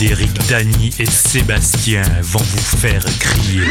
Eric, 0.00 0.30
Dany 0.48 0.90
et 0.98 1.06
Sébastien 1.06 2.02
vont 2.22 2.38
vous 2.38 2.76
faire 2.78 3.02
crier. 3.18 3.62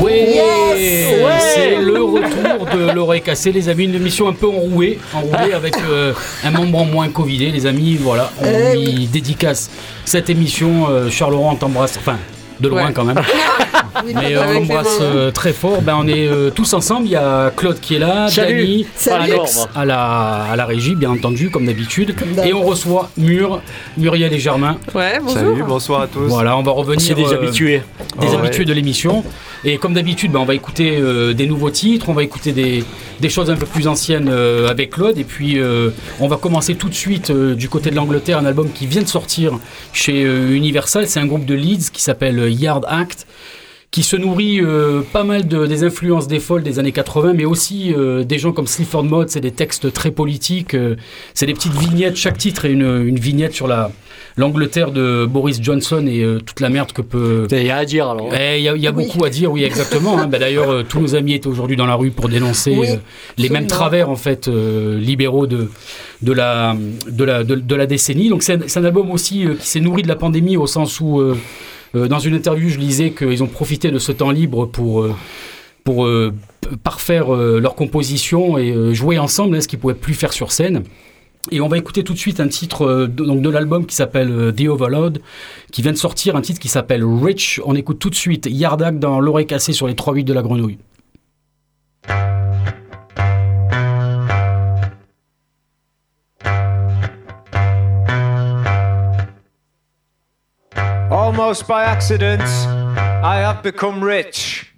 Ouais. 0.00 1.40
c'est 1.54 1.76
le 1.76 2.02
retour 2.02 2.66
de 2.74 2.90
l'oreille 2.92 3.22
cassée, 3.22 3.52
les 3.52 3.68
amis. 3.68 3.84
Une 3.84 3.94
émission 3.94 4.28
un 4.28 4.32
peu 4.32 4.46
enrouée, 4.46 4.98
enrouée 5.12 5.52
avec 5.54 5.74
euh, 5.88 6.12
un 6.44 6.50
membre 6.50 6.78
en 6.80 6.84
moins 6.86 7.08
Covidé, 7.08 7.50
les 7.50 7.66
amis. 7.66 7.96
Voilà, 8.00 8.32
on 8.40 8.44
Eh 8.46 8.76
lui 8.76 9.06
dédicace 9.06 9.70
cette 10.04 10.30
émission. 10.30 10.86
Euh, 10.88 11.10
Charles 11.10 11.32
Laurent 11.32 11.54
t'embrasse, 11.54 11.96
enfin, 11.98 12.18
de 12.60 12.68
loin 12.68 12.86
Ouais. 12.86 12.92
quand 12.92 13.04
même. 13.04 13.20
Mais 14.04 14.36
euh, 14.36 14.42
on 14.56 14.60
les 14.60 14.66
mains. 14.66 14.82
euh, 15.00 15.30
très 15.30 15.52
fort. 15.52 15.82
Ben, 15.82 15.96
on 15.98 16.06
est 16.06 16.26
euh, 16.28 16.50
tous 16.50 16.72
ensemble. 16.74 17.06
Il 17.06 17.12
y 17.12 17.16
a 17.16 17.50
Claude 17.56 17.78
qui 17.80 17.94
est 17.96 17.98
là, 17.98 18.28
Salut. 18.28 18.58
Dany, 18.58 18.86
Salut. 18.96 19.32
Alex 19.32 19.66
à 19.74 19.84
la, 19.84 20.42
à 20.52 20.56
la 20.56 20.66
régie, 20.66 20.94
bien 20.94 21.10
entendu, 21.10 21.50
comme 21.50 21.66
d'habitude. 21.66 22.14
d'hab. 22.34 22.46
Et 22.46 22.52
on 22.52 22.62
reçoit 22.62 23.10
Mur, 23.16 23.60
Muriel 23.96 24.32
et 24.32 24.38
Germain. 24.38 24.78
Ouais, 24.94 25.18
bonjour. 25.20 25.36
Salut, 25.38 25.62
bonsoir 25.62 26.00
à 26.02 26.06
tous. 26.06 26.26
Voilà, 26.28 26.56
on 26.56 26.62
va 26.62 26.72
revenir. 26.72 27.00
C'est 27.00 27.14
des 27.14 27.24
euh, 27.24 27.36
habitués. 27.36 27.82
des 28.20 28.28
ouais. 28.28 28.34
habitués 28.36 28.64
de 28.64 28.72
l'émission. 28.72 29.24
Et 29.64 29.78
comme 29.78 29.94
d'habitude, 29.94 30.32
ben, 30.32 30.40
on 30.40 30.44
va 30.44 30.54
écouter 30.54 30.96
euh, 31.00 31.32
des 31.32 31.46
nouveaux 31.46 31.70
titres, 31.70 32.08
on 32.08 32.12
va 32.14 32.22
écouter 32.22 32.52
des, 32.52 32.84
des 33.20 33.28
choses 33.30 33.50
un 33.50 33.56
peu 33.56 33.66
plus 33.66 33.86
anciennes 33.88 34.28
euh, 34.30 34.68
avec 34.68 34.90
Claude. 34.90 35.16
Et 35.18 35.24
puis, 35.24 35.58
euh, 35.58 35.90
on 36.20 36.28
va 36.28 36.36
commencer 36.36 36.74
tout 36.74 36.88
de 36.88 36.94
suite 36.94 37.30
euh, 37.30 37.54
du 37.54 37.68
côté 37.68 37.90
de 37.90 37.96
l'Angleterre, 37.96 38.38
un 38.38 38.44
album 38.44 38.68
qui 38.72 38.86
vient 38.86 39.02
de 39.02 39.08
sortir 39.08 39.58
chez 39.92 40.24
euh, 40.24 40.50
Universal. 40.54 41.06
C'est 41.08 41.20
un 41.20 41.26
groupe 41.26 41.46
de 41.46 41.54
Leeds 41.54 41.90
qui 41.92 42.02
s'appelle 42.02 42.38
euh, 42.40 42.50
Yard 42.50 42.84
Act 42.88 43.26
qui 43.94 44.02
se 44.02 44.16
nourrit 44.16 44.60
euh, 44.60 45.02
pas 45.12 45.22
mal 45.22 45.46
de, 45.46 45.66
des 45.66 45.84
influences 45.84 46.26
des 46.26 46.40
folles 46.40 46.64
des 46.64 46.80
années 46.80 46.90
80, 46.90 47.32
mais 47.34 47.44
aussi 47.44 47.94
euh, 47.96 48.24
des 48.24 48.40
gens 48.40 48.50
comme 48.50 48.66
Sleaford 48.66 49.04
Mods, 49.04 49.26
c'est 49.28 49.40
des 49.40 49.52
textes 49.52 49.92
très 49.92 50.10
politiques, 50.10 50.74
euh, 50.74 50.96
c'est 51.32 51.46
des 51.46 51.54
petites 51.54 51.74
vignettes, 51.78 52.16
chaque 52.16 52.36
titre 52.36 52.64
est 52.64 52.72
une, 52.72 53.04
une 53.06 53.20
vignette 53.20 53.52
sur 53.52 53.68
la 53.68 53.92
l'Angleterre 54.36 54.90
de 54.90 55.26
Boris 55.26 55.60
Johnson 55.62 56.04
et 56.08 56.24
euh, 56.24 56.40
toute 56.44 56.58
la 56.58 56.70
merde 56.70 56.90
que 56.90 57.02
peut 57.02 57.46
Il 57.52 57.62
y 57.62 57.70
a 57.70 57.76
à 57.76 57.84
dire 57.84 58.08
alors. 58.08 58.30
eh, 58.34 58.58
Il 58.58 58.64
y 58.64 58.68
a, 58.68 58.76
y 58.76 58.88
a 58.88 58.90
Oui. 58.90 59.04
beaucoup 59.06 59.24
à 59.24 59.30
dire, 59.30 59.52
oui, 59.52 59.62
exactement. 59.62 60.18
hein. 60.18 60.26
Bah, 60.26 60.40
D'ailleurs, 60.40 60.70
euh, 60.72 60.82
tous 60.82 60.98
nos 60.98 61.14
amis 61.14 61.34
étaient 61.34 61.46
aujourd'hui 61.46 61.76
dans 61.76 61.86
la 61.86 61.94
rue 61.94 62.10
pour 62.10 62.28
dénoncer 62.28 62.74
Oui, 62.76 62.88
euh, 62.90 62.96
les 63.38 63.48
mêmes 63.48 63.68
travers 63.68 64.10
en 64.10 64.16
fait 64.16 64.48
euh, 64.48 64.98
libéraux 64.98 65.46
de 65.46 65.70
de 66.22 66.32
la 66.32 66.74
de 67.08 67.22
la 67.22 67.44
de, 67.44 67.54
de 67.54 67.74
la 67.76 67.86
décennie. 67.86 68.28
Donc 68.28 68.42
c'est 68.42 68.54
un, 68.54 68.66
c'est 68.66 68.80
un 68.80 68.84
album 68.84 69.12
aussi 69.12 69.46
euh, 69.46 69.54
qui 69.54 69.68
s'est 69.68 69.78
nourri 69.78 70.02
de 70.02 70.08
la 70.08 70.16
pandémie 70.16 70.56
au 70.56 70.66
sens 70.66 70.98
où 71.00 71.22
dans 71.94 72.18
une 72.18 72.34
interview 72.34 72.68
je 72.68 72.78
lisais 72.78 73.10
qu'ils 73.10 73.42
ont 73.42 73.46
profité 73.46 73.90
de 73.90 73.98
ce 73.98 74.12
temps 74.12 74.30
libre 74.30 74.66
pour 74.66 75.02
euh, 75.02 75.14
pour 75.84 76.06
euh, 76.06 76.32
parfaire 76.82 77.34
euh, 77.34 77.60
leur 77.60 77.74
composition 77.74 78.58
et 78.58 78.70
euh, 78.70 78.94
jouer 78.94 79.18
ensemble, 79.18 79.56
hein, 79.56 79.60
ce 79.60 79.68
qu'ils 79.68 79.78
pouvaient 79.78 79.94
plus 79.94 80.14
faire 80.14 80.32
sur 80.32 80.50
scène. 80.50 80.82
Et 81.50 81.60
on 81.60 81.68
va 81.68 81.76
écouter 81.76 82.04
tout 82.04 82.14
de 82.14 82.18
suite 82.18 82.40
un 82.40 82.48
titre 82.48 82.86
euh, 82.86 83.06
de, 83.06 83.24
donc 83.24 83.42
de 83.42 83.50
l'album 83.50 83.84
qui 83.84 83.94
s'appelle 83.94 84.30
euh, 84.30 84.52
The 84.52 84.62
Overload, 84.68 85.20
qui 85.70 85.82
vient 85.82 85.92
de 85.92 85.98
sortir, 85.98 86.36
un 86.36 86.40
titre 86.40 86.58
qui 86.58 86.68
s'appelle 86.68 87.04
Rich. 87.04 87.60
On 87.66 87.74
écoute 87.74 87.98
tout 87.98 88.10
de 88.10 88.14
suite 88.14 88.48
Yardak 88.50 88.98
dans 88.98 89.20
l'oreille 89.20 89.46
cassée 89.46 89.72
sur 89.72 89.86
les 89.86 89.94
3-8 89.94 90.24
de 90.24 90.32
la 90.32 90.42
grenouille. 90.42 90.78
Almost 101.54 101.68
by 101.68 101.84
accident, 101.84 102.42
I 102.42 103.36
have 103.36 103.62
become 103.62 104.02
rich. 104.02 104.74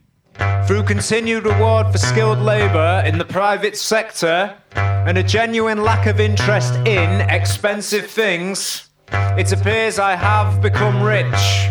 Through 0.66 0.82
continued 0.82 1.46
reward 1.46 1.90
for 1.90 1.96
skilled 1.96 2.40
labour 2.40 3.02
in 3.06 3.16
the 3.16 3.24
private 3.24 3.78
sector 3.78 4.54
and 4.74 5.16
a 5.16 5.22
genuine 5.22 5.82
lack 5.82 6.04
of 6.04 6.20
interest 6.20 6.74
in 6.86 7.22
expensive 7.30 8.10
things, 8.10 8.90
it 9.10 9.50
appears 9.52 9.98
I 9.98 10.16
have 10.16 10.60
become 10.60 11.02
rich. 11.02 11.70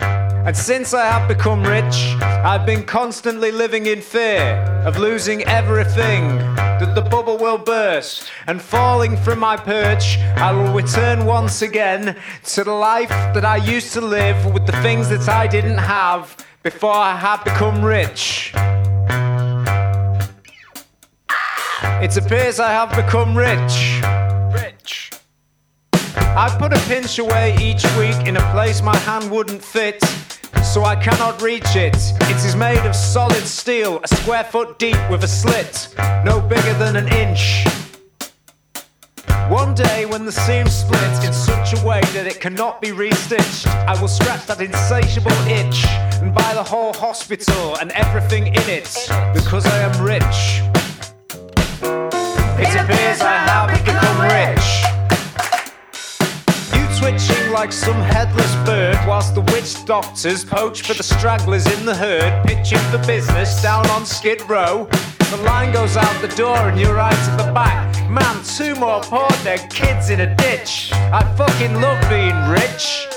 And 0.00 0.56
since 0.56 0.94
I 0.94 1.04
have 1.04 1.28
become 1.28 1.62
rich, 1.62 1.96
I've 2.22 2.64
been 2.64 2.82
constantly 2.82 3.52
living 3.52 3.84
in 3.84 4.00
fear 4.00 4.54
of 4.86 4.96
losing 4.96 5.42
everything, 5.42 6.38
that 6.80 6.94
the 6.94 7.02
bubble 7.02 7.36
will 7.36 7.58
burst, 7.58 8.30
and 8.46 8.62
falling 8.62 9.16
from 9.16 9.40
my 9.40 9.56
perch, 9.56 10.18
I 10.36 10.52
will 10.52 10.72
return 10.72 11.24
once 11.24 11.62
again 11.62 12.16
to 12.44 12.64
the 12.64 12.72
life 12.72 13.08
that 13.08 13.44
I 13.44 13.56
used 13.56 13.92
to 13.94 14.00
live 14.00 14.52
with 14.52 14.66
the 14.66 14.80
things 14.82 15.08
that 15.08 15.28
I 15.28 15.46
didn't 15.46 15.78
have 15.78 16.36
before 16.62 16.94
I 16.94 17.16
had 17.16 17.42
become 17.44 17.84
rich. 17.84 18.52
It 22.00 22.16
appears 22.16 22.60
I 22.60 22.70
have 22.70 22.90
become 22.90 23.36
rich. 23.36 24.00
Rich. 24.52 25.10
I 25.92 26.54
put 26.58 26.72
a 26.72 26.80
pinch 26.86 27.18
away 27.18 27.56
each 27.60 27.84
week 27.96 28.28
in 28.28 28.36
a 28.36 28.52
place 28.52 28.82
my 28.82 28.96
hand 28.98 29.30
wouldn't 29.30 29.62
fit, 29.62 30.00
so 30.68 30.84
I 30.84 30.96
cannot 30.96 31.40
reach 31.40 31.76
it. 31.76 31.96
It 31.96 32.44
is 32.44 32.54
made 32.54 32.84
of 32.86 32.94
solid 32.94 33.46
steel, 33.46 34.00
a 34.04 34.08
square 34.08 34.44
foot 34.44 34.78
deep 34.78 34.98
with 35.10 35.24
a 35.24 35.28
slit, 35.28 35.94
no 36.24 36.42
bigger 36.42 36.74
than 36.74 36.96
an 36.96 37.08
inch. 37.08 37.64
One 39.48 39.74
day, 39.74 40.04
when 40.04 40.26
the 40.26 40.32
seam 40.32 40.66
splits 40.66 41.24
in 41.24 41.32
such 41.32 41.72
a 41.72 41.86
way 41.86 42.02
that 42.12 42.26
it 42.26 42.38
cannot 42.38 42.82
be 42.82 42.88
restitched, 42.88 43.66
I 43.66 43.98
will 43.98 44.08
scratch 44.08 44.44
that 44.46 44.60
insatiable 44.60 45.32
itch 45.48 45.86
and 46.20 46.34
buy 46.34 46.52
the 46.52 46.62
whole 46.62 46.92
hospital 46.92 47.76
and 47.80 47.90
everything 47.92 48.48
in 48.48 48.68
it 48.68 48.92
because 49.32 49.64
I 49.64 49.78
am 49.78 50.04
rich. 50.04 50.60
It 52.60 52.74
appears 52.76 53.20
I 53.22 53.38
have 53.48 53.68
become 53.72 54.20
rich. 54.36 54.66
You 56.74 56.84
twitching 56.98 57.37
like 57.58 57.72
some 57.72 58.00
headless 58.02 58.54
bird, 58.64 58.96
whilst 59.04 59.34
the 59.34 59.40
witch 59.52 59.84
doctors 59.84 60.44
poach 60.44 60.82
for 60.82 60.94
the 60.94 61.02
stragglers 61.02 61.66
in 61.66 61.84
the 61.84 61.92
herd, 61.92 62.46
pitching 62.46 62.78
for 62.92 63.04
business 63.04 63.60
down 63.60 63.84
on 63.90 64.06
Skid 64.06 64.40
Row. 64.48 64.86
The 65.32 65.38
line 65.38 65.72
goes 65.72 65.96
out 65.96 66.22
the 66.22 66.28
door 66.36 66.56
and 66.56 66.78
you're 66.78 66.94
right 66.94 67.12
at 67.12 67.36
the 67.36 67.52
back. 67.52 68.08
Man, 68.08 68.44
two 68.44 68.76
more 68.76 69.00
poor 69.00 69.28
dead 69.42 69.68
kids 69.70 70.10
in 70.10 70.20
a 70.20 70.36
ditch. 70.36 70.92
I 70.92 71.24
fucking 71.36 71.80
love 71.80 72.00
being 72.08 72.38
rich. 72.48 73.08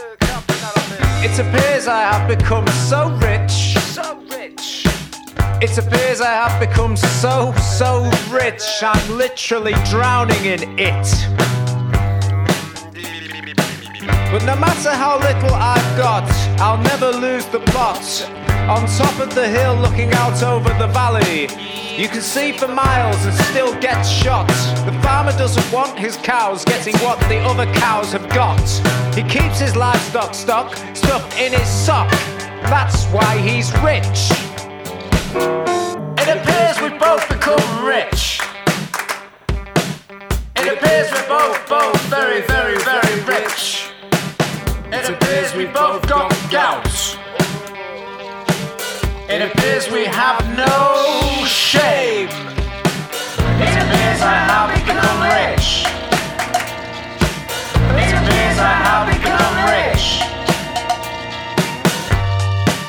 It 1.24 1.38
appears 1.38 1.86
I 1.86 2.02
have 2.12 2.28
become 2.28 2.68
so 2.90 3.12
rich. 3.18 3.78
So 3.94 4.24
rich. 4.32 4.88
It 5.62 5.78
appears 5.78 6.20
I 6.20 6.32
have 6.32 6.60
become 6.60 6.98
so, 6.98 7.54
so 7.78 8.10
rich. 8.32 8.64
I'm 8.82 9.18
literally 9.20 9.76
drowning 9.92 10.46
in 10.46 10.80
it. 10.80 11.71
But 14.32 14.46
no 14.46 14.56
matter 14.56 14.92
how 14.92 15.20
little 15.20 15.54
I've 15.54 15.98
got, 15.98 16.24
I'll 16.62 16.82
never 16.82 17.12
lose 17.12 17.46
the 17.48 17.60
plot. 17.60 18.00
On 18.70 18.88
top 18.88 19.20
of 19.20 19.36
the 19.36 19.46
hill, 19.46 19.76
looking 19.76 20.14
out 20.14 20.42
over 20.42 20.70
the 20.80 20.88
valley, 20.88 21.50
you 22.02 22.08
can 22.08 22.22
see 22.22 22.54
for 22.54 22.70
miles 22.70 23.26
and 23.26 23.36
still 23.52 23.78
get 23.82 24.04
shot. 24.04 24.48
The 24.86 24.98
farmer 25.04 25.34
doesn't 25.34 25.70
want 25.70 26.00
his 26.00 26.16
cows 26.16 26.64
getting 26.64 26.96
what 27.00 27.20
the 27.28 27.40
other 27.40 27.66
cows 27.74 28.14
have 28.14 28.30
got. 28.30 28.62
He 29.14 29.24
keeps 29.24 29.60
his 29.60 29.76
livestock 29.76 30.34
stock 30.34 30.78
stuffed 30.96 31.38
in 31.38 31.52
his 31.52 31.68
sock. 31.68 32.10
That's 32.72 33.04
why 33.08 33.38
he's 33.38 33.70
rich. 33.84 34.32
It 36.22 36.30
appears 36.38 36.80
we've 36.80 36.98
both 36.98 37.28
become 37.28 37.86
rich. 37.86 38.40
It 40.56 40.72
appears 40.72 41.12
we're 41.12 41.28
both, 41.28 41.68
both 41.68 42.02
very, 42.04 42.42
very, 42.44 42.78
very 42.78 43.24
rich. 43.24 43.91
It 44.94 45.10
appears 45.10 45.56
we 45.56 45.68
both 45.68 46.06
got 46.06 46.30
gout. 46.52 46.86
It 49.30 49.42
appears 49.42 49.90
we 49.90 50.04
have 50.04 50.44
no 50.52 51.46
shame. 51.46 52.28
It 52.28 53.76
appears 53.80 54.20
I 54.20 54.36
have 54.52 54.68
become 54.76 55.18
rich. 55.32 55.88
It 58.04 58.12
appears 58.20 58.58
I 58.60 58.76
have 58.84 59.08
become 59.08 59.56
rich. 59.72 60.28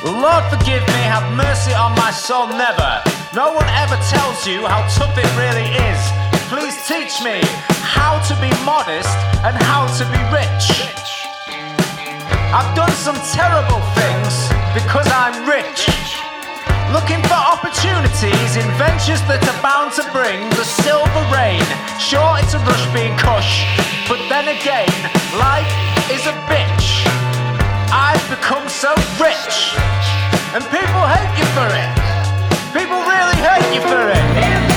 Lord 0.03 0.43
forgive 0.51 0.83
me, 0.83 1.01
have 1.07 1.23
mercy 1.37 1.71
on 1.71 1.95
my 1.95 2.11
soul, 2.11 2.47
never. 2.47 3.01
No 3.33 3.53
one 3.53 3.69
ever 3.79 3.95
tells 4.11 4.45
you 4.45 4.67
how 4.67 4.85
tough 4.89 5.17
it 5.17 5.31
really 5.39 5.71
is. 5.87 6.01
Please 6.51 6.75
teach 6.85 7.23
me 7.23 7.39
how 7.79 8.19
to 8.27 8.35
be 8.43 8.51
modest 8.65 9.15
and 9.47 9.55
how 9.63 9.87
to 9.87 10.03
be 10.11 10.19
rich. 10.35 11.22
I've 12.53 12.75
done 12.75 12.91
some 12.91 13.17
terrible 13.33 13.81
things 13.97 14.45
because 14.77 15.09
I'm 15.09 15.49
rich. 15.49 15.89
Looking 16.93 17.17
for 17.25 17.33
opportunities 17.33 18.53
in 18.53 18.69
ventures 18.77 19.25
that 19.25 19.41
are 19.41 19.61
bound 19.65 19.97
to 19.97 20.05
bring 20.13 20.37
the 20.53 20.61
silver 20.61 21.25
rain. 21.33 21.65
Sure, 21.97 22.37
it's 22.37 22.53
a 22.53 22.61
rush 22.61 22.85
being 22.93 23.17
cush, 23.17 23.65
but 24.05 24.21
then 24.29 24.53
again, 24.53 24.93
life 25.33 25.65
is 26.13 26.29
a 26.29 26.35
bitch. 26.45 27.09
I've 27.89 28.21
become 28.29 28.69
so 28.69 28.93
rich, 29.17 29.73
and 30.53 30.61
people 30.69 31.03
hate 31.09 31.33
you 31.33 31.49
for 31.57 31.65
it. 31.73 31.89
People 32.69 33.01
really 33.01 33.37
hate 33.41 33.65
you 33.73 33.81
for 33.81 34.13
it. 34.13 34.72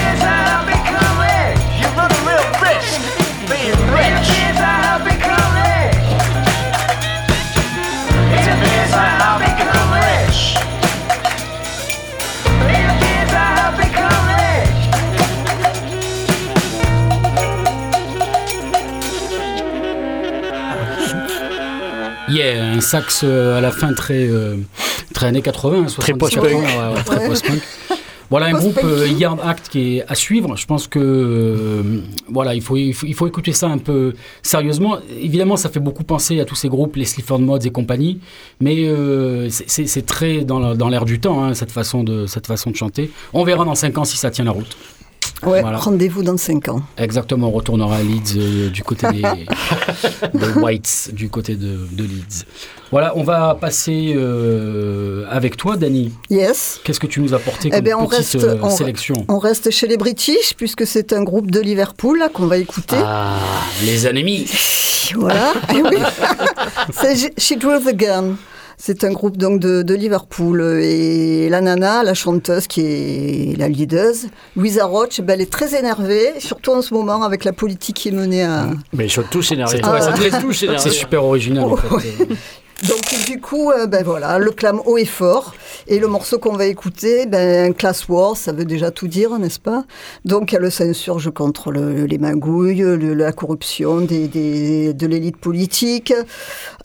Sax 22.87 23.23
euh, 23.25 23.59
à 23.59 23.61
la 23.61 23.71
fin 23.73 23.93
très, 23.93 24.27
euh, 24.29 24.57
très 25.15 25.27
années 25.27 25.43
80, 25.43 25.89
70, 25.89 25.97
Très 25.99 26.15
post-punk. 26.15 26.45
80, 26.45 26.59
ouais, 26.91 26.95
ouais, 26.95 27.03
très 27.05 27.27
post-punk. 27.29 27.61
Voilà 28.29 28.47
un 28.47 28.55
groupe 28.55 28.81
euh, 28.83 29.07
Yard 29.07 29.39
Act 29.45 29.69
qui 29.69 29.99
est 29.99 30.05
à 30.09 30.17
suivre. 30.17 30.57
Je 30.57 30.67
pense 30.67 30.89
que 30.89 30.99
euh, 30.99 32.01
voilà, 32.29 32.55
il 32.57 32.61
faut, 32.61 32.77
il 32.77 32.93
faut 32.93 33.07
il 33.07 33.15
faut 33.15 33.29
écouter 33.29 33.53
ça 33.53 33.69
un 33.69 33.79
peu 33.79 34.15
sérieusement. 34.43 34.99
Évidemment, 35.21 35.57
ça 35.57 35.69
fait 35.69 35.79
beaucoup 35.79 36.03
penser 36.03 36.41
à 36.41 36.45
tous 36.45 36.57
ces 36.57 36.69
groupes, 36.69 36.97
les 36.97 37.05
Sleaford 37.05 37.39
Mods 37.39 37.61
et 37.65 37.71
compagnie, 37.71 38.19
mais 38.61 38.89
euh, 38.89 39.49
c'est- 39.51 40.05
très 40.07 40.45
dans 40.45 40.59
la- 40.59 40.75
dans 40.75 40.89
l'air 40.89 41.05
du 41.05 41.21
temps 41.21 41.45
hein, 41.45 41.55
cette 41.55 41.71
façon 41.71 42.03
de 42.03 42.27
cette 42.27 42.49
façon 42.49 42.71
de 42.73 42.77
chanter. 42.77 43.13
On 43.33 43.45
verra 43.45 43.65
dans 43.65 43.77
5 43.77 43.97
ans 43.99 44.05
si 44.05 44.17
ça 44.17 44.31
tient 44.33 44.45
la 44.45 44.51
route. 44.51 44.77
Ouais, 45.45 45.61
Voilà. 45.61 45.77
rendez-vous 45.77 46.23
dans 46.25 46.37
5 46.39 46.69
ans. 46.69 46.83
Exactement, 46.99 47.49
on 47.49 47.51
retournera 47.53 47.97
à 47.99 48.03
Leeds 48.03 48.39
euh, 48.39 48.71
du 48.71 48.83
côté 48.83 49.07
des, 49.13 49.23
des 50.35 50.53
Whites, 50.61 51.11
du 51.13 51.29
côté 51.29 51.55
de, 51.57 51.79
de 51.93 52.03
Leeds. 52.05 52.45
Voilà, 52.93 53.13
on 53.17 53.23
va 53.25 53.57
passer 53.61 54.15
euh, 54.17 55.25
avec 55.31 55.57
toi, 55.57 55.77
Dani. 55.77 56.13
Yes. 56.31 56.81
Qu'est-ce 56.85 57.01
que 57.01 57.07
tu 57.07 57.21
nous 57.21 57.35
as 57.35 57.39
apporté 57.39 57.69
Eh 57.69 57.71
comme 57.73 57.81
bien, 57.81 57.99
on 57.99 58.07
petite 58.07 58.19
reste- 58.35 58.45
euh, 58.45 58.59
on- 58.63 58.71
sélection? 58.71 59.25
On 59.29 59.39
reste 59.39 59.71
chez 59.71 59.87
les 59.89 59.97
British, 59.97 60.55
puisque 60.57 60.87
c'est 60.87 61.13
un 61.13 61.23
groupe 61.23 61.51
de 61.51 61.61
Liverpool 61.61 62.19
là, 62.19 62.29
qu'on 62.29 62.47
va 62.47 62.59
écouter. 62.59 62.97
Ah, 63.03 63.35
les 63.85 64.07
ennemis 64.07 64.47
Voilà. 65.17 65.53
Eh 65.73 65.83
oui. 65.83 65.97
C'est 66.93 67.17
She 67.39 67.57
Drew 67.59 67.79
the 67.81 67.95
Gun. 67.95 68.35
C'est 68.79 69.05
un 69.05 69.13
groupe 69.13 69.39
donc 69.39 69.59
de, 69.61 69.83
de 69.83 69.95
Liverpool 69.95 70.61
et 70.83 71.49
la 71.49 71.63
nana, 71.63 72.03
la 72.03 72.13
chanteuse 72.13 72.67
qui 72.67 72.83
est 72.83 73.59
la 73.59 73.69
leader, 73.69 74.13
Louisa 74.55 74.85
Roach, 74.85 75.21
ben, 75.23 75.33
elle 75.35 75.41
est 75.41 75.51
très 75.51 75.75
énervée, 75.79 76.35
surtout 76.41 76.73
en 76.73 76.83
ce 76.83 76.93
moment 76.93 77.23
avec 77.23 77.45
la 77.45 77.53
politique 77.55 77.97
qui 77.97 78.09
est 78.09 78.13
menée 78.13 78.43
à. 78.45 78.67
Mais 78.93 79.07
ils 79.07 79.11
sont 79.11 79.23
tous 79.31 79.51
énervés. 79.53 79.81
C'est- 79.83 79.89
ouais, 79.89 79.99
Ils 80.75 80.79
c'est- 80.81 80.91
super 80.91 81.25
original 81.25 81.65
en 81.65 81.77
fait. 81.99 82.27
Donc 82.89 83.01
du 83.27 83.41
coup, 83.41 83.71
euh, 83.71 83.87
ben 83.87 84.05
voilà, 84.05 84.39
le 84.39 84.51
clame 84.51 84.81
haut 84.85 84.99
et 84.99 85.07
fort. 85.07 85.55
Et 85.89 85.99
le 85.99 86.09
morceau 86.09 86.39
qu'on 86.39 86.53
va 86.57 86.67
écouter, 86.67 87.25
ben 87.27 87.73
Class 87.73 88.07
War, 88.09 88.37
ça 88.37 88.53
veut 88.53 88.65
déjà 88.67 88.91
tout 88.91 89.09
dire, 89.09 89.39
n'est-ce 89.39 89.59
pas? 89.61 89.85
Donc 90.25 90.53
elle 90.53 90.71
s'insurge 90.71 91.31
contre 91.33 91.71
le- 91.73 92.05
les 92.05 92.19
magouilles, 92.19 92.81
le- 92.81 93.15
la 93.15 93.33
corruption 93.33 94.01
des, 94.03 94.29
des- 94.29 94.93
de 94.93 95.07
l'élite 95.07 95.39
politique. 95.39 96.13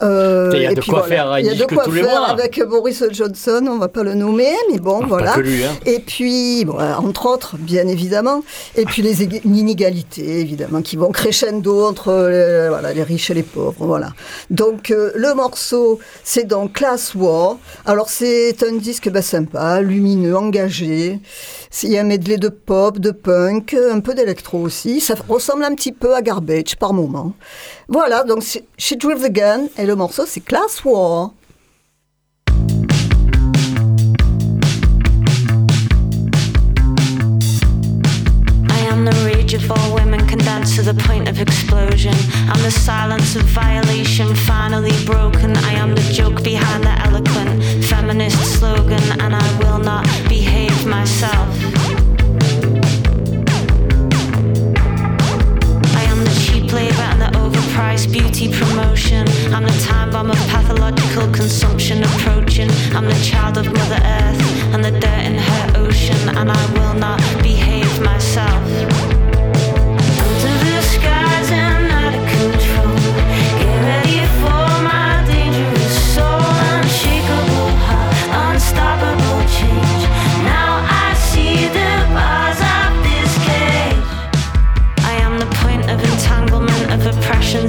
Euh, 0.02 0.50
Il 0.54 0.62
y 0.62 0.66
a 0.66 0.72
et 0.72 0.74
de 0.74 0.80
quoi 0.80 1.00
voilà. 1.00 1.06
faire 1.08 1.38
Il 1.40 1.46
y 1.46 1.50
a 1.50 1.54
de 1.54 1.64
quoi 1.74 1.84
les 1.88 2.02
avec 2.02 2.62
Boris 2.64 3.02
Johnson, 3.10 3.64
on 3.68 3.78
va 3.78 3.88
pas 3.88 4.02
le 4.02 4.14
nommer, 4.14 4.52
mais 4.70 4.78
bon, 4.78 5.00
Ah, 5.02 5.06
voilà. 5.06 5.30
Pas 5.32 5.36
que 5.38 5.40
lui, 5.46 5.62
hein. 5.64 5.72
Et 5.84 5.98
puis, 5.98 6.64
bon, 6.64 6.78
euh, 6.80 6.94
entre 6.94 7.26
autres, 7.26 7.56
bien 7.58 7.86
évidemment, 7.86 8.42
et 8.76 8.84
puis 8.86 9.02
les 9.02 9.22
ég- 9.26 9.42
inégalités, 9.44 10.40
évidemment, 10.40 10.80
qui 10.80 10.96
vont 10.96 11.10
crescendo 11.10 11.84
entre 11.84 12.08
euh, 12.08 12.68
voilà, 12.70 12.92
les 12.94 13.02
riches 13.02 13.30
et 13.30 13.34
les 13.34 13.42
pauvres. 13.42 13.74
Voilà. 13.84 14.10
Donc, 14.50 14.90
euh, 14.90 15.10
le 15.16 15.34
morceau, 15.34 15.81
c'est 16.24 16.44
dans 16.44 16.68
Class 16.68 17.14
War. 17.14 17.58
Alors, 17.84 18.08
c'est 18.08 18.62
un 18.62 18.76
disque 18.76 19.08
ben, 19.10 19.22
sympa, 19.22 19.80
lumineux, 19.80 20.36
engagé. 20.36 21.20
Il 21.82 21.90
y 21.90 21.98
a 21.98 22.00
un 22.00 22.04
medley 22.04 22.36
de 22.36 22.48
pop, 22.48 22.98
de 22.98 23.10
punk, 23.10 23.74
un 23.74 24.00
peu 24.00 24.14
d'électro 24.14 24.58
aussi. 24.58 25.00
Ça 25.00 25.14
ressemble 25.28 25.64
un 25.64 25.74
petit 25.74 25.92
peu 25.92 26.14
à 26.14 26.22
Garbage 26.22 26.76
par 26.76 26.92
moment. 26.92 27.32
Voilà, 27.88 28.24
donc 28.24 28.42
She 28.78 28.96
Drew 28.96 29.14
the 29.14 29.30
Gun, 29.30 29.68
et 29.78 29.86
le 29.86 29.94
morceau, 29.94 30.24
c'est 30.26 30.40
Class 30.40 30.84
War. 30.84 31.32
Of 39.54 39.70
all 39.70 39.94
women 39.94 40.26
condensed 40.26 40.76
to 40.76 40.82
the 40.82 40.94
point 40.94 41.28
of 41.28 41.38
explosion. 41.38 42.14
I'm 42.48 42.62
the 42.62 42.70
silence 42.70 43.36
of 43.36 43.42
violation 43.42 44.34
finally 44.34 44.92
broken. 45.04 45.54
I 45.58 45.72
am 45.74 45.94
the 45.94 46.00
joke 46.12 46.42
behind 46.42 46.84
the 46.84 46.96
eloquent 47.06 47.62
feminist 47.84 48.38
slogan, 48.58 49.02
and 49.20 49.34
I 49.34 49.58
will 49.58 49.78
not 49.78 50.06
behave 50.26 50.86
myself. 50.86 51.48
I 55.96 56.02
am 56.12 56.24
the 56.24 56.34
cheap 56.44 56.72
labor 56.72 57.08
and 57.12 57.20
the 57.20 57.30
overpriced 57.36 58.10
beauty 58.10 58.50
promotion. 58.50 59.28
I'm 59.52 59.64
the 59.64 59.84
time 59.86 60.12
bomb 60.12 60.30
of 60.30 60.38
pathological 60.48 61.30
consumption 61.30 62.02
approaching. 62.04 62.70
I'm 62.94 63.04
the 63.04 63.22
child 63.22 63.58
of 63.58 63.66
Mother 63.66 64.00
Earth 64.02 64.42
and 64.72 64.82
the 64.82 64.92
dirt 64.92 65.24
in 65.26 65.34
her 65.34 65.72
ocean, 65.76 66.36
and 66.38 66.50
I 66.50 66.72
will 66.72 66.94
not 66.94 67.18
behave 67.42 68.00
myself. 68.00 69.21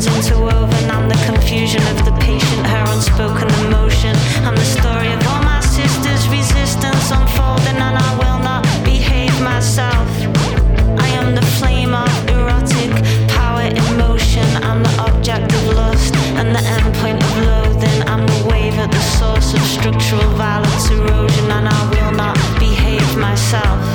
I'm 0.05 1.07
the 1.07 1.15
confusion 1.25 1.81
of 1.87 2.03
the 2.03 2.11
patient, 2.19 2.67
her 2.67 2.83
unspoken 2.91 3.47
emotion. 3.65 4.13
I'm 4.43 4.55
the 4.55 4.65
story 4.65 5.07
of 5.13 5.25
all 5.27 5.41
my 5.43 5.61
sisters' 5.61 6.27
resistance 6.27 7.11
unfolding, 7.11 7.79
and 7.79 7.95
I 7.97 8.11
will 8.19 8.39
not 8.43 8.63
behave 8.83 9.31
myself. 9.41 10.07
I 10.99 11.07
am 11.19 11.35
the 11.35 11.45
flame 11.57 11.93
of 11.93 12.11
erotic 12.27 12.91
power 13.29 13.61
in 13.61 13.97
motion. 13.97 14.45
I'm 14.63 14.83
the 14.83 14.95
object 14.99 15.53
of 15.53 15.67
lust 15.73 16.13
and 16.35 16.53
the 16.53 16.59
endpoint 16.59 17.23
of 17.23 17.37
loathing. 17.47 18.01
I'm 18.09 18.27
the 18.27 18.47
wave 18.51 18.77
at 18.79 18.91
the 18.91 19.05
source 19.17 19.53
of 19.53 19.61
structural 19.61 20.29
violence 20.35 20.89
erosion, 20.89 21.49
and 21.49 21.69
I 21.69 21.81
will 21.91 22.11
not 22.11 22.35
behave 22.59 23.17
myself. 23.17 23.92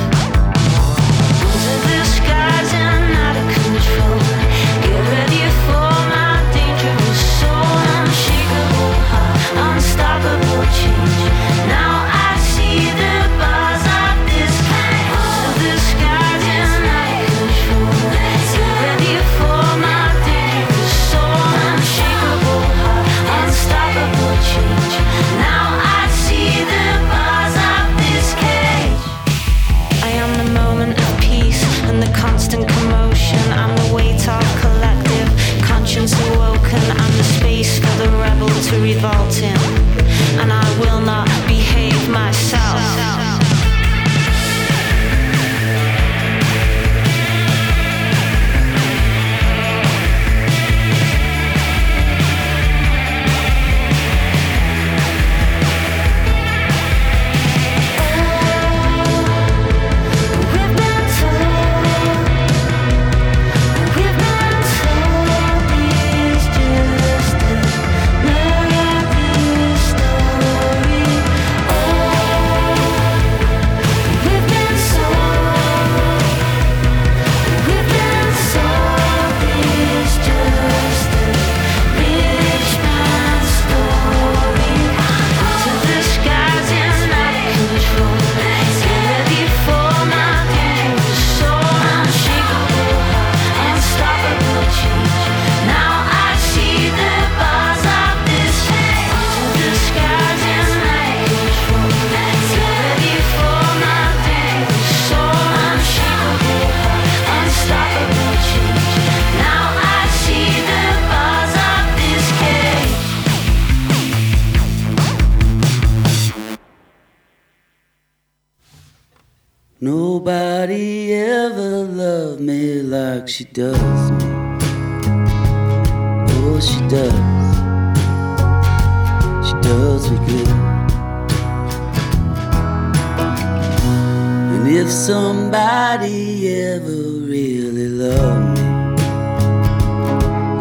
Somebody 135.09 136.55
ever 136.55 137.01
really 137.33 137.89
loved 137.89 138.59
me. 138.59 138.67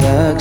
Like 0.02 0.40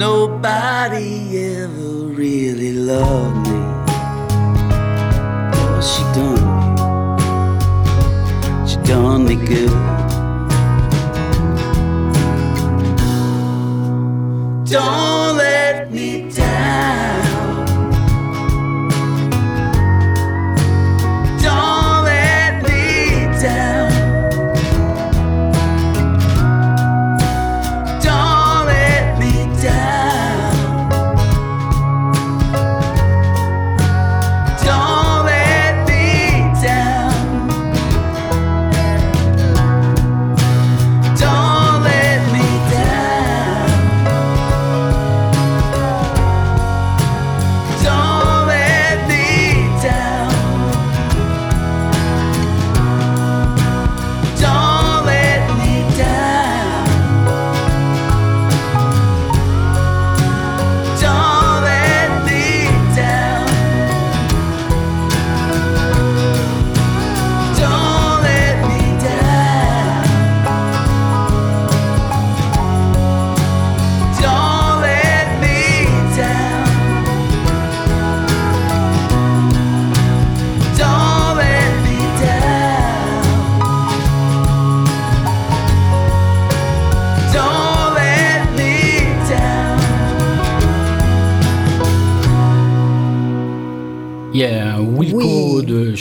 nobody 0.00 1.29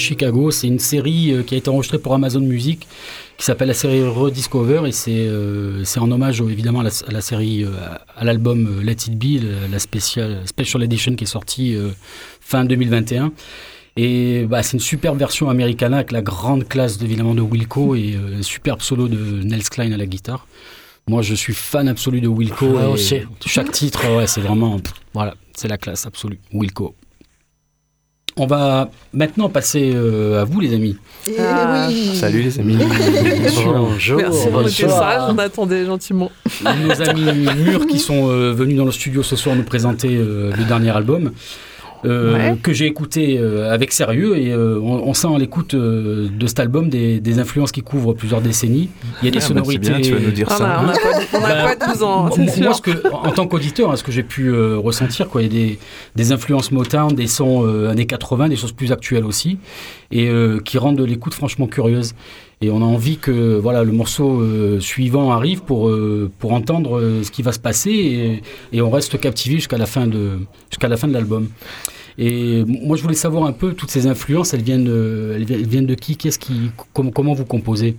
Chicago, 0.09 0.49
c'est 0.49 0.65
une 0.65 0.79
série 0.79 1.31
euh, 1.31 1.43
qui 1.43 1.53
a 1.53 1.57
été 1.59 1.69
enregistrée 1.69 1.99
pour 1.99 2.15
Amazon 2.15 2.39
Music, 2.39 2.87
qui 3.37 3.45
s'appelle 3.45 3.67
la 3.67 3.75
série 3.75 4.03
Rediscover, 4.03 4.87
et 4.87 4.91
c'est 4.91 5.27
euh, 5.27 5.83
en 5.97 6.11
hommage 6.11 6.41
évidemment 6.41 6.79
à 6.79 6.83
la, 6.83 6.89
à 7.07 7.11
la 7.11 7.21
série, 7.21 7.63
euh, 7.63 7.69
à 8.15 8.23
l'album 8.23 8.79
euh, 8.79 8.83
Let 8.83 9.07
It 9.07 9.17
Be, 9.19 9.43
la, 9.71 9.77
spécial, 9.77 10.41
special 10.45 10.81
edition 10.81 11.15
qui 11.15 11.25
est 11.25 11.27
sortie 11.27 11.75
euh, 11.75 11.89
fin 12.41 12.65
2021. 12.65 13.31
Et 13.97 14.45
bah, 14.45 14.63
c'est 14.63 14.73
une 14.73 14.79
superbe 14.79 15.19
version 15.19 15.47
americana 15.47 15.97
avec 15.97 16.11
la 16.11 16.23
grande 16.23 16.67
classe 16.67 16.99
évidemment 17.03 17.35
de 17.35 17.41
Wilco 17.41 17.93
et 17.95 18.17
un 18.39 18.41
superbe 18.41 18.81
solo 18.81 19.07
de 19.07 19.43
Nels 19.43 19.69
Klein 19.69 19.91
à 19.91 19.97
la 19.97 20.07
guitare. 20.07 20.47
Moi, 21.07 21.21
je 21.21 21.35
suis 21.35 21.53
fan 21.53 21.87
absolu 21.87 22.21
de 22.21 22.27
Wilco. 22.27 22.65
Ouais, 22.65 22.99
et. 23.11 23.27
Chaque 23.45 23.71
titre, 23.71 24.01
ouais, 24.15 24.27
c'est 24.27 24.41
vraiment, 24.41 24.79
voilà, 25.13 25.35
c'est 25.55 25.67
la 25.67 25.77
classe 25.77 26.05
absolue. 26.05 26.39
Wilco. 26.53 26.95
On 28.38 28.45
va 28.45 28.89
maintenant 29.13 29.50
passer 29.50 29.91
euh, 29.93 30.41
à 30.41 30.45
vous, 30.45 30.59
les 30.59 30.74
amis. 30.74 30.98
Ah. 31.38 31.88
oui. 31.89 32.15
Salut 32.15 32.41
les 32.41 32.59
amis. 32.59 32.77
Bonjour, 32.77 34.17
Merci 34.17 34.45
bonjour. 34.45 34.50
pour 34.51 34.59
le 34.59 34.65
message, 34.65 35.21
on 35.29 35.38
attendait 35.38 35.86
gentiment. 35.86 36.31
Nos 36.63 37.01
amis 37.01 37.48
mûrs 37.57 37.86
qui 37.88 38.00
sont 38.00 38.29
euh, 38.29 38.53
venus 38.53 38.77
dans 38.77 38.86
le 38.86 38.91
studio 38.91 39.24
ce 39.24 39.36
soir 39.36 39.55
nous 39.55 39.63
présenter 39.63 40.15
euh, 40.15 40.51
le 40.55 40.63
dernier 40.63 40.91
album. 40.91 41.31
Euh, 42.06 42.34
Ouais. 42.34 42.58
que 42.62 42.72
j'ai 42.74 42.86
écouté 42.86 43.38
euh, 43.39 43.72
avec 43.74 43.91
sérieux 43.91 44.38
et 44.38 44.51
euh, 44.53 44.79
on, 44.82 45.08
on 45.08 45.13
sent 45.13 45.27
à 45.34 45.38
l'écoute 45.38 45.74
euh, 45.74 46.27
de 46.29 46.48
cet 46.48 46.60
album 46.60 46.89
des, 46.89 47.20
des 47.20 47.39
influences 47.39 47.72
qui 47.72 47.82
couvrent 47.82 48.13
plusieurs 48.13 48.41
décennies. 48.41 48.89
Il 49.22 49.25
y 49.25 49.27
a 49.27 49.32
des 49.32 49.38
Ah, 49.38 49.41
bah, 49.41 49.48
sonorités. 49.48 49.79
bien, 49.79 50.01
tu 50.01 50.13
vas 50.13 50.20
nous 50.20 50.32
dire 50.32 50.48
On 50.50 50.56
ça. 50.58 50.70
a, 50.79 50.84
on 50.84 50.88
a 50.89 50.94
pas, 50.94 51.00
on 51.34 51.44
a 51.44 51.50
Bah, 51.65 51.75
pas 51.75 51.88
12 51.94 52.03
ans, 52.03 52.22
Moi, 52.24 52.32
c'est 52.36 52.62
moi, 52.62 52.74
sûr. 52.74 52.75
ce 52.75 52.82
que, 52.82 53.13
en 53.13 53.32
tant 53.32 53.48
qu'auditeur, 53.48 53.91
hein, 53.91 53.96
ce 53.96 54.03
que 54.03 54.12
j'ai 54.12 54.24
pu 54.24 54.48
euh, 54.50 54.77
ressentir, 54.77 55.27
quoi, 55.29 55.41
il 55.41 55.53
y 55.53 55.63
a 55.63 55.68
des, 55.68 55.79
des 56.15 56.32
influences 56.32 56.72
Motown, 56.72 57.13
des 57.13 57.27
sons 57.27 57.65
euh, 57.65 57.89
années 57.89 58.06
80, 58.06 58.50
des 58.50 58.56
choses 58.56 58.72
plus 58.72 58.91
actuelles 58.91 59.25
aussi, 59.25 59.58
et 60.12 60.29
euh, 60.29 60.60
qui 60.63 60.77
rendent 60.77 61.01
l'écoute 61.01 61.34
franchement 61.34 61.68
curieuse. 61.68 62.13
Et 62.61 62.69
on 62.71 62.77
a 62.81 62.85
envie 62.85 63.17
que 63.17 63.57
voilà 63.57 63.83
le 63.85 63.91
morceau 63.93 64.41
euh, 64.41 64.79
suivant 64.81 65.31
arrive 65.31 65.61
pour 65.61 65.87
euh, 65.87 66.29
pour 66.39 66.51
entendre 66.51 66.97
euh, 66.99 67.23
ce 67.23 67.31
qui 67.31 67.41
va 67.41 67.53
se 67.53 67.59
passer 67.59 67.91
et, 67.91 68.41
et 68.77 68.81
on 68.81 68.89
reste 68.89 69.17
captivé 69.17 69.55
jusqu'à 69.55 69.77
la 69.77 69.85
fin 69.85 70.07
de 70.07 70.39
jusqu'à 70.69 70.89
la 70.89 70.97
fin 70.97 71.07
de 71.07 71.13
l'album. 71.13 71.47
Et 72.17 72.65
moi, 72.67 72.97
je 72.97 73.01
voulais 73.03 73.15
savoir 73.15 73.45
un 73.45 73.53
peu 73.53 73.71
toutes 73.73 73.91
ces 73.91 74.05
influences, 74.07 74.53
elles 74.53 74.61
viennent 74.61 74.83
de, 74.83 75.31
elles 75.35 75.45
viennent- 75.45 75.85
de 75.85 75.95
qui? 75.95 76.17
Qu'est-ce 76.17 76.37
qui 76.37 76.69
comment, 76.93 77.11
comment 77.11 77.33
vous 77.33 77.45
composez? 77.45 77.95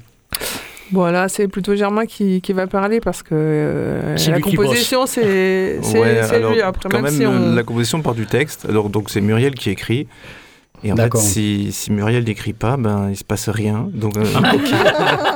Voilà, 0.92 1.28
c'est 1.28 1.46
plutôt 1.48 1.74
Germain 1.76 2.04
qui, 2.04 2.40
qui 2.42 2.52
va 2.52 2.66
parler 2.66 3.00
parce 3.00 3.22
que 3.22 3.28
euh, 3.32 4.16
la 4.28 4.40
composition, 4.40 5.06
c'est 5.06 5.78
c'est- 5.82 5.98
Ouais, 5.98 6.50
lui. 6.52 6.60
Après, 6.60 6.88
quand 6.90 7.00
même, 7.00 7.04
même, 7.04 7.14
si 7.20 7.26
on... 7.26 7.54
la 7.54 7.62
composition 7.62 8.02
part 8.02 8.14
du 8.14 8.26
texte. 8.26 8.66
Alors, 8.68 8.90
donc, 8.90 9.08
c'est 9.08 9.20
Muriel 9.22 9.54
qui 9.54 9.70
écrit. 9.70 10.06
Et 10.82 10.92
en 10.92 10.96
fait, 10.96 11.16
si, 11.18 11.72
si 11.72 11.92
Muriel 11.92 12.25
n'écrit 12.25 12.52
pas, 12.54 12.76
ben, 12.76 13.08
il 13.10 13.16
se 13.16 13.25
passe 13.25 13.49
rien. 13.49 13.88
Donc, 13.92 14.16
euh, 14.16 14.25
Ah, 14.37 14.52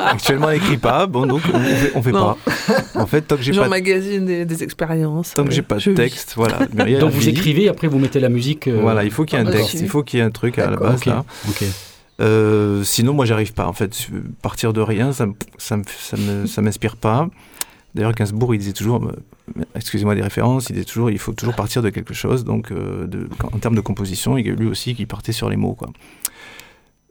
actuellement, 0.12 0.48
elle 0.50 0.58
n'écrit 0.60 0.78
pas. 0.78 1.06
Bon, 1.06 1.26
donc, 1.26 1.42
on 1.52 1.58
fait, 1.60 1.92
on 1.94 2.02
fait 2.02 2.12
pas. 2.12 2.36
En 2.94 3.06
fait, 3.06 3.22
tant 3.22 3.36
que 3.36 3.42
j'ai 3.42 3.52
pas, 3.52 3.64
J'emmagasine 3.64 4.24
des, 4.24 4.44
des 4.44 4.62
expériences. 4.62 5.34
tant 5.34 5.44
que 5.44 5.50
j'ai 5.50 5.62
pas 5.62 5.78
je 5.78 5.90
de 5.90 5.94
vis. 6.02 6.10
texte, 6.10 6.32
voilà. 6.36 6.60
Muriel 6.74 7.00
Donc 7.00 7.10
vous 7.12 7.28
écrivez, 7.28 7.68
après 7.68 7.88
vous 7.88 7.98
mettez 7.98 8.20
la 8.20 8.28
musique. 8.30 8.68
euh, 8.68 8.78
Voilà, 8.80 9.04
il 9.04 9.10
faut 9.10 9.24
qu'il 9.24 9.38
y 9.38 9.42
ait 9.42 9.44
un 9.44 9.46
par-dessus. 9.50 9.64
texte, 9.72 9.80
il 9.82 9.88
faut 9.88 10.02
qu'il 10.02 10.18
y 10.18 10.22
ait 10.22 10.26
un 10.26 10.30
truc 10.30 10.58
à 10.58 10.70
la 10.70 10.76
base, 10.76 11.04
là. 11.04 11.24
Ok. 11.48 11.64
Euh, 12.20 12.82
sinon, 12.84 13.12
moi, 13.12 13.24
j'arrive 13.26 13.52
pas. 13.54 13.66
En 13.66 13.72
fait, 13.72 14.08
partir 14.40 14.72
de 14.72 14.80
rien, 14.80 15.12
ça 15.12 15.26
me, 15.26 15.32
ça 15.58 15.76
me, 15.76 15.82
ça 16.00 16.16
me- 16.16 16.46
ça 16.46 16.62
m'inspire 16.62 16.96
pas. 16.96 17.28
D'ailleurs, 17.94 18.12
Gainsbourg, 18.12 18.54
il 18.54 18.58
disait 18.58 18.72
toujours, 18.72 19.04
euh, 19.04 19.62
excusez-moi 19.76 20.14
des 20.16 20.22
références, 20.22 20.68
il 20.68 20.72
disait 20.74 20.84
toujours, 20.84 21.10
il 21.10 21.18
faut 21.18 21.32
toujours 21.32 21.54
partir 21.54 21.80
de 21.82 21.90
quelque 21.90 22.12
chose. 22.14 22.44
Donc, 22.44 22.72
euh, 22.72 23.06
de- 23.06 23.28
en 23.52 23.58
termes 23.58 23.76
de 23.76 23.80
composition, 23.80 24.36
il 24.36 24.46
y 24.46 24.50
a 24.50 24.54
lui 24.54 24.66
aussi 24.66 24.94
qui 24.96 25.06
partait 25.06 25.32
sur 25.32 25.48
les 25.48 25.56
mots, 25.56 25.74
quoi. 25.74 25.88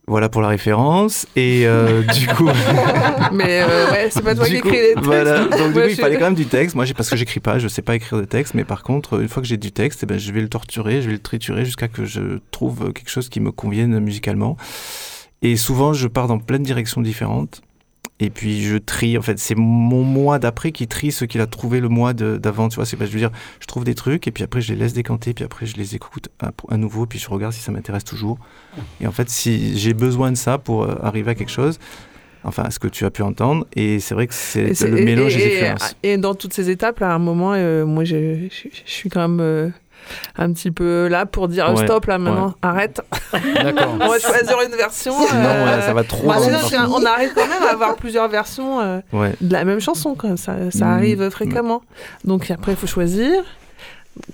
Voilà 0.06 0.28
pour 0.28 0.42
la 0.42 0.50
référence. 0.50 1.26
Et 1.38 1.64
euh, 1.66 2.02
du 2.14 2.28
coup, 2.28 2.50
Mais 3.32 3.62
euh, 3.62 3.90
ouais, 3.92 4.10
c'est 4.12 4.22
pas 4.22 4.36
toi 4.36 4.46
qui 4.46 4.58
écris 4.58 4.72
les 4.72 4.88
textes. 4.96 5.06
voilà. 5.06 5.46
Donc, 5.46 5.68
du 5.74 5.80
coup, 5.80 5.88
il 5.90 5.96
fallait 5.96 6.16
quand 6.18 6.26
même 6.26 6.36
du 6.36 6.46
texte. 6.48 6.76
Moi, 6.76 6.84
j'ai- 6.84 6.94
parce 6.94 7.10
que 7.10 7.16
j'écris 7.16 7.40
pas, 7.40 7.58
je 7.60 7.70
sais 7.70 7.82
pas 7.82 7.96
écrire 7.96 8.20
de 8.20 8.26
texte. 8.26 8.54
Mais 8.54 8.66
par 8.66 8.84
contre, 8.84 9.22
une 9.22 9.30
fois 9.30 9.42
que 9.42 9.48
j'ai 9.48 9.56
du 9.56 9.72
texte, 9.72 10.04
eh 10.04 10.06
ben, 10.06 10.20
je 10.20 10.32
vais 10.34 10.42
le 10.42 10.50
torturer, 10.50 11.02
je 11.02 11.08
vais 11.08 11.14
le 11.14 11.20
triturer 11.22 11.64
jusqu'à 11.64 11.88
que 11.88 12.04
je 12.04 12.40
trouve 12.52 12.92
quelque 12.92 13.10
chose 13.10 13.30
qui 13.30 13.40
me 13.40 13.54
convienne 13.54 13.98
musicalement. 14.02 14.58
Et 15.42 15.56
souvent, 15.56 15.94
je 15.94 16.10
pars 16.10 16.28
dans 16.28 16.40
plein 16.40 16.60
de 16.60 16.66
directions 16.66 17.00
différentes. 17.02 17.62
Et 18.24 18.30
puis, 18.30 18.64
je 18.64 18.78
trie. 18.78 19.18
En 19.18 19.22
fait, 19.22 19.38
c'est 19.40 19.56
mon 19.56 20.04
mois 20.04 20.40
d'après 20.40 20.72
qui 20.72 20.88
trie 20.88 21.12
ce 21.12 21.26
qu'il 21.26 21.42
a 21.42 21.48
trouvé 21.48 21.80
le 21.82 21.90
mois 21.90 22.14
d'avant. 22.14 22.70
Tu 22.70 22.76
vois, 22.78 22.86
c'est 22.86 22.96
pas, 22.98 23.06
je 23.06 23.12
veux 23.12 23.20
dire, 23.20 23.32
je 23.60 23.66
trouve 23.68 23.84
des 23.84 23.96
trucs 23.96 24.28
et 24.28 24.32
puis 24.32 24.44
après, 24.44 24.62
je 24.62 24.72
les 24.74 24.80
laisse 24.80 24.94
décanter. 24.94 25.34
Puis 25.34 25.44
après, 25.44 25.66
je 25.66 25.76
les 25.78 25.96
écoute 25.96 26.30
à, 26.42 26.52
à 26.70 26.78
nouveau. 26.78 27.06
Puis 27.06 27.20
je 27.20 27.30
regarde 27.30 27.54
si 27.54 27.60
ça 27.62 27.72
m'intéresse 27.72 28.04
toujours. 28.06 28.38
Et 29.02 29.08
en 29.08 29.12
fait, 29.12 29.30
si 29.30 29.78
j'ai 29.78 29.94
besoin 29.94 30.32
de 30.32 30.38
ça 30.38 30.58
pour 30.58 30.84
euh, 30.84 30.96
arriver 31.04 31.32
à 31.32 31.36
quelque 31.36 31.52
chose, 31.52 31.80
enfin, 32.46 32.70
ce 32.70 32.80
que 32.80 32.88
tu 32.88 33.06
as 33.06 33.12
pu 33.12 33.22
entendre. 33.22 33.66
Et 33.76 34.00
c'est 34.00 34.14
vrai 34.16 34.28
que 34.28 34.34
c'est 34.34 34.68
le 34.88 35.04
mélange 35.04 35.36
et- 35.36 35.40
des 35.40 35.44
et- 35.56 35.62
influences. 35.68 35.96
Et 36.04 36.18
dans 36.18 36.34
toutes 36.36 36.54
ces 36.54 36.70
étapes, 36.70 37.02
à 37.02 37.14
un 37.14 37.20
moment, 37.20 37.54
euh, 37.54 37.86
moi, 37.86 38.04
je, 38.04 38.48
je, 38.50 38.68
je 38.74 38.92
suis 38.92 39.10
quand 39.10 39.28
même 39.28 39.40
euh, 39.40 39.70
un 40.38 40.52
petit 40.54 40.72
peu 40.72 41.08
là 41.08 41.26
pour 41.26 41.48
dire 41.48 41.74
Ouais, 41.76 41.86
stop, 41.86 42.06
là 42.06 42.18
maintenant, 42.18 42.54
arrête. 42.62 43.02
On 43.34 43.98
va 44.08 44.20
choisir 44.20 44.58
une 44.66 44.76
version. 44.76 45.14
Sinon, 45.14 45.42
euh, 45.44 45.76
ouais, 45.78 45.82
ça 45.82 45.94
va 45.94 46.04
trop 46.04 46.28
bah, 46.28 46.36
on 46.40 47.06
arrive 47.06 47.32
quand 47.36 47.48
même 47.48 47.64
à 47.68 47.72
avoir 47.74 47.96
plusieurs 47.96 48.28
versions 48.30 48.80
euh, 48.82 49.00
Ouais. 49.12 49.34
de 49.42 49.54
la 49.54 49.64
même 49.66 49.80
chanson. 49.80 50.16
Ça, 50.36 50.56
ça 50.72 50.86
Mm. 50.86 50.90
arrive 50.92 51.30
fréquemment. 51.30 51.82
Donc 52.26 52.52
après, 52.52 52.74
il 52.74 52.78
faut 52.78 52.88
choisir. 52.88 53.44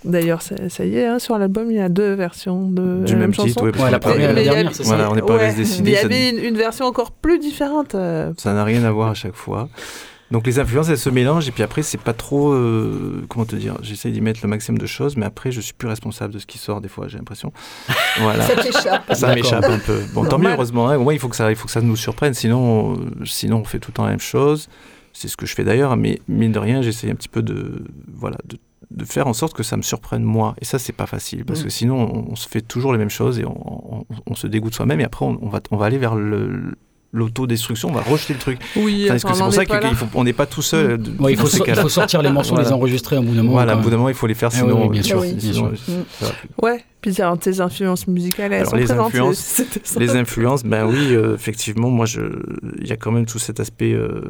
D'ailleurs, 0.04 0.42
ça, 0.42 0.56
ça 0.68 0.84
y 0.84 0.98
est, 0.98 1.06
hein, 1.06 1.20
sur 1.20 1.38
l'album, 1.38 1.72
il 1.72 1.78
y 1.78 1.82
a 1.82 1.88
deux 1.88 2.14
versions 2.14 2.68
de 2.70 3.04
Du 3.06 3.14
la 3.14 3.20
même 3.20 3.20
même 3.20 3.34
chanson. 3.34 3.64
ouais, 3.64 3.72
Ouais, 3.82 3.90
la 3.92 4.00
première 4.00 4.32
et 4.32 4.34
la 4.34 4.44
dernière, 4.44 4.76
c'est 4.76 4.84
ça 4.84 4.90
Voilà, 4.96 5.10
on 5.10 5.16
n'est 5.16 5.22
pas 5.22 5.36
Ouais, 5.38 5.48
resté 5.56 5.62
il 5.80 5.90
y 5.90 5.96
ça- 5.96 6.06
avait 6.06 6.30
une, 6.32 6.38
une 6.40 6.58
version 6.58 6.86
encore 6.86 7.12
plus 7.12 7.40
différente. 7.40 7.96
euh, 7.96 8.34
Ça 8.38 8.52
n'a 8.54 8.66
rien 8.66 8.84
à 8.84 8.92
voir 8.92 9.10
à 9.12 9.14
chaque 9.14 9.36
fois. 9.36 9.70
Donc 10.32 10.46
les 10.46 10.60
influences, 10.60 10.90
elles 10.90 10.98
se 11.00 11.10
mélangent 11.10 11.48
et 11.48 11.52
puis 11.52 11.64
après, 11.64 11.82
c'est 11.82 11.98
pas 12.00 12.14
trop. 12.14 12.54
euh, 12.54 13.26
comment 13.30 13.46
te 13.46 13.56
dire 13.56 13.78
J'essaie 13.82 14.12
d'y 14.12 14.22
mettre 14.22 14.42
le 14.44 14.48
maximum 14.50 14.78
de 14.78 14.86
choses, 14.86 15.18
mais 15.18 15.26
après, 15.26 15.52
je 15.52 15.60
suis 15.60 15.74
plus 15.74 15.88
responsable 15.88 16.34
de 16.34 16.40
ce 16.40 16.46
qui 16.46 16.58
sort 16.60 16.82
des 16.82 16.88
fois, 16.88 17.08
j'ai 17.08 17.18
l'impression. 17.18 17.52
Voilà. 18.22 18.44
Ça 18.44 18.56
t'échappe. 18.56 19.14
Ça 19.14 19.34
m'échappe 19.34 19.64
un 19.66 19.80
peu. 19.80 20.00
Bon, 20.14 20.26
tant 20.26 20.38
mieux, 20.38 20.50
heureusement. 20.52 20.90
hein. 20.90 20.98
Au 20.98 21.04
moins, 21.04 21.14
il 21.14 21.20
faut 21.20 21.30
que 21.30 21.36
ça, 21.36 21.50
il 21.50 21.56
faut 21.56 21.66
que 21.66 21.72
ça 21.72 21.82
nous 21.82 21.96
surprenne. 21.96 22.34
Sinon, 22.34 23.00
sinon, 23.26 23.58
on 23.62 23.64
fait 23.64 23.80
tout 23.80 23.90
le 23.92 23.96
temps 23.96 24.04
la 24.04 24.12
même 24.12 24.20
chose. 24.20 24.68
C'est 25.14 25.28
ce 25.28 25.36
que 25.38 25.46
je 25.48 25.56
fais 25.56 25.64
d'ailleurs, 25.64 25.98
mais 25.98 26.20
mine 26.28 26.52
de 26.52 26.60
rien, 26.60 26.82
j'essaie 26.84 27.10
un 27.10 27.16
petit 27.16 27.28
peu 27.30 27.42
de, 27.42 27.84
voilà, 28.14 28.38
de, 28.46 28.58
de 28.92 29.06
faire 29.06 29.26
en 29.28 29.34
sorte 29.34 29.54
que 29.56 29.64
ça 29.64 29.78
me 29.78 29.82
surprenne 29.82 30.24
moi. 30.24 30.54
Et 30.62 30.66
ça, 30.66 30.78
c'est 30.78 30.94
pas 30.94 31.08
facile 31.08 31.44
parce 31.46 31.62
Mm. 31.62 31.64
que 31.64 31.70
sinon, 31.70 31.98
on, 32.14 32.32
on 32.34 32.36
se 32.36 32.48
fait 32.48 32.62
toujours 32.62 32.92
les 32.94 33.00
mêmes 33.00 33.10
choses 33.10 33.40
et 33.40 33.46
on, 33.46 34.00
on- 34.02 34.06
on 34.28 34.36
se 34.36 34.46
dégoûte 34.48 34.76
soi-même. 34.76 35.00
Et 35.02 35.04
après, 35.06 35.26
on, 35.26 35.40
on 35.42 35.50
va, 35.50 35.60
on 35.72 35.78
va 35.78 35.86
aller 35.88 35.98
vers 35.98 36.14
le 36.16 36.76
l'autodestruction, 37.12 37.90
on 37.90 37.94
va 37.94 38.02
rejeter 38.02 38.34
le 38.34 38.40
truc. 38.40 38.60
Oui, 38.76 39.06
que 39.08 39.14
enfin, 39.14 39.18
c'est 39.34 39.44
pour 39.44 39.54
ça 39.54 39.64
est 39.64 39.66
pas 39.68 39.80
qu'il 39.80 39.90
là. 39.90 39.96
faut, 39.96 40.06
on 40.14 40.24
n'est 40.24 40.34
pas 40.34 40.46
tout 40.46 40.62
seul. 40.62 40.92
euh, 40.92 40.98
de- 40.98 41.12
Ouais, 41.22 41.34
il, 41.34 41.38
faut 41.40 41.48
ces 41.48 41.58
so- 41.58 41.64
il 41.64 41.68
cas-là. 41.68 41.82
faut 41.82 41.90
sortir 41.90 42.22
les 42.22 42.32
morceaux, 42.32 42.54
Voilà. 42.54 42.70
les 42.70 42.74
enregistrer 42.74 43.16
à 43.16 43.20
un 43.20 43.24
bout 43.24 43.32
d'un 43.34 43.42
moment. 43.42 43.54
Voilà, 43.54 43.76
au 43.78 43.82
bout 43.82 43.90
d'un 43.90 43.98
moment, 43.98 44.10
il 44.10 44.16
faut 44.16 44.28
les 44.28 44.34
faire, 44.36 44.50
Eh 44.54 44.62
oui, 44.62 44.70
sinon, 44.70 44.82
oui, 44.84 44.90
bien 44.90 45.02
sûr, 45.02 45.20
oui. 45.20 45.34
bien 45.34 45.54
sinon, 45.54 45.72
sûr. 45.76 45.94
Ouais, 46.62 46.84
puis 47.02 47.20
alors, 47.22 47.38
tes 47.40 47.60
influences 47.62 48.08
musicales, 48.08 48.54
elles 48.54 48.60
Alors, 48.60 48.72
sont 48.72 48.76
les 48.78 48.86
présentes. 48.86 49.08
influences. 49.08 49.62
Les 49.98 50.16
influences, 50.16 50.64
ben 50.64 50.86
oui, 50.86 51.16
euh, 51.16 51.34
effectivement, 51.36 51.90
moi, 51.90 52.06
je, 52.06 52.22
il 52.80 52.88
y 52.88 52.92
a 52.92 52.98
quand 52.98 53.12
même 53.12 53.26
tout 53.26 53.40
cet 53.40 53.60
aspect. 53.60 53.94
euh, 53.94 54.22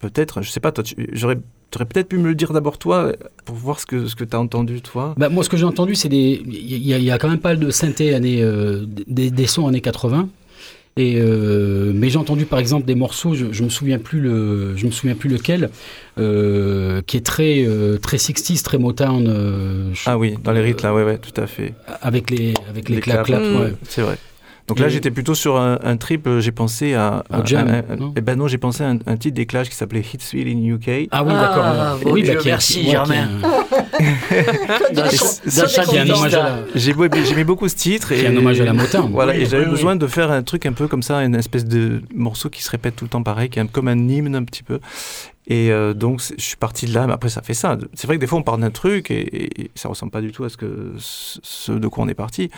peut-être, 0.00 0.42
je 0.42 0.50
sais 0.50 0.60
pas, 0.60 0.72
toi, 0.72 0.84
tu 0.84 0.94
j'aurais, 1.12 1.38
aurais 1.76 1.86
peut-être 1.86 2.08
pu 2.08 2.18
me 2.18 2.28
le 2.28 2.34
dire 2.34 2.52
d'abord 2.52 2.78
toi, 2.78 3.12
pour 3.44 3.56
voir 3.56 3.80
ce 3.80 3.86
que 3.86 4.06
ce 4.06 4.14
que 4.16 4.24
t'as 4.24 4.38
entendu 4.38 4.82
toi. 4.82 5.14
Bah, 5.16 5.28
moi, 5.28 5.42
ce 5.44 5.48
que 5.48 5.56
j'ai 5.56 5.64
entendu, 5.64 5.94
c'est 5.94 6.08
des. 6.08 6.42
Il 6.46 6.86
y, 6.86 6.92
a- 6.94 6.98
il 6.98 7.04
y 7.04 7.10
a 7.10 7.18
quand 7.18 7.28
même 7.28 7.38
pas 7.38 7.50
mal 7.50 7.58
de 7.60 7.70
synthé 7.70 8.14
années, 8.14 8.42
euh, 8.42 8.84
des, 9.06 9.30
des 9.30 9.46
sons 9.46 9.66
années 9.68 9.80
80. 9.80 10.28
Et 10.96 11.16
euh, 11.18 11.90
mais 11.92 12.08
j'ai 12.08 12.18
entendu 12.18 12.44
par 12.46 12.60
exemple 12.60 12.86
des 12.86 12.94
morceaux, 12.94 13.34
je, 13.34 13.46
je 13.50 13.64
me 13.64 13.68
souviens 13.68 13.98
plus 13.98 14.20
le, 14.20 14.76
je 14.76 14.86
me 14.86 14.92
souviens 14.92 15.16
plus 15.16 15.28
lequel, 15.28 15.70
euh, 16.18 17.02
qui 17.06 17.16
est 17.16 17.26
très 17.26 17.64
euh, 17.66 17.98
très 17.98 18.16
60s, 18.16 18.62
très 18.62 18.78
Motown, 18.78 19.26
euh, 19.26 19.90
je- 19.92 20.02
Ah 20.06 20.16
oui, 20.18 20.36
dans 20.44 20.52
les 20.52 20.60
rythmes 20.60 20.86
là, 20.86 20.94
ouais, 20.94 21.02
ouais, 21.02 21.18
tout 21.18 21.38
à 21.40 21.46
fait. 21.48 21.74
avec 22.00 22.30
les 22.30 22.54
avec 22.70 22.88
les, 22.88 22.96
Les 22.96 23.00
clap 23.00 23.24
clap. 23.26 23.40
claps, 23.40 23.54
Mm. 23.56 23.60
ouais. 23.62 23.72
C'est 23.88 24.02
vrai. 24.02 24.16
Donc 24.66 24.78
là, 24.78 24.86
Et- 24.86 24.90
j'étais 24.90 25.10
plutôt 25.10 25.34
sur 25.34 25.56
un, 25.58 25.78
un 25.82 25.96
trip. 25.98 26.26
euh, 26.26 26.40
J'ai 26.40 26.52
pensé 26.52 26.94
à, 26.94 27.22
Au 27.30 27.34
à- 27.34 27.44
jam, 27.44 27.68
à- 27.68 27.92
à- 27.92 27.96
non 27.96 28.14
eh 28.16 28.20
ben 28.22 28.36
non, 28.36 28.48
j'ai 28.48 28.56
pensé 28.58 28.82
à 28.82 28.88
un, 28.90 28.98
un 29.06 29.16
titre 29.18 29.34
des 29.36 29.44
Clash 29.46 29.68
qui 29.68 29.74
s'appelait 29.76 30.00
Hitsville 30.00 30.48
in 30.48 30.74
UK. 30.74 31.08
Ah 31.10 31.22
oui, 31.22 31.32
Ah, 31.36 31.40
d'accord. 31.40 31.98
bon 32.02 32.12
oui, 32.12 32.22
est- 32.22 32.44
merci, 32.46 32.88
Germain. 32.90 33.28
j'aimais 36.74 37.44
beaucoup 37.44 37.68
ce 37.68 37.74
titre 37.76 38.12
et 38.12 38.26
un 38.26 38.36
hommage 38.36 38.60
à 38.60 38.64
la 38.64 38.72
Motown. 38.72 39.10
Voilà, 39.12 39.32
Oui, 39.32 39.42
et 39.42 39.46
j'avais 39.46 39.64
oui, 39.64 39.70
besoin 39.70 39.96
de 39.96 40.06
faire 40.06 40.30
un 40.30 40.42
truc 40.42 40.66
un 40.66 40.72
peu 40.72 40.88
comme 40.88 41.02
ça, 41.02 41.18
une 41.24 41.34
espèce 41.34 41.64
de 41.64 42.02
morceau 42.14 42.50
qui 42.50 42.62
se 42.62 42.70
répète 42.70 42.96
tout 42.96 43.04
le 43.04 43.10
temps 43.10 43.22
pareil, 43.22 43.48
qui 43.48 43.58
est 43.58 43.62
un- 43.62 43.66
comme 43.66 43.88
un 43.88 44.08
hymne 44.08 44.34
un 44.34 44.44
petit 44.44 44.62
peu. 44.62 44.80
Et 45.46 45.70
euh, 45.70 45.92
donc, 45.92 46.22
je 46.38 46.42
suis 46.42 46.56
parti 46.56 46.86
de 46.86 46.94
là, 46.94 47.06
mais 47.06 47.12
après, 47.12 47.28
ça 47.28 47.42
fait 47.42 47.52
ça. 47.54 47.76
C'est 47.92 48.06
vrai 48.06 48.16
que 48.16 48.20
des 48.20 48.26
fois, 48.26 48.38
on 48.38 48.42
part 48.42 48.56
d'un 48.56 48.70
truc 48.70 49.10
et, 49.10 49.60
et 49.64 49.70
ça 49.74 49.90
ressemble 49.90 50.10
pas 50.10 50.22
du 50.22 50.32
tout 50.32 50.44
à 50.44 50.48
ce, 50.48 50.56
que, 50.56 50.94
ce 50.98 51.38
ce 51.42 51.72
de 51.72 51.86
quoi 51.86 52.04
on 52.04 52.08
est 52.08 52.14
parti. 52.14 52.50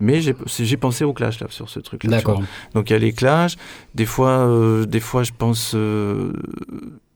Mais 0.00 0.20
j'ai 0.20 0.76
pensé 0.76 1.04
au 1.04 1.12
clash, 1.12 1.40
là, 1.40 1.46
sur 1.50 1.68
ce 1.68 1.80
truc-là. 1.80 2.10
D'accord. 2.18 2.40
Donc, 2.74 2.90
il 2.90 2.92
y 2.92 2.96
a 2.96 2.98
les 3.00 3.12
clashs. 3.12 3.56
Des 3.94 4.06
fois, 4.06 4.46
euh, 4.46 4.86
des 4.86 5.00
fois 5.00 5.24
je 5.24 5.32
pense, 5.36 5.72
euh, 5.74 6.32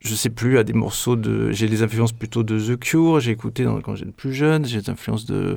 je 0.01 0.15
sais 0.15 0.31
plus, 0.31 0.59
à 0.59 0.65
des 0.65 0.73
morceaux 0.73 1.15
de. 1.17 1.53
J'ai 1.53 1.69
des 1.69 1.83
influences 1.83 2.13
plutôt 2.13 2.43
de 2.43 2.59
The 2.59 2.79
Cure, 2.79 3.21
j'ai 3.21 3.31
écouté 3.31 3.65
dans- 3.65 3.81
quand 3.81 3.95
j'étais 3.95 4.11
plus 4.11 4.33
jeune, 4.35 4.65
j'ai 4.65 4.81
des 4.81 4.91
influences 4.91 5.27
de 5.27 5.57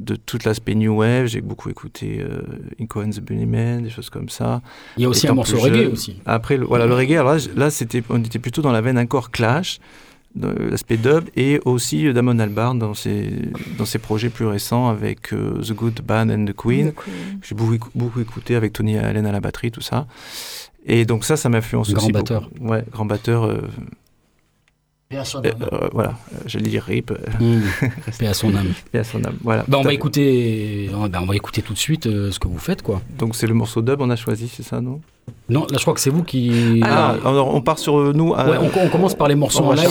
de 0.00 0.14
tout 0.14 0.38
l'aspect 0.44 0.76
new 0.76 0.96
wave, 0.98 1.26
j'ai 1.26 1.40
beaucoup 1.40 1.70
écouté 1.70 2.20
euh, 2.20 2.42
Inco 2.80 3.02
and 3.02 3.10
the 3.10 3.20
Bunnymen, 3.20 3.82
des 3.82 3.90
choses 3.90 4.10
comme 4.10 4.28
ça. 4.28 4.62
Il 4.96 5.02
y 5.02 5.06
a 5.06 5.08
aussi 5.08 5.26
un 5.26 5.34
morceau 5.34 5.58
reggae 5.58 5.74
jeune. 5.82 5.92
aussi. 5.92 6.16
Après, 6.24 6.56
le- 6.56 6.66
voilà, 6.66 6.86
le 6.86 6.94
reggae, 6.94 7.14
alors 7.14 7.32
là, 7.32 7.38
j- 7.38 7.50
là 7.56 7.68
c'était, 7.68 8.04
on 8.08 8.22
était 8.22 8.38
plutôt 8.38 8.62
dans 8.62 8.70
la 8.70 8.80
veine 8.80 8.96
encore 8.96 9.32
clash, 9.32 9.80
l'aspect 10.70 10.96
dub, 10.96 11.24
et 11.36 11.60
aussi 11.64 12.06
euh, 12.06 12.12
Damon 12.12 12.38
Albarn 12.38 12.78
dans 12.78 12.94
ses, 12.94 13.30
dans 13.78 13.84
ses 13.84 13.98
projets 13.98 14.28
plus 14.28 14.46
récents 14.46 14.88
avec 14.88 15.32
euh, 15.32 15.60
The 15.62 15.72
Good, 15.72 16.00
Bad 16.06 16.30
and 16.30 16.44
the 16.46 16.54
Queen. 16.54 16.92
J'ai 17.42 17.54
beaucoup, 17.54 17.90
beaucoup 17.94 18.20
écouté 18.20 18.54
avec 18.54 18.72
Tony 18.72 18.96
Allen 18.98 19.26
à 19.26 19.32
la 19.32 19.40
batterie, 19.40 19.70
tout 19.70 19.80
ça. 19.80 20.06
Et 20.86 21.04
donc 21.04 21.24
ça, 21.24 21.36
ça 21.36 21.48
m'influence 21.48 21.92
Grand 21.92 22.02
aussi. 22.04 22.12
batteur. 22.12 22.48
beaucoup. 22.52 22.72
Ouais, 22.72 22.84
grand 22.90 23.04
batteur. 23.04 23.44
euh, 23.44 23.60
Bien 25.10 25.24
sûr. 25.24 25.40
euh, 25.44 25.50
euh, 25.72 25.88
voilà, 25.92 26.10
euh, 26.10 26.38
j'allais 26.46 26.68
dire 26.68 26.84
RIP, 26.84 27.10
euh, 27.12 27.16
Mmh. 27.40 27.62
Paix 28.18 28.26
à 28.26 28.34
son 28.34 28.54
âme. 28.54 28.72
et 28.92 28.98
à 28.98 29.04
son 29.04 29.24
âme. 29.24 29.36
Voilà. 29.42 29.64
Bah, 29.66 29.78
on 29.78 29.82
va 29.82 29.90
à 29.90 29.92
écouter, 29.94 30.90
on 30.94 31.06
va- 31.06 31.22
on 31.22 31.26
va 31.26 31.34
écouter 31.34 31.62
tout 31.62 31.72
de 31.72 31.78
suite 31.78 32.06
euh, 32.06 32.30
ce 32.30 32.38
que 32.38 32.46
vous 32.48 32.58
faites, 32.58 32.82
quoi. 32.82 33.00
Donc 33.18 33.34
c'est 33.34 33.46
le 33.46 33.54
morceau 33.54 33.80
dub, 33.80 34.00
on 34.02 34.10
a 34.10 34.16
choisi, 34.16 34.48
c'est 34.54 34.62
ça, 34.62 34.80
non? 34.82 35.00
Non, 35.50 35.60
là 35.70 35.76
je 35.76 35.82
crois 35.82 35.92
que 35.92 36.00
c'est 36.00 36.08
vous 36.10 36.22
qui. 36.22 36.80
Ah, 36.84 37.14
alors 37.24 37.54
on 37.54 37.60
part 37.60 37.78
sur 37.78 37.98
euh, 37.98 38.12
nous. 38.14 38.34
à- 38.34 38.46
Ouais, 38.48 38.56
on, 38.60 38.70
on 38.84 38.88
commence 38.88 39.14
par 39.14 39.28
les 39.28 39.34
morceaux 39.34 39.62
On 39.62 39.68
en 39.68 39.72
live. 39.72 39.88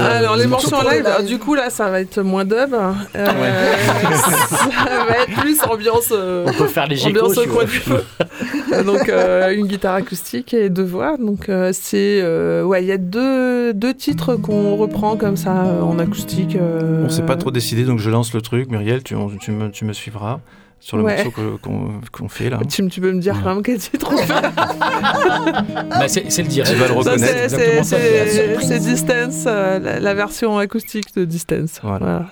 Alors 0.00 0.36
les 0.36 0.46
morceaux 0.48 0.74
en 0.74 0.82
live, 0.88 1.06
du 1.28 1.38
coup 1.38 1.54
là 1.54 1.70
ça 1.70 1.90
va 1.90 2.00
être 2.00 2.20
moins 2.22 2.44
dub, 2.44 2.74
euh, 2.74 2.92
ça 3.14 5.04
va 5.08 5.16
être 5.22 5.40
plus 5.40 5.60
ambiance, 5.62 6.08
euh, 6.12 6.44
On 6.48 6.52
peut 6.52 6.66
faire 6.66 6.86
les 6.88 7.04
ambiance 7.06 7.38
au 7.38 7.46
coin 7.46 7.64
du 7.64 7.70
feu. 7.70 8.04
donc 8.86 9.08
euh, 9.08 9.54
une 9.54 9.66
guitare 9.66 9.94
acoustique 9.96 10.52
et 10.54 10.68
deux 10.70 10.82
voix. 10.84 11.16
Donc 11.16 11.48
euh, 11.48 11.70
c'est 11.72 12.20
euh, 12.22 12.64
ouais 12.64 12.82
il 12.82 12.86
y 12.86 12.92
a 12.92 12.98
deux, 12.98 13.72
deux 13.74 13.94
titres 13.94 14.36
qu'on 14.36 14.76
reprend 14.76 15.16
comme 15.16 15.36
ça 15.36 15.64
euh, 15.66 15.80
en 15.82 15.98
acoustique. 15.98 16.56
euh, 16.56 17.04
On 17.06 17.08
s'est 17.08 17.22
pas 17.22 17.36
trop 17.36 17.50
décidé, 17.50 17.84
donc 17.84 17.98
je 17.98 18.10
lance 18.10 18.32
le 18.34 18.40
truc. 18.42 18.70
Muriel, 18.70 19.02
tu, 19.02 19.14
on- 19.14 19.28
tu, 19.28 19.50
me, 19.50 19.70
tu 19.70 19.84
me 19.84 19.92
suivras 19.92 20.40
sur 20.80 20.96
le 20.98 21.02
Ouais. 21.04 21.14
morceau 21.24 21.30
qu'on 21.62 21.88
qu'on 22.12 22.28
fait 22.28 22.50
là. 22.50 22.58
Tu, 22.68 22.86
tu 22.88 23.00
peux 23.00 23.12
me 23.12 23.20
dire 23.20 23.36
quand 23.42 23.54
même 23.54 23.62
quel 23.62 23.78
titre 23.78 24.10
on 24.12 24.16
fait 24.18 24.32
Bah, 25.90 26.08
c'est 26.08 26.30
c'est 26.30 26.42
le 26.42 26.48
direct. 26.48 26.72
Tu 26.72 26.78
vas 26.78 26.88
le 26.88 26.92
reconnaître. 26.94 27.50
c'est- 27.50 28.78
Distance, 28.80 29.44
euh, 29.46 29.78
la, 29.78 30.00
la 30.00 30.14
version 30.14 30.58
acoustique 30.58 31.14
de 31.16 31.24
Distance. 31.24 31.80
Voilà. 31.82 32.26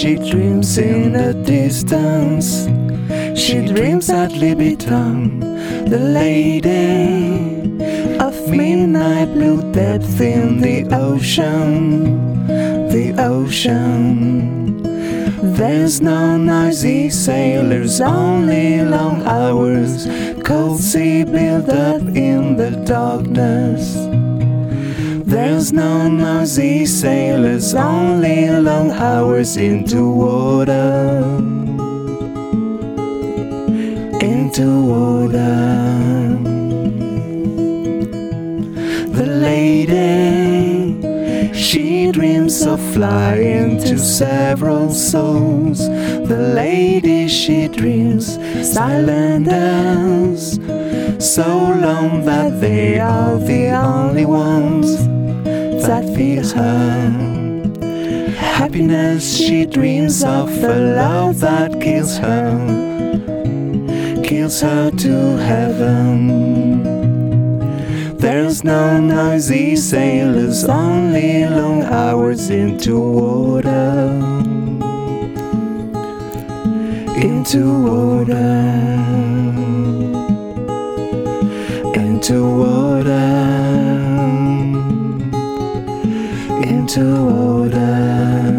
She 0.00 0.14
dreams 0.14 0.78
in 0.78 1.12
the 1.12 1.34
distance. 1.44 2.64
She 3.38 3.66
dreams 3.66 4.08
at 4.08 4.32
Libitum. 4.32 5.40
The 5.90 5.98
lady 5.98 7.60
of 8.18 8.48
midnight 8.48 9.26
blue 9.34 9.60
depth 9.72 10.18
in 10.22 10.62
the 10.62 10.86
ocean, 10.90 12.46
the 12.46 13.14
ocean. 13.18 14.82
There's 15.58 16.00
no 16.00 16.38
noisy 16.38 17.10
sailors, 17.10 18.00
only 18.00 18.82
long 18.82 19.22
hours, 19.26 20.06
cold 20.42 20.80
sea 20.80 21.24
built 21.24 21.68
up 21.68 22.00
in 22.00 22.56
the 22.56 22.70
darkness. 22.86 24.09
There's 25.30 25.72
no 25.72 26.08
noisy 26.08 26.86
sailors, 26.86 27.72
only 27.72 28.50
long 28.50 28.90
hours 28.90 29.56
into 29.56 30.10
water. 30.10 31.22
Into 34.20 34.66
water. 34.82 36.36
The 39.14 39.26
lady, 39.26 40.98
she 41.54 42.10
dreams 42.10 42.66
of 42.66 42.80
flying 42.92 43.78
to 43.84 44.00
several 44.00 44.90
souls. 44.90 45.78
The 45.78 46.52
lady, 46.56 47.28
she 47.28 47.68
dreams 47.68 48.36
silent 48.68 49.46
as 49.46 50.58
so 51.20 51.46
long 51.46 52.24
that 52.24 52.60
they 52.60 52.98
are 52.98 53.38
the 53.38 53.68
only 53.70 54.26
ones 54.26 55.19
that 55.82 56.04
feel 56.14 56.46
her. 56.56 57.10
Happiness, 58.36 59.36
she 59.36 59.66
dreams 59.66 60.22
of 60.22 60.48
a 60.62 60.94
love 60.96 61.40
that 61.40 61.80
kills 61.80 62.18
her, 62.18 62.56
kills 64.22 64.60
her 64.60 64.90
to 64.90 65.36
heaven. 65.36 66.50
There's 68.16 68.62
no 68.62 69.00
noisy 69.00 69.76
sailors, 69.76 70.64
only 70.64 71.46
long 71.46 71.82
hours 71.84 72.50
into 72.50 72.98
water. 73.00 74.10
Into 77.16 77.62
water. 77.86 78.34
Into 81.94 82.36
water. 82.58 83.89
Into 86.92 87.70
water. 87.70 88.49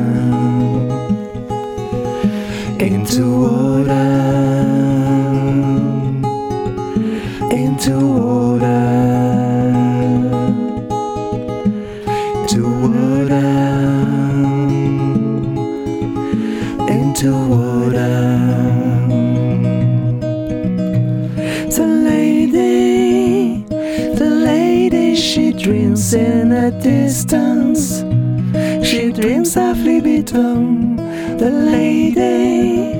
Dreams 29.41 29.57
of 29.57 29.77
Libitum, 29.79 30.97
the 31.39 31.49
lady 31.49 32.93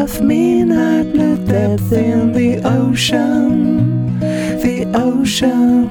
of 0.00 0.22
midnight 0.22 1.12
blue 1.12 1.36
depth 1.44 1.92
in 1.92 2.32
the 2.32 2.62
ocean, 2.64 4.18
the 4.62 4.86
ocean. 4.94 5.90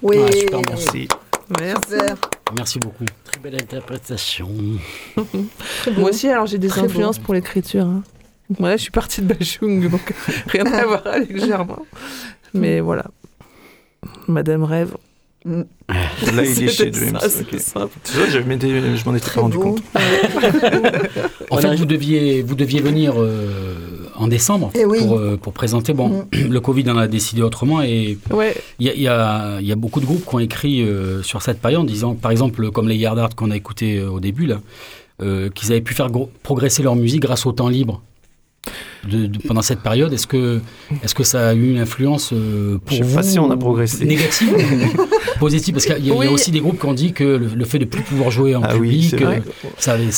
Oui, 0.00 0.16
Ah, 0.22 0.30
super, 0.32 0.60
Merci. 0.68 1.08
Merci. 1.58 1.96
Merci 2.56 2.78
beaucoup. 2.78 3.04
Très 3.24 3.40
belle 3.40 3.56
interprétation. 3.60 4.48
Moi 5.96 6.10
aussi, 6.10 6.28
alors 6.28 6.46
j'ai 6.46 6.58
des 6.58 6.68
Très 6.68 6.82
influences 6.82 7.18
beau. 7.18 7.24
pour 7.24 7.34
l'écriture. 7.34 7.84
Hein. 7.86 8.04
Ouais, 8.60 8.78
je 8.78 8.82
suis 8.82 8.90
partie 8.92 9.22
de 9.22 9.34
Bachung, 9.34 9.88
donc 9.90 10.14
rien 10.46 10.66
à 10.66 10.84
voir 10.86 11.04
avec 11.04 11.36
Germain. 11.44 11.80
Mais 12.54 12.78
voilà. 12.78 13.06
Madame 14.28 14.62
Rêve. 14.62 14.96
Lady 16.34 16.68
C'était 16.68 16.68
She 16.68 16.90
Dreams. 16.90 17.18
ça, 17.20 17.28
c'était 17.28 17.56
ok. 17.56 17.60
simple. 17.62 17.98
Tu 18.04 18.12
vois, 18.16 18.26
je 18.28 18.38
m'en 18.40 18.54
étais 18.54 19.10
pas 19.10 19.18
Très 19.20 19.40
rendu 19.40 19.56
beau. 19.56 19.62
compte. 19.62 19.82
En 21.50 21.58
fait, 21.58 21.74
vous 21.76 21.84
deviez, 21.86 22.42
vous 22.42 22.54
deviez 22.54 22.80
venir 22.80 23.14
euh, 23.16 23.74
en 24.16 24.26
décembre 24.28 24.70
Eh 24.74 24.84
oui. 24.84 24.98
pour, 24.98 25.16
euh, 25.18 25.36
pour 25.40 25.52
présenter. 25.52 25.92
Bon, 25.92 26.26
le 26.32 26.60
Covid 26.60 26.90
en 26.90 26.96
a 26.98 27.06
décidé 27.06 27.42
autrement 27.42 27.82
et 27.82 28.18
Ouais, 28.30 28.54
il 28.80 28.86
y 28.86 29.08
a, 29.08 29.60
y 29.60 29.66
y 29.66 29.74
beaucoup 29.76 30.00
de 30.00 30.06
groupes 30.06 30.26
qui 30.28 30.34
ont 30.34 30.38
écrit 30.40 30.82
euh, 30.82 31.22
sur 31.22 31.42
cette 31.42 31.60
période, 31.60 31.86
disant, 31.86 32.14
par 32.14 32.30
exemple, 32.30 32.70
comme 32.70 32.88
les 32.88 32.96
Yard 32.96 33.18
Art 33.18 33.34
qu'on 33.36 33.50
a 33.50 33.56
écouté 33.56 33.98
euh, 33.98 34.10
au 34.10 34.20
début, 34.20 34.46
là, 34.46 34.60
euh, 35.22 35.48
qu'ils 35.50 35.70
avaient 35.72 35.80
pu 35.80 35.94
faire 35.94 36.08
progresser 36.42 36.82
leur 36.82 36.96
musique 36.96 37.22
grâce 37.22 37.46
au 37.46 37.52
temps 37.52 37.68
libre. 37.68 38.02
De, 39.08 39.26
de- 39.26 39.38
pendant 39.46 39.62
cette 39.62 39.78
période, 39.80 40.12
est-ce 40.12 40.26
que, 40.26 40.58
est 41.04 41.14
que 41.14 41.22
ça 41.22 41.50
a 41.50 41.54
eu 41.54 41.70
une 41.70 41.78
influence 41.78 42.32
euh, 42.32 42.78
pour 42.84 42.90
Je 42.90 42.96
sais 42.96 43.08
vous 43.08 43.14
pas 43.14 43.22
si 43.22 43.38
on 43.38 43.48
a 43.52 43.56
progressé. 43.56 44.04
Négative 44.04 44.48
ou 45.36 45.38
positive 45.38 45.74
Parce 45.74 45.86
qu'il 45.86 46.06
y, 46.06 46.10
a- 46.10 46.24
y 46.24 46.28
aussi 46.28 46.50
des 46.50 46.60
groupes 46.60 46.78
qui 46.80 46.86
ont 46.86 46.92
dit 46.94 47.12
que 47.12 47.24
le, 47.24 47.46
le 47.46 47.64
fait 47.64 47.78
de 47.78 47.84
plus 47.84 48.02
pouvoir 48.02 48.30
jouer 48.30 48.54
en 48.56 48.62
Ah 48.62 48.68
public, 48.74 49.14
euh, 49.20 49.40
ça 49.78 49.92
avait, 49.92 50.08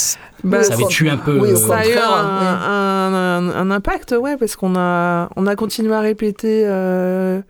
bah, 0.45 0.63
ça 0.63 0.75
avait 0.75 0.87
tué 0.87 1.11
un 1.11 1.17
peu. 1.17 1.39
Oui, 1.39 1.57
ça 1.57 1.77
a 1.79 1.87
eu 1.89 1.93
un, 1.97 2.01
un- 2.03 3.15
un- 3.15 3.51
un 3.57 3.71
impact, 3.71 4.15
ouais, 4.21 4.37
parce 4.37 4.57
qu'on 4.57 4.75
a, 4.77 5.29
on 5.37 5.47
a 5.47 5.57
continué 5.57 5.95
à 5.95 6.01
répéter 6.01 6.63
euh, 6.67 7.41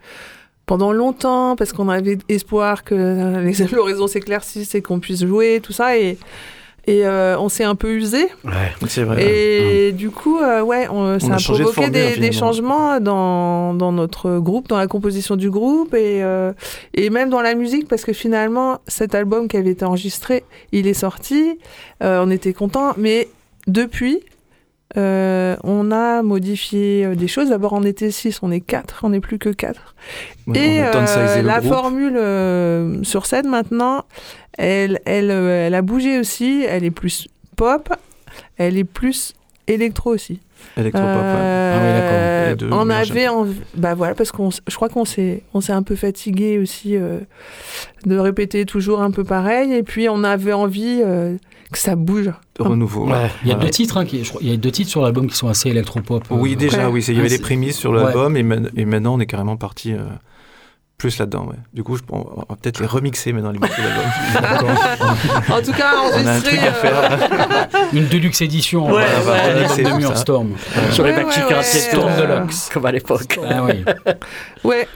pendant 0.65 0.91
longtemps, 0.91 1.55
parce 1.55 1.73
qu'on 1.73 1.89
avait 1.89 2.17
espoir 2.29 2.83
que 2.83 3.39
les 3.43 3.53
l'horizon 3.71 4.07
s'éclaircisse 4.07 4.75
et 4.75 4.81
qu'on 4.81 4.99
puisse 4.99 5.25
jouer, 5.25 5.59
tout 5.63 5.73
ça, 5.73 5.97
et, 5.97 6.17
et 6.87 7.05
euh, 7.05 7.37
on 7.39 7.49
s'est 7.49 7.63
un 7.63 7.75
peu 7.75 7.91
usé. 7.93 8.27
C'est 8.87 9.03
vrai. 9.03 9.23
Et 9.23 9.91
du 9.91 10.09
coup, 10.09 10.39
euh, 10.39 10.61
ouais, 10.61 10.87
on- 10.89 11.19
ça 11.19 11.33
a 11.33 11.35
a, 11.35 11.37
de 11.37 11.43
provoqué 11.43 11.73
formule, 11.73 11.91
des, 11.91 11.99
des 12.07 12.11
finalement. 12.13 12.31
changements 12.39 12.99
dans, 12.99 13.73
dans 13.73 13.91
notre 13.91 14.39
groupe, 14.39 14.67
dans 14.67 14.77
la 14.77 14.87
composition 14.87 15.35
du 15.35 15.49
groupe 15.49 15.93
et, 15.93 16.23
euh, 16.23 16.51
et 16.93 17.09
même 17.09 17.29
dans 17.29 17.41
la 17.41 17.55
musique, 17.55 17.87
parce 17.87 18.03
que 18.03 18.13
finalement, 18.13 18.79
cet 18.87 19.15
album 19.15 19.47
qui 19.47 19.57
avait 19.57 19.71
été 19.71 19.85
enregistré, 19.85 20.43
il 20.71 20.87
est 20.87 20.93
sorti, 20.93 21.57
euh, 22.03 22.23
on 22.25 22.29
était 22.31 22.53
contents, 22.53 22.93
mais 22.97 23.27
depuis, 23.67 24.19
euh, 24.97 25.55
on 25.63 25.91
a 25.91 26.21
modifié 26.23 27.05
euh, 27.05 27.15
des 27.15 27.27
choses. 27.27 27.49
D'abord, 27.49 27.73
on 27.73 27.83
était 27.83 28.11
six, 28.11 28.39
on 28.41 28.51
est 28.51 28.61
quatre, 28.61 29.01
on 29.03 29.09
n'est 29.09 29.19
plus 29.19 29.37
que 29.37 29.49
quatre. 29.49 29.95
Ouais, 30.47 30.57
Et 30.59 30.81
euh, 30.83 31.41
la 31.41 31.59
groupe. 31.59 31.73
formule 31.73 32.17
euh, 32.17 33.03
sur 33.03 33.25
scène 33.25 33.47
maintenant, 33.47 34.05
elle, 34.57 34.99
elle, 35.05 35.29
elle 35.31 35.75
a 35.75 35.81
bougé 35.81 36.19
aussi. 36.19 36.65
Elle 36.67 36.83
est 36.83 36.91
plus 36.91 37.27
pop, 37.55 37.93
elle 38.57 38.77
est 38.77 38.83
plus 38.83 39.33
électro 39.67 40.11
aussi. 40.11 40.39
Electropop, 40.75 41.07
ouais. 41.07 41.21
Euh, 41.23 42.55
Ah 42.59 42.63
oui, 42.63 42.67
on 42.71 42.89
avait 42.89 43.27
envie, 43.29 43.55
bah 43.75 43.93
voilà, 43.95 44.13
parce 44.15 44.31
qu'on, 44.31 44.49
je 44.49 44.75
crois 44.75 44.89
qu'on 44.89 45.05
s'est, 45.05 45.43
on 45.53 45.61
s'est 45.61 45.71
un 45.71 45.83
peu 45.83 45.95
fatigué 45.95 46.57
aussi 46.57 46.97
euh, 46.97 47.19
de 48.05 48.17
répéter 48.17 48.65
toujours 48.65 49.01
un 49.01 49.11
peu 49.11 49.23
pareil, 49.23 49.71
et 49.73 49.83
puis 49.83 50.09
on 50.09 50.23
avait 50.23 50.51
envie 50.51 51.01
euh, 51.05 51.35
que 51.71 51.77
ça 51.79 51.95
bouge. 51.95 52.31
De 52.57 52.63
renouveau. 52.63 53.05
ouais. 53.05 53.11
Ouais. 53.13 53.31
Il 53.43 53.47
y 53.47 53.51
a 53.51 53.55
Voilà. 53.55 53.65
deux 53.65 53.69
titres, 53.71 53.97
hein, 53.97 54.05
qui, 54.05 54.23
je 54.23 54.29
crois- 54.29 54.41
il 54.43 54.49
y 54.49 54.53
a 54.53 54.57
deux 54.57 54.71
titres 54.71 54.89
sur 54.89 55.01
l'album 55.01 55.27
qui 55.27 55.35
sont 55.35 55.47
assez 55.47 55.69
électropop. 55.69 56.23
euh, 56.31 56.35
Oui, 56.35 56.55
déjà, 56.55 56.85
Ouais. 56.87 56.93
oui. 56.93 57.01
c'est- 57.03 57.11
Il 57.11 57.17
y 57.17 57.19
avait 57.19 57.29
des 57.29 57.39
prémices 57.39 57.77
sur 57.77 57.91
Ouais. 57.91 58.03
l'album 58.03 58.35
et, 58.37 58.43
man- 58.43 58.69
et 58.75 58.85
maintenant 58.85 59.15
on 59.15 59.19
est 59.19 59.25
carrément 59.27 59.55
parti 59.57 59.93
euh, 59.93 59.99
plus 60.97 61.17
là-dedans. 61.19 61.45
Ouais. 61.47 61.55
Du 61.73 61.83
coup, 61.83 61.95
je, 61.95 62.01
on 62.11 62.17
va 62.49 62.55
peut-être 62.61 62.79
les 62.81 62.85
remixer 62.85 63.31
maintenant 63.33 63.51
les 63.51 63.59
morceaux 63.59 63.81
d'album. 63.81 64.69
En 65.49 65.61
tout 65.61 65.71
cas, 65.73 65.93
on 66.13 66.25
a 66.27 66.31
un 66.33 66.41
truc 66.41 66.59
à 66.59 66.65
euh, 66.65 66.71
faire. 66.73 67.67
Une 67.93 68.07
deluxe 68.07 68.41
édition. 68.41 68.87
Ouais, 68.87 68.93
ouais, 68.93 69.03
un 69.03 69.31
ouais, 69.31 69.39
album 69.39 69.67
c'est 69.75 69.83
de 69.83 70.01
ça. 70.07 70.15
Storm. 70.15 70.55
Sur 70.91 71.03
les 71.05 71.13
ouais. 71.13 71.63
Storm 71.63 72.09
euh, 72.17 72.37
Deluxe. 72.39 72.69
comme 72.73 72.85
à 72.85 72.91
l'époque. 72.91 73.39
Ah 73.49 73.63
oui. 73.63 73.83
Ouais. 74.63 74.87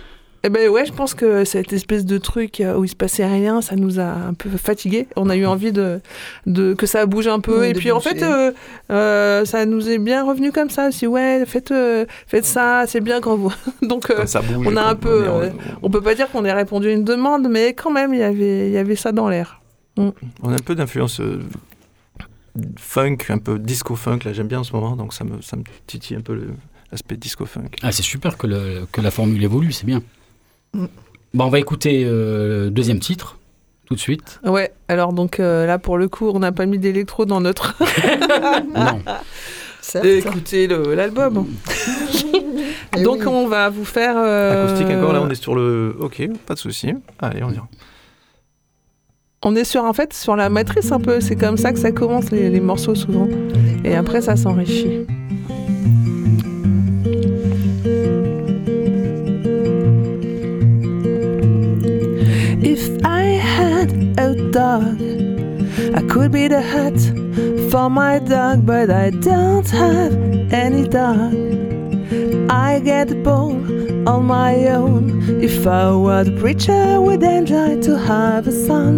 Eh 0.45 0.49
ben 0.49 0.67
ouais, 0.69 0.86
je 0.86 0.91
pense 0.91 1.13
que 1.13 1.45
cette 1.45 1.71
espèce 1.71 2.06
de 2.06 2.17
truc 2.17 2.60
euh, 2.60 2.75
où 2.77 2.84
il 2.84 2.89
se 2.89 2.97
passait 2.97 3.25
rien, 3.25 3.62
ça 3.62 3.77
nous 3.77 3.99
a 4.01 4.03
un 4.12 4.34
peu 4.34 4.49
fatigués. 4.49 5.08
On 5.15 5.29
a 5.29 5.38
eu 5.38 5.45
envie 5.45 5.71
de, 5.71 6.01
de 6.47 6.73
que 6.73 6.86
ça 6.86 7.06
bouge 7.06 7.27
un 7.27 7.39
peu. 7.39 7.62
Oui, 7.62 7.67
et 7.67 7.73
puis 7.73 7.91
en 7.91 8.01
fait, 8.01 8.21
euh, 8.23 8.51
euh, 8.91 9.45
ça 9.45 9.65
nous 9.65 9.89
est 9.89 9.99
bien 9.99 10.25
revenu 10.25 10.51
comme 10.51 10.69
ça 10.69 10.89
aussi. 10.89 11.08
Ouais, 11.08 11.45
faites, 11.45 11.71
euh, 11.71 12.06
faites 12.27 12.43
ça, 12.43 12.84
c'est 12.88 12.99
bien 12.99 13.21
quand 13.21 13.38
vous. 13.38 13.53
Donc 13.82 14.10
euh, 14.10 14.15
Quand 14.17 14.27
ça 14.27 14.41
bouge. 14.41 14.67
on 14.69 14.75
a 14.75 14.84
un 14.84 14.95
peu, 14.95 15.29
en- 15.29 15.41
euh, 15.43 15.49
on 15.82 15.89
peut 15.89 16.01
pas 16.01 16.13
dire 16.13 16.29
qu'on 16.29 16.43
ait 16.43 16.51
répondu 16.51 16.89
à 16.89 16.91
une 16.91 17.06
demande, 17.06 17.47
mais 17.49 17.73
quand 17.73 17.91
même, 17.91 18.13
il 18.13 18.19
y 18.19 18.23
avait, 18.23 18.67
il 18.67 18.73
y 18.73 18.77
avait 18.77 18.97
ça 18.97 19.13
dans 19.13 19.29
l'air. 19.29 19.62
On 19.95 20.12
a 20.49 20.56
un 20.56 20.60
peu 20.60 20.75
d'influence 20.75 21.21
euh, 21.21 21.39
funk, 22.77 23.17
un 23.29 23.38
peu 23.38 23.58
disco 23.60 23.95
funk. 23.95 24.19
Là, 24.25 24.34
j'aime 24.34 24.47
bien 24.47 24.60
en 24.60 24.63
ce 24.65 24.73
moment, 24.73 24.97
donc 24.97 25.13
ça 25.13 25.23
me, 25.23 25.41
ça 25.41 25.56
me 25.56 25.63
titille 25.88 26.17
un 26.17 26.21
peu 26.21 26.34
le- 26.36 26.49
l'aspect 26.91 27.15
disco 27.15 27.45
funk. 27.45 27.69
Ah, 27.82 27.93
c'est 27.93 28.03
super 28.03 28.38
que, 28.38 28.47
le- 28.47 28.86
que 28.91 28.99
la 28.99 29.10
formule 29.12 29.41
évolue, 29.41 29.71
c'est 29.71 29.86
bien. 29.86 30.01
Mm. 30.74 30.86
Bon, 31.34 31.46
on 31.46 31.50
va 31.50 31.60
écouter 31.60 32.04
euh, 32.06 32.66
le 32.66 32.70
deuxième 32.72 33.00
titre, 33.00 33.38
tout 33.88 33.96
de 33.96 34.00
suite. 34.00 34.40
Ouais. 34.46 34.72
Alors 34.88 35.14
donc 35.14 35.40
euh, 35.40 35.66
là, 35.66 35.80
pour 35.80 35.98
le 35.98 36.08
coup, 36.08 36.30
on 36.34 36.40
n'a 36.40 36.52
pas 36.52 36.66
mis 36.66 36.78
d'électro 36.80 37.26
dans 37.26 37.42
notre. 37.42 37.76
Non. 38.76 39.02
Certes. 39.82 40.06
Écoutez 40.06 40.68
l'album. 40.68 41.46
Eh 42.96 43.02
donc 43.02 43.22
oui. 43.22 43.28
on 43.28 43.48
va 43.48 43.70
vous 43.70 43.86
faire. 43.86 44.14
euh, 44.18 44.66
Acoustique 44.68 44.96
encore, 44.96 45.14
là, 45.14 45.22
on 45.24 45.30
est 45.32 45.36
sur 45.36 45.56
le. 45.56 45.96
Ok, 46.00 46.22
pas 46.46 46.54
de 46.54 46.60
souci. 46.60 46.94
Allez, 47.20 47.44
on 47.44 47.50
y 47.50 47.56
va. 47.56 47.64
On 49.44 49.56
est 49.56 49.64
sur 49.64 49.84
en 49.84 49.94
fait 49.94 50.14
sur 50.14 50.36
la 50.36 50.50
matrice 50.50 50.92
un 50.92 51.00
peu, 51.00 51.20
c'est 51.20 51.36
comme 51.36 51.58
ça 51.58 51.74
que 51.74 51.80
ça 51.80 51.92
commence 51.92 52.30
les, 52.30 52.50
les 52.52 52.60
morceaux 52.60 52.94
souvent. 52.94 53.28
Et 53.84 53.96
après 53.96 54.22
ça 54.22 54.36
s'enrichit. 54.36 55.08
Dog, 64.74 65.02
I 65.96 66.02
could 66.12 66.32
be 66.32 66.48
the 66.48 66.62
hat 66.62 67.00
for 67.72 67.90
my 67.90 68.20
dog, 68.20 68.66
but 68.66 68.90
I 68.90 69.12
don't 69.12 69.70
have 69.70 70.14
any 70.52 70.88
dog. 70.88 71.34
I 72.50 72.80
get 72.80 73.24
ball 73.24 73.52
on 74.08 74.26
my 74.26 74.54
own. 74.80 75.04
If 75.50 75.68
I 75.68 75.96
were 75.96 76.24
the 76.24 76.36
preacher, 76.42 76.82
I 76.96 76.98
would 76.98 77.24
enjoy 77.24 77.82
to 77.82 77.98
have 77.98 78.48
a 78.48 78.52
son. 78.52 78.90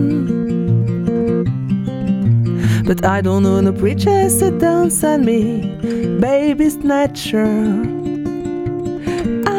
But 2.87 3.03
I 3.05 3.21
don't 3.21 3.43
know 3.43 3.59
the 3.61 3.73
preacher, 3.73 4.29
so 4.29 4.51
don't 4.57 4.91
send 4.91 5.25
me 5.25 5.41
baby 6.19 6.69
snatcher. 6.69 7.53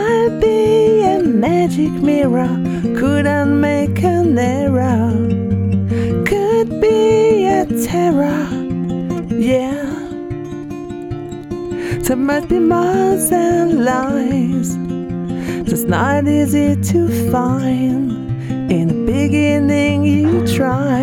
I'll 0.02 0.40
be 0.40 1.02
a 1.14 1.18
magic 1.22 1.92
mirror, 2.10 2.52
couldn't 3.00 3.60
make 3.60 4.02
an 4.02 4.38
error. 4.38 5.45
Could 7.96 8.12
be 8.12 8.12
a 8.12 8.12
terror, 8.12 9.32
yeah. 9.34 9.84
There 12.02 12.16
must 12.16 12.48
be 12.48 12.58
miles 12.58 13.32
and 13.32 13.84
lies. 13.84 14.76
It's 15.70 15.82
not 15.84 16.26
easy 16.26 16.76
to 16.76 17.30
find. 17.30 18.12
In 18.70 18.88
the 18.88 19.12
beginning, 19.12 20.04
you 20.04 20.46
try, 20.46 21.02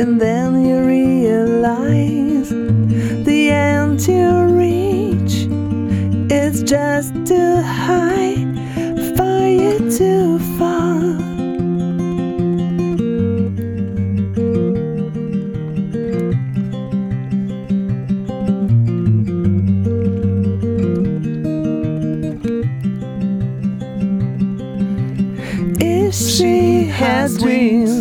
and 0.00 0.20
then 0.20 0.64
you 0.64 0.84
realize 0.84 2.50
the 3.24 3.50
end 3.50 4.06
you 4.06 4.30
reach 4.62 5.48
is 6.30 6.62
just 6.62 7.12
too 7.26 7.60
high 7.62 8.33
has 27.24 27.42
wings, 27.42 27.94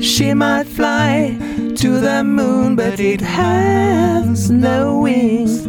she 0.00 0.32
might 0.32 0.64
fly 0.64 1.36
to 1.74 1.98
the 1.98 2.22
moon, 2.22 2.76
but 2.76 3.00
it 3.00 3.20
has 3.20 4.48
no 4.48 5.00
wings. 5.00 5.64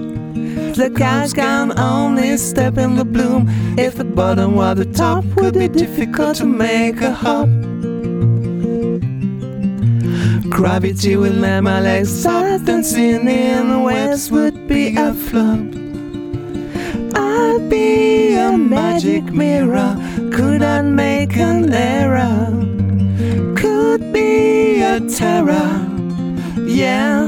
The 0.78 0.92
cows 0.96 1.34
can 1.34 1.78
only 1.80 2.38
step 2.38 2.78
in 2.78 2.94
the 2.96 3.06
bloom. 3.06 3.48
If 3.76 3.96
the 3.96 4.04
bottom 4.04 4.56
were 4.56 4.76
the 4.76 4.86
top, 4.86 5.26
would 5.38 5.56
be 5.56 5.68
difficult 5.68 6.36
to 6.36 6.46
make 6.46 7.02
a 7.02 7.12
hop. 7.12 7.50
Gravity 10.52 11.16
will 11.16 11.34
make 11.34 11.64
my 11.64 11.82
legs 11.82 12.20
stop, 12.20 12.64
dancing 12.66 13.28
in 13.28 13.70
the 13.70 13.80
waves 13.80 14.30
would 14.30 14.68
be 14.68 14.96
a 14.96 15.12
flop. 15.16 15.60
I'd 17.16 17.68
be 17.68 18.36
a 18.36 18.56
magic 18.56 19.24
mirror, 19.34 19.96
couldn't 20.40 20.96
make 20.96 21.36
an 21.36 21.74
error. 21.74 22.48
Could 23.58 24.14
be 24.14 24.82
a 24.82 25.02
terror, 25.02 25.70
yeah. 26.66 27.26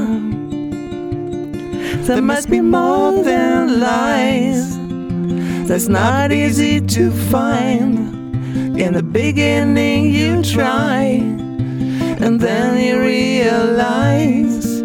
There 2.06 2.22
must 2.22 2.48
be 2.48 2.62
more 2.62 3.22
than 3.22 3.80
lies. 3.80 4.78
That's 5.68 5.88
not 5.88 6.32
easy 6.32 6.80
to 6.80 7.10
find. 7.30 7.94
In 8.80 8.94
the 8.94 9.02
beginning, 9.02 10.06
you 10.06 10.42
try, 10.42 11.20
and 12.24 12.40
then 12.40 12.82
you 12.82 12.98
realize 12.98 14.80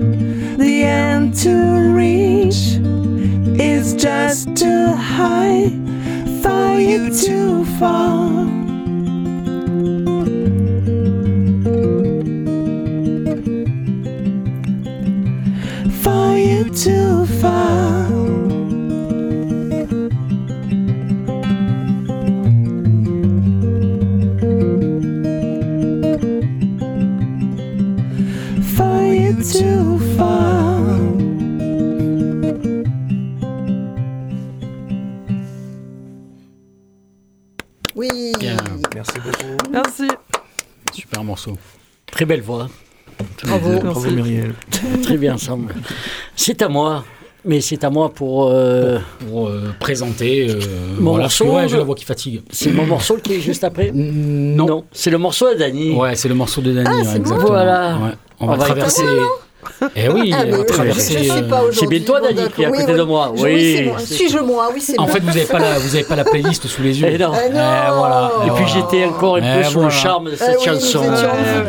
the 0.58 0.84
end 0.84 1.34
to 1.46 1.54
reach 1.96 2.76
is 3.58 3.94
just 3.96 4.54
too 4.58 4.88
high 4.96 5.87
you 6.80 7.10
to 7.10 7.66
fall. 7.78 8.46
For 16.02 16.38
you 16.38 16.64
to 16.84 17.26
fall. 17.40 18.08
For 28.76 29.14
you 29.14 29.44
to 29.54 30.00
fall. 30.18 30.27
Morceau. 41.38 41.58
Très 42.12 42.26
belle 42.26 42.42
voix. 42.42 42.68
Bravo. 43.46 43.80
Bravo 43.80 44.10
Muriel. 44.10 44.54
Très 45.04 45.18
bien 45.18 45.36
ensemble. 45.36 45.76
C'est 46.36 46.62
à 46.64 46.68
moi. 46.70 47.04
Mais 47.46 47.62
c'est 47.62 47.84
à 47.84 47.90
moi 47.90 48.10
pour. 48.14 48.48
euh, 48.48 48.98
Pour 49.20 49.48
euh, 49.48 49.74
présenter. 49.80 50.50
euh, 50.50 50.60
Mon 51.00 51.12
voilà, 51.12 51.26
morceau, 51.26 51.46
ouais, 51.46 51.64
j'ai 51.64 51.70
je- 51.70 51.78
la 51.78 51.84
voix 51.84 51.96
qui 51.96 52.04
fatigue. 52.06 52.42
C'est 52.50 52.72
mon 52.72 52.86
morceau 52.86 53.18
qui 53.18 53.36
est 53.36 53.40
juste 53.40 53.64
après 53.64 53.92
Non. 53.94 54.84
c'est 54.92 55.12
le 55.12 55.18
morceau 55.20 55.54
de 55.54 55.60
Dany. 55.60 55.92
Ouais, 55.96 56.16
c'est 56.16 56.28
le 56.28 56.36
morceau 56.36 56.62
de 56.62 56.74
Dany. 56.74 56.90
Ah, 56.92 57.00
exactement. 57.00 57.38
Voilà. 57.38 57.98
Ouais. 57.98 58.12
On, 58.40 58.46
On 58.46 58.48
va 58.48 58.56
va 58.58 58.66
traverser. 58.66 59.04
Eh 59.96 60.10
oui, 60.10 60.32
Ah, 60.34 60.44
mais 60.46 60.54
a 60.54 60.94
je- 60.94 61.00
suis 61.00 61.30
euh, 61.32 61.42
pas 61.50 61.62
aujourd'hui. 61.62 61.80
C'est 61.80 61.88
bien 61.88 62.00
toi, 62.02 62.22
Dani, 62.22 62.50
qui 62.56 62.64
est 62.64 62.66
à 62.66 62.70
côté 62.72 62.84
Oui, 62.88 62.94
de 62.94 63.02
oui. 63.02 63.08
moi. 63.08 63.34
Oui, 63.38 63.90
c'est- 64.00 64.14
Suis-je 64.16 64.40
moi 64.40 64.70
Oui, 64.74 64.82
c'est 64.82 65.00
En 65.00 65.08
fait, 65.08 65.20
vous 65.20 65.28
n'avez 65.28 65.46
pas, 65.46 65.60
la- 65.60 65.80
vous 65.80 65.96
avez 65.96 66.04
pas 66.04 66.16
la 66.16 66.24
playlist 66.24 66.68
sous 66.68 66.82
les 66.82 67.00
yeux. 67.00 67.08
Eh 67.12 67.18
non. 67.18 67.32
Non. 67.32 67.38
Eh, 67.44 67.92
voilà. 67.98 68.32
Et 68.48 68.50
puis 68.52 68.66
j'étais 68.74 69.06
encore 69.06 69.38
un 69.38 69.42
Eh, 69.42 69.58
peu 69.58 69.64
sous 69.66 69.74
voilà. 69.74 69.88
le 69.88 69.94
charme 69.94 70.32
de 70.32 70.36
cette 70.36 70.58
oui, 70.60 70.66
chanson. 70.66 71.04
Euh, 71.04 71.64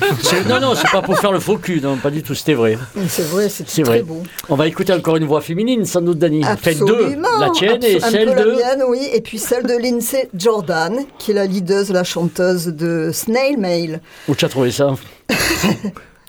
non, 0.48 0.60
non, 0.60 0.74
c'est 0.74 0.90
pas 0.90 1.02
pour 1.02 1.18
faire 1.18 1.32
le 1.32 1.40
faux 1.40 1.56
cul, 1.58 1.80
non, 1.80 1.96
pas 1.96 2.10
du 2.10 2.22
tout, 2.22 2.34
c'était 2.34 2.54
vrai. 2.54 2.78
C'est 3.08 3.26
vrai, 3.28 3.48
c'est 3.48 3.64
très 3.64 3.82
vrai. 3.82 4.02
beau. 4.02 4.22
On 4.48 4.56
va 4.56 4.66
écouter 4.66 4.92
encore 4.92 5.16
une 5.16 5.24
voix 5.26 5.40
féminine, 5.40 5.84
sans 5.84 6.00
doute, 6.00 6.18
Dani. 6.18 6.42
Faites 6.60 6.78
deux, 6.80 6.94
Absolument. 6.94 7.28
la 7.40 7.50
tienne 7.50 7.84
et 7.84 8.00
celle 8.00 8.30
de... 8.30 8.34
la 8.34 8.44
mienne, 8.44 8.84
oui, 8.88 9.08
et 9.12 9.20
puis 9.20 9.38
celle 9.38 9.64
de 9.64 9.74
Lindsay 9.76 10.28
Jordan, 10.36 10.98
qui 11.18 11.30
est 11.30 11.34
la 11.34 11.46
leaduse, 11.46 11.90
la 11.90 12.04
chanteuse 12.04 12.66
de 12.66 13.10
Snail 13.12 13.56
Mail. 13.56 14.00
Où 14.28 14.34
tu 14.34 14.44
as 14.44 14.48
trouvé 14.48 14.70
ça? 14.70 14.88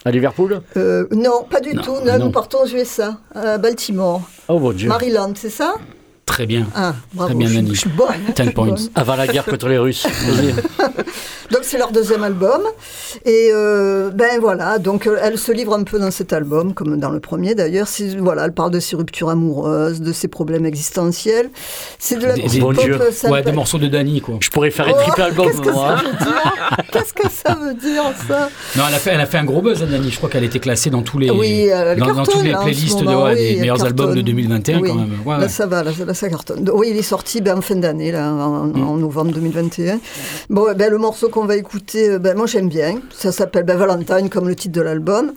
À 0.06 0.12
Liverpool 0.12 0.62
Euh, 0.78 1.08
non, 1.12 1.44
pas 1.50 1.60
du 1.60 1.74
Non, 1.74 1.82
tout. 1.82 1.96
Non. 2.06 2.20
nous 2.20 2.30
partons 2.32 2.60
aux 2.64 2.68
USA, 2.68 3.18
à 3.34 3.58
Baltimore, 3.58 4.22
Oh 4.48 4.60
mon 4.60 4.72
Dieu. 4.72 4.88
Maryland, 4.88 5.34
c'est 5.36 5.50
ça? 5.50 5.76
Très 6.26 6.46
bien. 6.48 6.66
Ah, 6.76 6.94
bravo. 7.14 7.30
Très 7.30 7.38
bien, 7.38 7.48
je, 7.48 7.54
suis- 7.54 7.62
Nani. 7.62 7.76
je 7.76 7.80
suis 7.82 7.90
bonne. 7.90 8.08
hein, 8.10 8.14
je 8.30 8.34
10 8.34 8.42
suis 8.44 8.52
points. 8.54 8.66
bonne. 8.68 8.78
Avant 8.96 9.16
la 9.16 9.28
guerre 9.28 9.46
contre 9.46 9.68
les 9.68 9.78
Russes. 9.78 10.08
Donc 11.52 11.60
c'est 11.62 11.78
leur 11.78 11.92
deuxième 11.92 12.24
album 12.24 12.62
et 13.24 13.50
euh, 13.54 14.10
ben 14.10 14.40
voilà 14.42 14.80
donc 14.80 15.06
euh, 15.06 15.20
elle 15.22 15.38
se 15.38 15.52
livre 15.52 15.76
un 15.76 15.84
peu 15.84 16.00
dans 16.00 16.10
cet 16.10 16.34
album 16.34 16.74
comme 16.74 17.00
dans 17.00 17.12
le 17.12 17.20
premier 17.20 17.54
d'ailleurs 17.54 17.88
voilà 18.18 18.46
elle 18.46 18.52
parle 18.52 18.72
de 18.72 18.80
ses 18.80 18.96
ruptures 18.96 19.30
amoureuses 19.30 20.02
de 20.02 20.12
ses 20.12 20.28
problèmes 20.28 20.66
existentiels 20.66 21.50
c'est 22.00 22.18
de 22.18 22.26
la 22.26 22.34
Des- 22.34 22.60
Bon 22.60 22.74
pop 22.74 22.84
Dieu. 22.84 22.98
euh. 23.00 23.30
Ouais, 23.30 23.44
des 23.44 23.52
morceaux 23.52 23.78
de 23.78 23.88
Dany, 23.88 24.22
quoi. 24.22 24.38
Je 24.42 24.50
pourrais 24.50 24.72
faire 24.72 24.88
un 24.88 24.94
Oh, 24.96 25.02
triple 25.04 25.22
album, 25.22 25.46
qu'est-ce 25.48 25.62
que 25.62 25.70
moi. 25.70 25.98
ça 25.98 26.04
veut 26.04 26.26
dire? 26.26 26.78
Qu'est-ce 26.92 27.14
que 27.14 27.30
ça 27.30 27.54
veut 27.56 27.74
dire 27.76 28.04
ça? 28.28 28.50
Non, 28.76 28.84
elle 28.90 28.96
a 28.96 29.00
fait, 29.00 29.12
elle 29.12 29.22
a 29.22 29.26
fait 29.28 29.38
un 29.38 29.44
gros 29.46 29.62
buzz, 29.62 29.82
hein, 29.84 29.88
Dany. 29.90 30.10
Je 30.12 30.18
crois 30.18 30.30
qu'elle 30.30 30.44
était 30.44 30.60
classée 30.60 30.90
dans 30.90 31.02
tous 31.04 31.20
les, 31.20 31.30
Oui, 31.30 31.68
dans, 31.98 32.24
toutes 32.24 32.42
les 32.44 32.52
là, 32.52 32.60
ce 32.60 32.64
playlists 32.64 33.00
de, 33.00 33.04
moment, 33.04 33.24
ouais, 33.26 33.34
oui, 33.36 33.54
des 33.56 33.60
meilleurs 33.62 33.84
albums 33.84 34.08
de 34.10 34.16
cartonne. 34.16 34.24
2021 34.26 34.80
Oui. 34.80 34.90
quand 34.90 34.96
même. 34.96 35.10
Ouais, 35.26 35.36
Là, 35.38 35.44
ouais. 35.44 35.50
ça 35.50 35.66
va, 35.68 35.84
là, 35.84 35.92
là, 36.06 36.14
ça 36.16 36.30
cartonne. 36.30 36.70
Oui, 36.74 36.88
il 36.92 36.98
est 36.98 37.02
sorti 37.04 37.42
ben, 37.42 37.58
en 37.58 37.62
fin 37.62 37.76
d'année, 37.76 38.12
là, 38.12 38.32
en, 38.34 38.66
Mm. 38.66 38.84
en 38.88 38.96
novembre 38.98 39.32
2021. 39.34 40.00
Bon, 40.50 40.74
ben, 40.76 40.90
le 40.90 40.98
morceau 40.98 41.30
qu'on 41.30 41.46
va 41.46 41.56
écouter, 41.56 42.10
euh, 42.10 42.20
ben, 42.20 42.36
moi 42.36 42.48
j'aime 42.48 42.70
bien. 42.70 43.00
Ça 43.16 43.32
s'appelle 43.32 43.64
ben, 43.64 43.78
Valentine, 43.78 44.30
comme 44.30 44.48
le 44.48 44.56
titre 44.56 44.74
de 44.76 44.82
l'album. 44.82 45.34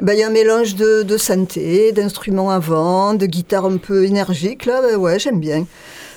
Ben, 0.00 0.14
Il 0.14 0.20
y 0.20 0.22
a 0.22 0.28
un 0.28 0.30
mélange 0.30 0.74
de, 0.76 1.02
de 1.02 1.16
synthé, 1.18 1.92
d'instruments 1.92 2.50
avant, 2.50 3.14
de 3.14 3.26
guitare 3.26 3.66
un 3.66 3.76
peu 3.76 4.04
énergique. 4.04 4.64
Là, 4.66 4.80
ben, 4.82 4.96
ouais, 4.96 5.18
j'aime 5.18 5.40
bien. 5.40 5.66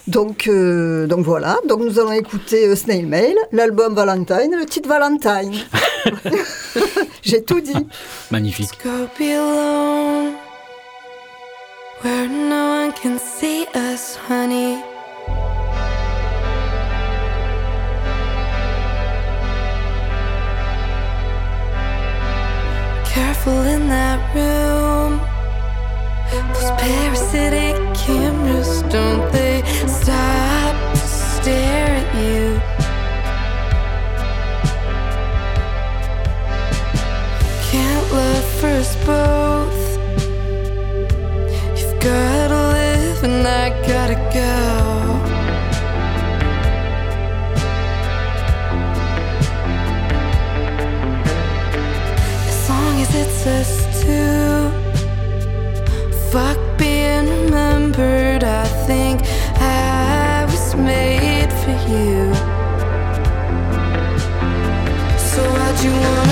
Donc, 0.08 0.48
euh, 0.50 1.08
donc 1.08 1.24
voilà, 1.26 1.58
donc 1.70 1.80
nous 1.80 1.98
allons 1.98 2.12
écouter 2.12 2.68
euh, 2.68 2.76
Snail 2.76 3.06
Mail, 3.06 3.36
l'album 3.54 3.94
Valentine, 3.96 4.54
le 4.60 4.66
titre 4.66 4.90
Valentine. 4.90 5.54
J'ai 7.22 7.42
tout 7.42 7.62
dit. 7.62 7.88
Magnifique. 8.30 8.70
Alone 8.86 10.34
where 12.02 12.28
no 12.28 12.70
one 12.70 12.92
can 12.92 13.18
see 13.20 13.66
us, 13.74 14.16
honey. 14.16 14.82
Careful 23.06 23.62
in 23.76 23.88
that 23.88 24.20
room. 24.36 25.22
Those 26.54 26.72
parasitic 26.82 27.76
cameras, 27.96 28.82
don't 28.84 29.32
they 29.32 29.62
stop 29.88 30.76
to 30.94 31.00
stare 31.00 31.96
at 32.02 32.10
you? 32.22 32.60
Can't 37.70 38.12
love 38.12 38.64
us 38.64 38.96
both. 39.06 39.63
Gotta 42.04 42.68
live 42.74 43.24
and 43.24 43.48
I 43.48 43.70
gotta 43.88 44.16
go. 44.34 44.52
As 52.50 52.70
long 52.70 52.96
as 53.00 53.16
it's 53.16 53.48
us 53.48 54.04
two. 54.04 54.70
Fuck 56.30 56.60
being 56.78 57.28
remembered. 57.30 58.44
I 58.44 58.66
think 58.86 59.22
I 59.62 60.46
was 60.52 60.76
made 60.76 61.54
for 61.62 61.78
you. 61.94 62.34
So 65.30 65.42
why'd 65.42 65.84
you 65.86 65.92
wanna 65.92 66.23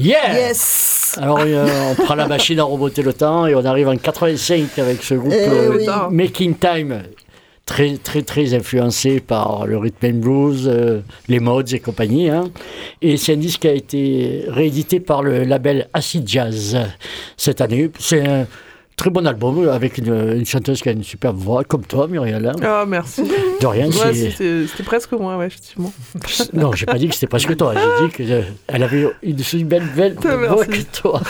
Yeah 0.00 0.34
Yes. 0.34 1.16
Alors, 1.20 1.40
euh, 1.44 1.66
on 1.90 1.94
prend 2.02 2.14
la 2.14 2.26
machine 2.28 2.58
à 2.60 2.64
remonter 2.64 3.02
le 3.02 3.12
temps 3.12 3.46
et 3.46 3.54
on 3.54 3.64
arrive 3.64 3.88
en 3.88 3.96
85 3.96 4.78
avec 4.78 5.02
ce 5.02 5.14
groupe 5.14 5.32
Eh 5.34 5.48
euh, 5.48 5.76
oui. 5.76 5.86
Making 6.10 6.54
Time. 6.56 7.02
Très, 7.66 7.96
très, 8.02 8.22
très 8.22 8.52
influencé 8.54 9.20
par 9.20 9.64
le 9.66 9.78
rhythm 9.78 10.06
and 10.06 10.18
blues, 10.18 10.66
euh, 10.66 11.00
les 11.28 11.38
mods 11.38 11.62
et 11.72 11.78
compagnie. 11.78 12.28
hein. 12.28 12.50
Et 13.00 13.16
c'est 13.16 13.34
un 13.34 13.36
disque 13.36 13.60
qui 13.60 13.68
a 13.68 13.72
été 13.72 14.44
réédité 14.48 14.98
par 14.98 15.22
le 15.22 15.44
label 15.44 15.88
Acid 15.94 16.26
Jazz 16.28 16.76
cette 17.36 17.60
année. 17.60 17.88
C'est 18.00 18.26
un 18.26 18.46
très 18.96 19.10
bon 19.10 19.24
album 19.26 19.68
avec 19.68 19.98
une, 19.98 20.12
une 20.38 20.46
chanteuse 20.46 20.80
qui 20.82 20.88
a 20.88 20.92
une 20.92 21.04
superbe 21.04 21.36
voix, 21.36 21.62
comme 21.62 21.84
toi, 21.84 22.08
Muriel. 22.08 22.44
hein. 22.46 22.56
Ah, 22.62 22.84
merci. 22.88 23.22
De 23.60 23.66
rien, 23.66 23.86
Ouais, 23.86 23.92
c'est- 24.14 24.30
c'était 24.30 24.66
c'était 24.66 24.82
presque 24.82 25.12
moi, 25.12 25.36
ouais, 25.36 25.46
effectivement. 25.46 25.92
Non, 26.52 26.72
j'ai 26.72 26.86
pas 26.86 26.98
dit 26.98 27.08
que 27.08 27.14
c'était 27.14 27.26
presque 27.26 27.56
toi. 27.56 27.74
J'ai 27.74 28.06
dit 28.06 28.12
qu'elle 28.12 28.82
avait 28.82 29.06
une 29.22 29.38
aussi 29.40 29.62
belle, 29.64 29.86
belle 29.94 30.14
voix 30.14 30.64
que 30.64 30.82
toi. 31.00 31.20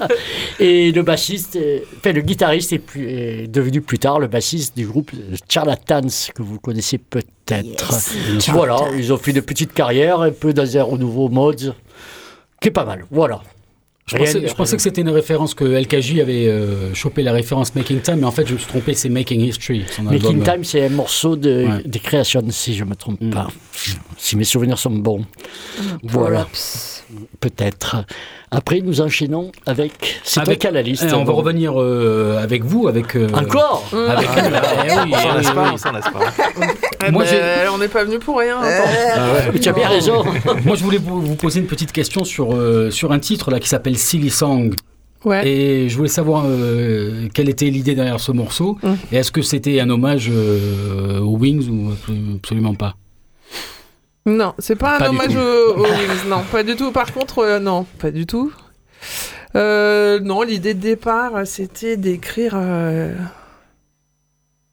Et 0.60 0.92
le 0.92 1.02
bassiste, 1.02 1.56
euh, 1.56 1.80
enfin 1.98 2.12
le 2.12 2.20
guitariste 2.22 2.72
est, 2.72 2.78
plus- 2.78 3.08
est 3.10 3.46
devenu 3.46 3.80
plus 3.80 3.98
tard 3.98 4.18
le 4.18 4.26
bassiste 4.28 4.76
du 4.76 4.86
groupe 4.86 5.10
Charlatans 5.48 6.08
que 6.34 6.42
vous 6.42 6.58
connaissez 6.58 6.98
peut-être. 6.98 7.92
Yes, 8.32 8.48
Voilà, 8.50 8.76
ils 8.96 9.12
ont 9.12 9.18
fait 9.18 9.32
une 9.32 9.42
petite 9.42 9.72
carrière, 9.72 10.20
un 10.20 10.30
peu 10.30 10.52
dans 10.52 10.76
un 10.76 10.82
renouveau 10.82 11.28
mode, 11.28 11.74
qui 12.60 12.68
est 12.68 12.72
pas 12.72 12.84
mal. 12.84 13.04
Voilà. 13.10 13.42
Je 14.06 14.16
Rien- 14.16 14.24
pensais, 14.26 14.48
je 14.48 14.54
pensais 14.54 14.76
que 14.76 14.82
c'était 14.82 15.00
une 15.00 15.08
référence 15.08 15.54
que 15.54 15.64
LKJ 15.64 16.20
avait 16.20 16.46
euh, 16.46 16.92
chopé 16.92 17.22
la 17.22 17.32
référence 17.32 17.74
Making 17.74 18.00
Time, 18.02 18.16
mais 18.16 18.26
en 18.26 18.30
fait 18.30 18.46
je 18.46 18.52
me 18.52 18.58
suis 18.58 18.68
trompé, 18.68 18.92
c'est 18.92 19.08
Making 19.08 19.40
History. 19.40 19.84
Son 19.90 20.02
Making 20.02 20.26
album. 20.40 20.42
Time, 20.42 20.64
c'est 20.64 20.84
un 20.84 20.90
morceau 20.90 21.36
de, 21.36 21.64
Ouais. 21.66 21.82
des 21.86 21.98
créations, 22.00 22.42
si 22.50 22.74
je 22.74 22.84
me 22.84 22.94
trompe 22.96 23.22
Mm. 23.22 23.30
pas. 23.30 23.48
Si 24.18 24.36
mes 24.36 24.44
souvenirs 24.44 24.76
sont 24.78 24.90
bons. 24.90 25.24
Voilà. 26.02 26.46
Peut-être. 27.40 28.04
Après, 28.54 28.80
nous 28.80 29.00
enchaînons 29.00 29.50
avec. 29.66 30.20
C'est 30.24 30.40
Avec- 30.40 30.60
toi 30.60 30.70
qui 30.70 30.74
la 30.74 30.82
liste. 30.82 31.06
Eh, 31.08 31.14
on 31.14 31.24
va 31.24 31.32
revenir 31.32 31.80
euh, 31.80 32.42
avec 32.42 32.64
vous, 32.64 32.88
avec. 32.88 33.16
euh, 33.16 33.28
Encore 33.32 33.84
Avec 33.92 34.28
Moi, 37.12 37.24
on 37.72 37.78
n'est 37.78 37.88
pas 37.88 38.04
venu 38.04 38.18
pour 38.18 38.38
rien. 38.38 38.62
Euh, 38.62 39.50
Mais 39.52 39.58
Tu 39.58 39.68
as 39.68 39.72
bien 39.72 39.88
raison. 39.88 40.24
Moi, 40.64 40.76
je 40.76 40.84
voulais 40.84 40.98
vous, 40.98 41.20
vous 41.20 41.34
poser 41.36 41.60
une 41.60 41.66
petite 41.66 41.92
question 41.92 42.24
sur, 42.24 42.54
euh, 42.54 42.90
sur 42.90 43.12
un 43.12 43.18
titre 43.18 43.50
là 43.50 43.60
qui 43.60 43.68
s'appelle 43.68 43.98
Silly 43.98 44.30
Song. 44.30 44.74
Ouais. 45.24 45.46
Et 45.48 45.88
je 45.88 45.96
voulais 45.96 46.08
savoir 46.10 46.44
euh, 46.46 47.28
quelle 47.32 47.48
était 47.48 47.70
l'idée 47.70 47.94
derrière 47.94 48.20
ce 48.20 48.30
morceau. 48.32 48.76
Mm. 48.82 48.92
Et 49.12 49.16
est-ce 49.16 49.32
que 49.32 49.40
c'était 49.42 49.80
un 49.80 49.88
hommage 49.88 50.28
euh, 50.30 51.20
aux 51.20 51.36
Wings 51.38 51.68
ou 51.70 51.90
abso- 51.92 52.36
absolument 52.36 52.74
pas? 52.74 52.94
Non, 54.26 54.54
c'est 54.58 54.76
pas 54.76 54.96
un 54.96 54.98
Pas 54.98 55.08
hommage 55.10 55.36
aux, 55.36 55.74
aux 55.76 55.82
Wings, 55.82 56.28
non, 56.28 56.42
pas 56.50 56.62
du 56.62 56.76
tout. 56.76 56.92
Par 56.92 57.12
contre, 57.12 57.40
euh, 57.40 57.58
non, 57.58 57.84
pas 57.98 58.10
du 58.10 58.24
tout. 58.26 58.52
Euh, 59.54 60.18
non, 60.20 60.42
l'idée 60.42 60.74
de 60.74 60.80
départ, 60.80 61.36
euh, 61.36 61.44
c'était 61.44 61.96
d'écrire. 61.98 62.54
euh, 62.56 63.14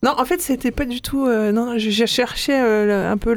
Non, 0.04 0.14
en 0.18 0.24
fait, 0.26 0.40
c'était 0.42 0.72
pas 0.72 0.86
du 0.86 1.02
tout. 1.02 1.28
non, 1.28 1.78
j'ai 1.78 2.08
cherché 2.08 2.54
un 2.56 3.18
peu 3.18 3.34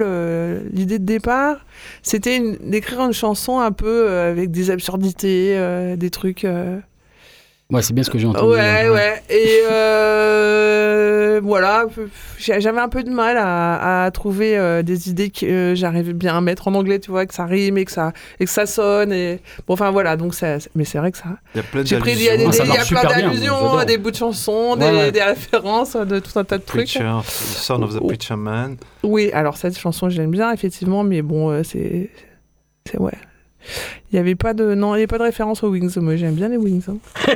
l'idée 0.73 0.99
de 1.01 1.05
départ. 1.05 1.59
C'était 2.03 2.41
d'écrire 2.61 3.01
une 3.03 3.13
chanson 3.13 3.59
un 3.59 3.73
peu 3.73 4.09
avec 4.11 4.51
des 4.53 4.71
absurdités, 4.71 5.95
des 5.97 6.11
trucs. 6.11 6.47
Ouais, 7.73 7.81
c'est 7.83 7.95
bien 7.95 8.05
ce 8.05 8.11
que 8.11 8.19
j'ai 8.19 8.27
entendu. 8.27 8.53
Ouais, 8.53 8.89
ouais. 8.91 9.23
Et 9.31 9.61
euh, 9.71 11.41
voilà, 11.43 11.87
j'avais 12.39 12.79
un 12.81 12.89
peu 12.91 13.03
de 13.03 13.11
mal 13.11 13.37
à, 13.39 14.05
à 14.05 14.11
trouver 14.11 14.57
euh, 14.59 14.83
des 14.83 15.09
idées 15.09 15.31
que 15.31 15.47
euh, 15.47 15.75
j'arrivais 15.75 16.13
bien 16.13 16.37
à 16.37 16.41
mettre 16.43 16.69
en 16.69 16.75
anglais, 16.75 16.99
tu 17.01 17.11
vois, 17.11 17.25
que 17.25 17.35
ça 17.35 17.47
rime 17.47 17.79
et 17.79 17.85
que 17.87 17.91
ça, 17.91 18.13
et 18.39 18.45
que 18.45 18.51
ça 18.51 18.67
sonne. 18.67 19.13
Et... 19.13 19.41
Bon, 19.67 19.75
enfin 19.75 19.91
voilà, 19.91 20.17
donc 20.17 20.35
ça, 20.35 20.59
mais 20.75 20.85
c'est 20.85 20.99
vrai 20.99 21.11
que 21.11 21.19
ça. 21.19 21.25
Il 21.55 21.59
y 21.59 21.61
a 21.61 21.63
plein 21.65 21.85
J'ai 21.85 21.99
pris, 21.99 22.13
il 22.13 22.23
y 22.23 22.29
a, 22.29 22.37
des- 22.37 22.45
Ah, 22.47 22.51
il 22.65 22.69
y 22.75 22.77
a 22.77 22.85
plein 22.85 23.03
d'allusions, 23.03 23.85
des 23.85 23.97
bouts 23.99 24.11
de 24.11 24.17
chansons, 24.17 24.77
des, 24.77 24.85
Ouais, 24.85 24.93
ouais. 24.93 25.13
des 25.13 25.23
références, 25.23 25.97
de 25.97 26.19
tout 26.19 26.39
un 26.39 26.45
tas 26.45 26.59
de 26.59 26.65
trucs. 26.65 26.85
Preacher, 26.85 27.11
the 27.23 27.31
son 27.31 27.83
of 27.83 27.95
the 27.95 27.99
Oh. 28.03 28.07
preacher 28.09 28.37
man. 28.37 28.77
Oui, 29.03 29.31
alors 29.33 29.57
cette 29.57 29.79
chanson, 29.79 30.11
j'aime 30.11 30.31
bien, 30.31 30.53
effectivement, 30.53 31.03
mais 31.03 31.23
bon, 31.23 31.63
c'est. 31.65 32.11
C'est 32.87 32.99
ouais. 32.99 33.13
Il 34.13 34.15
n'y 34.15 34.19
avait 34.21 34.35
pas 34.35 34.55
de 34.55 34.75
non, 34.75 34.95
il 34.95 34.99
y 34.99 35.01
avait 35.01 35.07
pas 35.07 35.19
de 35.19 35.23
référence 35.25 35.63
aux 35.63 35.69
Wings. 35.69 35.99
Moi, 36.01 36.17
j'aime 36.17 36.35
bien 36.35 36.49
les 36.49 36.57
Wings. 36.57 36.85
hein. 36.89 36.97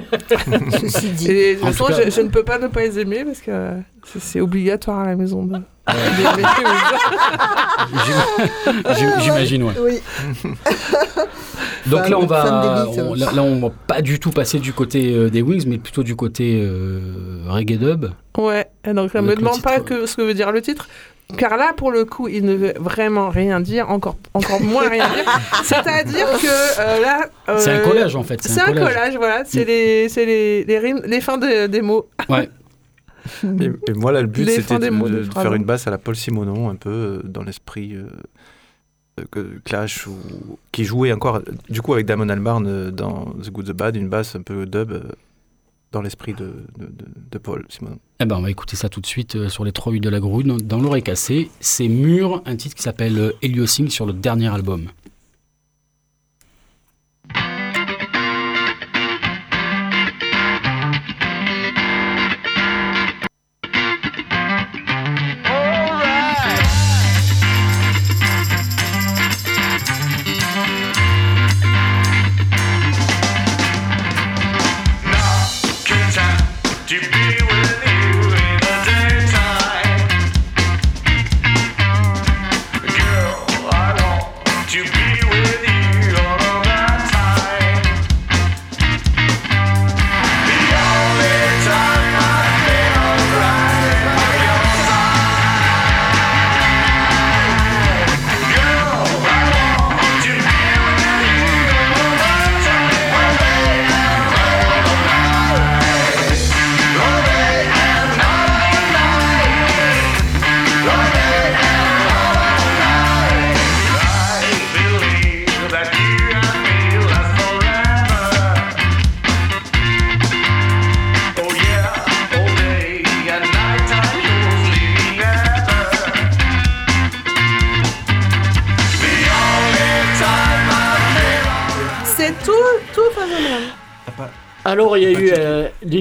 Ceci 0.81 1.09
dit. 1.11 1.31
Et 1.31 1.55
de 1.57 1.61
toute 1.61 1.69
façon, 1.71 1.87
je, 2.05 2.11
je 2.11 2.21
ne 2.21 2.29
peux 2.29 2.43
pas 2.45 2.59
ne 2.59 2.69
pas 2.69 2.81
les 2.83 2.99
aimer 2.99 3.25
parce 3.25 3.41
que 3.41 3.71
c'est- 4.07 4.21
c'est 4.21 4.41
obligatoire 4.41 5.01
à 5.01 5.07
la 5.07 5.17
maison 5.17 5.45
de. 5.45 5.59
J'imagine, 9.21 9.63
ouais. 9.65 9.73
Oui. 9.81 10.03
Donc 11.87 12.09
là, 12.09 12.19
on 12.19 12.27
va, 12.27 12.87
on, 12.89 13.15
là, 13.15 13.33
là, 13.33 13.43
on 13.43 13.61
va 13.61 13.71
pas 13.87 14.03
du 14.03 14.19
tout 14.21 14.31
passer 14.31 14.59
du 14.59 14.73
côté 14.75 15.15
euh, 15.15 15.31
des 15.31 15.41
Wings, 15.43 15.65
mais 15.67 15.79
plutôt 15.79 16.03
du 16.03 16.15
côté 16.17 16.61
euh, 16.63 17.01
reggae 17.49 17.79
dub. 17.79 18.07
Ouais, 18.37 18.67
et 18.85 18.93
donc 18.93 19.15
ne 19.15 19.19
Avec 19.21 19.31
me 19.31 19.37
demande 19.37 19.63
pas 19.63 19.81
que, 19.81 20.05
ce 20.07 20.17
que 20.17 20.23
veut 20.23 20.35
dire 20.35 20.53
le 20.53 20.61
titre. 20.61 20.89
Car 21.37 21.59
là, 21.59 21.75
pour 21.77 21.93
le 21.93 22.05
coup, 22.07 22.27
il 22.29 22.45
ne 22.45 22.55
veut 22.55 22.73
vraiment 22.79 23.29
rien 23.29 23.61
dire, 23.61 23.91
encore, 23.91 24.17
encore 24.33 24.63
moins 24.63 24.89
rien 24.89 25.07
dire. 25.11 25.25
C'est-à-dire 25.63 26.27
que 26.41 26.81
euh, 26.81 27.01
là. 27.03 27.29
C'est 27.59 27.71
un 27.71 27.81
euh, 27.81 27.85
collage 27.87 28.17
en 28.17 28.23
fait. 28.23 28.43
C'est 28.43 28.61
un 28.61 28.73
collage, 28.73 29.17
voilà. 29.17 29.43
C'est 29.45 29.65
Mm. 29.65 29.67
les, 29.69 30.09
c'est 30.09 30.25
les, 30.25 30.65
les, 30.65 30.79
rimes, 30.79 31.03
les 31.05 31.21
fins 31.21 31.37
de- 31.37 31.67
des 31.67 31.83
mots. 31.83 32.09
Ouais. 32.31 32.49
Et, 33.45 33.65
et 33.91 33.93
moi, 33.95 34.11
là, 34.11 34.23
le 34.23 34.27
but, 34.27 34.49
c'était 34.49 34.79
de, 34.79 35.23
faire 35.35 35.53
une 35.53 35.65
basse 35.65 35.87
à 35.87 35.91
la 35.91 35.99
Paul 35.99 36.17
Simonon, 36.17 36.71
un 36.71 36.77
peu 36.77 36.89
euh, 36.91 37.21
dans 37.25 37.43
l'esprit 37.43 37.95
euh, 37.95 38.07
euh, 39.21 39.25
que 39.31 39.59
Clash, 39.67 40.07
ou, 40.07 40.17
qui 40.73 40.85
jouait 40.85 41.13
encore, 41.13 41.37
euh, 41.37 41.43
du 41.69 41.83
coup, 41.83 41.93
avec 41.93 42.07
Damon 42.07 42.31
Albarn 42.31 42.67
euh, 42.67 42.91
dans 42.91 43.27
The 43.45 43.51
Good, 43.51 43.67
The 43.67 43.73
Bad, 43.73 43.97
une 43.97 44.09
basse 44.09 44.35
un 44.35 44.41
peu 44.41 44.65
dub 44.65 44.93
euh, 44.93 45.03
dans 45.93 46.03
l'esprit 46.03 46.35
de, 46.35 46.67
de, 46.79 46.87
de- 46.87 47.07
de 47.31 47.39
Paul 47.39 47.65
Simonon. 47.69 47.99
Eh 48.21 48.25
ben, 48.25 48.37
on 48.37 48.43
va 48.43 48.51
écouter 48.51 48.77
ça 48.77 48.89
tout 48.89 49.01
de 49.01 49.07
suite 49.07 49.37
euh, 49.37 49.49
sur 49.49 49.65
les 49.65 49.73
3 49.73 49.93
8 49.93 50.01
de 50.01 50.09
la 50.11 50.21
grouille 50.21 50.45
dans, 50.45 50.79
l'oreille 50.81 51.03
cassée. 51.03 51.51
C'est 51.61 51.89
Mur, 51.89 52.43
un 52.47 52.57
titre 52.57 52.75
qui 52.75 52.83
s'appelle 52.83 53.19
euh, 53.19 53.33
Heliosync 53.43 53.91
sur 53.91 54.05
le 54.07 54.13
dernier 54.13 54.49
album. 54.49 54.89
Deep 76.89 77.18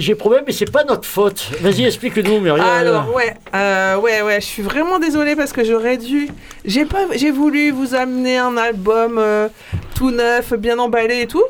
léger 0.07 0.15
problème, 0.15 0.43
mais 0.47 0.53
c'est 0.53 0.71
pas 0.71 0.83
notre 0.83 1.05
faute. 1.05 1.51
Vas-y, 1.61 1.85
explique-nous, 1.85 2.39
Muriel. 2.39 2.65
Alors 2.65 3.13
ouais, 3.13 3.33
euh, 3.53 3.97
ouais, 3.97 4.21
ouais, 4.21 4.39
je 4.41 4.45
suis 4.45 4.61
vraiment 4.61 4.99
désolée 4.99 5.35
parce 5.35 5.51
que 5.51 5.63
j'aurais 5.63 5.97
dû, 5.97 6.29
j'ai 6.65 6.85
pas, 6.85 7.05
j'ai 7.15 7.31
voulu 7.31 7.71
vous 7.71 7.93
amener 7.93 8.37
un 8.37 8.55
album 8.57 9.17
euh, 9.17 9.49
tout 9.95 10.11
neuf, 10.11 10.53
bien 10.53 10.79
emballé 10.79 11.21
et 11.21 11.27
tout, 11.27 11.43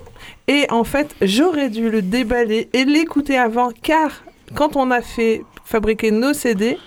et 0.47 0.65
en 0.69 0.83
fait 0.83 1.15
j'aurais 1.21 1.69
dû 1.69 1.89
le 1.89 2.01
déballer 2.01 2.69
et 2.73 2.85
l'écouter 2.85 3.37
avant, 3.37 3.69
car 3.81 4.23
quand 4.55 4.75
on 4.75 4.91
a 4.91 5.01
fait 5.01 5.43
fabriquer 5.65 6.11
nos 6.11 6.33
CD 6.33 6.77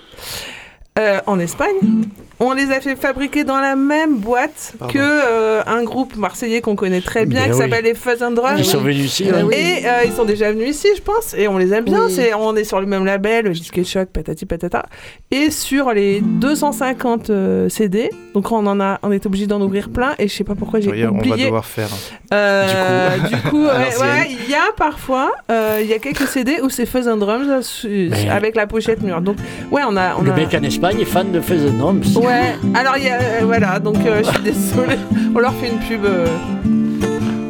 euh, 0.98 1.20
en 1.26 1.38
Espagne, 1.38 2.04
on 2.40 2.52
les 2.54 2.72
a 2.72 2.80
fait 2.80 2.96
fabriquer 2.96 3.44
dans 3.44 3.60
la 3.60 3.76
même 3.76 4.16
boîte 4.16 4.72
Pardon. 4.78 4.92
que 4.94 4.98
euh, 5.00 5.62
un 5.66 5.82
groupe 5.84 6.16
marseillais 6.16 6.60
qu'on 6.60 6.74
connaît 6.76 7.00
très 7.02 7.26
bien, 7.26 7.40
Ben 7.40 7.46
qui 7.50 7.52
oui. 7.52 7.58
s'appelle 7.62 7.84
les 7.84 7.94
Fuzz 7.94 8.22
and 8.22 8.30
Drums. 8.32 8.56
Ils 8.58 8.64
sont 8.64 8.78
venus 8.80 9.04
ici, 9.04 9.24
Et 9.24 9.30
hein. 9.30 9.46
euh, 9.52 10.04
ils 10.06 10.12
sont 10.12 10.24
déjà 10.24 10.50
venus 10.52 10.70
ici, 10.70 10.88
je 10.96 11.02
pense, 11.02 11.34
et 11.36 11.46
on 11.48 11.58
les 11.58 11.72
aime 11.72 11.84
bien. 11.84 12.06
Oui. 12.06 12.12
C'est, 12.14 12.34
on 12.34 12.56
est 12.56 12.64
sur 12.64 12.80
le 12.80 12.86
même 12.86 13.04
label, 13.04 13.44
le 13.44 13.50
disque 13.52 13.82
choc, 13.84 14.08
patati 14.08 14.46
patata. 14.46 14.86
Et 15.30 15.50
sur 15.50 15.92
les 15.92 16.20
250 16.20 17.30
euh, 17.30 17.68
CD, 17.68 18.10
donc 18.34 18.50
on 18.52 18.66
en 18.66 18.80
a, 18.80 18.98
on 19.02 19.12
est 19.12 19.24
obligé 19.26 19.46
d'en 19.46 19.60
ouvrir 19.60 19.90
plein. 19.90 20.14
Et 20.18 20.26
je 20.28 20.34
sais 20.34 20.44
pas 20.44 20.54
pourquoi 20.54 20.80
j'ai 20.80 20.90
Oui, 20.90 21.04
on 21.04 21.12
va 21.12 21.18
oublié. 21.18 21.44
devoir 21.44 21.64
faire. 21.66 21.88
Euh, 22.32 23.18
Du 23.18 23.36
coup. 23.36 23.40
du 23.44 23.50
coup, 23.50 23.66
À 23.68 23.78
ouais, 23.78 23.96
ouais, 24.00 24.28
il 24.44 24.50
y 24.50 24.54
a 24.54 24.72
parfois, 24.76 25.32
euh, 25.50 25.78
il 25.82 25.88
y 25.88 25.92
a 25.92 25.98
quelques 25.98 26.26
CD 26.26 26.60
où 26.62 26.70
c'est 26.70 26.86
Fuzz 26.86 27.08
and 27.08 27.16
Drums 27.18 27.46
euh, 27.48 27.62
su- 27.62 28.08
Mais- 28.10 28.28
avec 28.28 28.54
la 28.56 28.66
pochette 28.66 29.02
mûre. 29.02 29.20
Donc, 29.20 29.36
ouais, 29.70 29.82
on 29.88 29.96
a, 29.96 30.16
on 30.16 30.22
Le 30.22 30.32
a- 30.32 30.36
mec 30.36 30.54
en 30.54 30.62
Espagne 30.62 31.00
est 31.00 31.04
fan 31.04 31.30
de 31.32 31.40
Fuzz 31.40 31.62
and 31.70 31.78
Drums. 31.78 32.16
Ouais, 32.16 32.29
alors 32.74 32.96
il 32.96 33.04
y 33.04 33.08
a, 33.08 33.14
euh, 33.18 33.40
voilà, 33.44 33.78
donc 33.78 33.96
euh, 34.06 34.22
je 34.24 34.30
suis 34.30 34.42
désolée, 34.42 34.96
on 35.34 35.38
leur 35.38 35.52
fait 35.54 35.68
une 35.70 35.78
pub. 35.78 36.04
euh, 36.04 36.26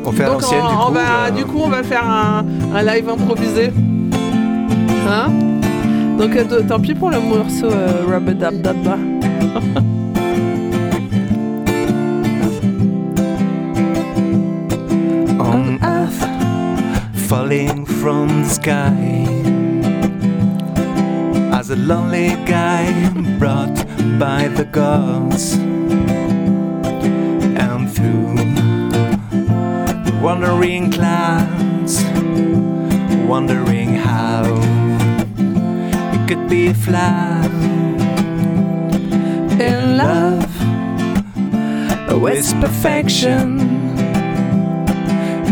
On 0.04 0.12
fait 0.12 0.24
à 0.24 0.26
donc 0.28 0.42
l'ancienne, 0.42 0.60
on, 0.64 0.68
du 0.68 0.74
on 0.74 0.86
coup. 0.86 0.92
va, 0.94 1.00
euh, 1.26 1.30
du 1.30 1.44
coup, 1.44 1.60
on 1.64 1.68
va 1.68 1.82
faire 1.82 2.04
un, 2.08 2.44
un 2.74 2.82
live 2.82 3.08
improvisé. 3.08 3.72
Hein? 5.08 5.30
Donc 6.18 6.36
euh, 6.36 6.44
t- 6.44 6.66
tant 6.66 6.78
pis 6.80 6.94
pour 6.94 7.10
le 7.10 7.18
morceau 7.20 7.66
euh, 7.70 8.04
Rubber 8.06 8.34
Dab 8.34 8.60
Dab 8.60 8.76
Ba. 8.82 8.96
on 15.38 15.78
earth 15.82 16.20
falling 17.28 17.84
from 17.84 18.42
the 18.42 18.48
sky 18.48 19.39
as 21.52 21.70
a 21.70 21.76
lonely 21.76 22.30
guy 22.46 23.10
brought 23.38 23.76
by 24.18 24.48
the 24.48 24.64
gods. 24.64 25.54
And 27.64 27.90
through 27.92 28.34
the 30.04 30.18
wandering 30.22 30.90
clouds 30.90 32.02
wondering 33.26 33.94
how 33.94 34.42
it 36.14 36.28
could 36.28 36.48
be 36.48 36.72
flat 36.72 37.50
in 39.60 39.96
love 39.96 40.50
with 42.20 42.52
perfection 42.60 43.58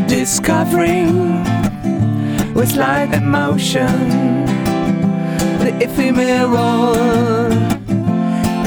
discovering 0.07 1.45
with 2.55 2.75
light 2.77 3.13
emotion 3.13 4.48
the 4.48 4.48
ephemeral. 5.81 6.95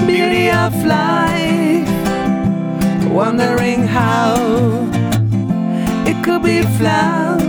Beauty 0.05 0.49
of 0.49 0.74
life 0.86 1.89
wondering 3.09 3.84
how 3.84 4.36
it 6.05 6.24
could 6.24 6.43
be 6.43 6.62
flawed 6.78 7.41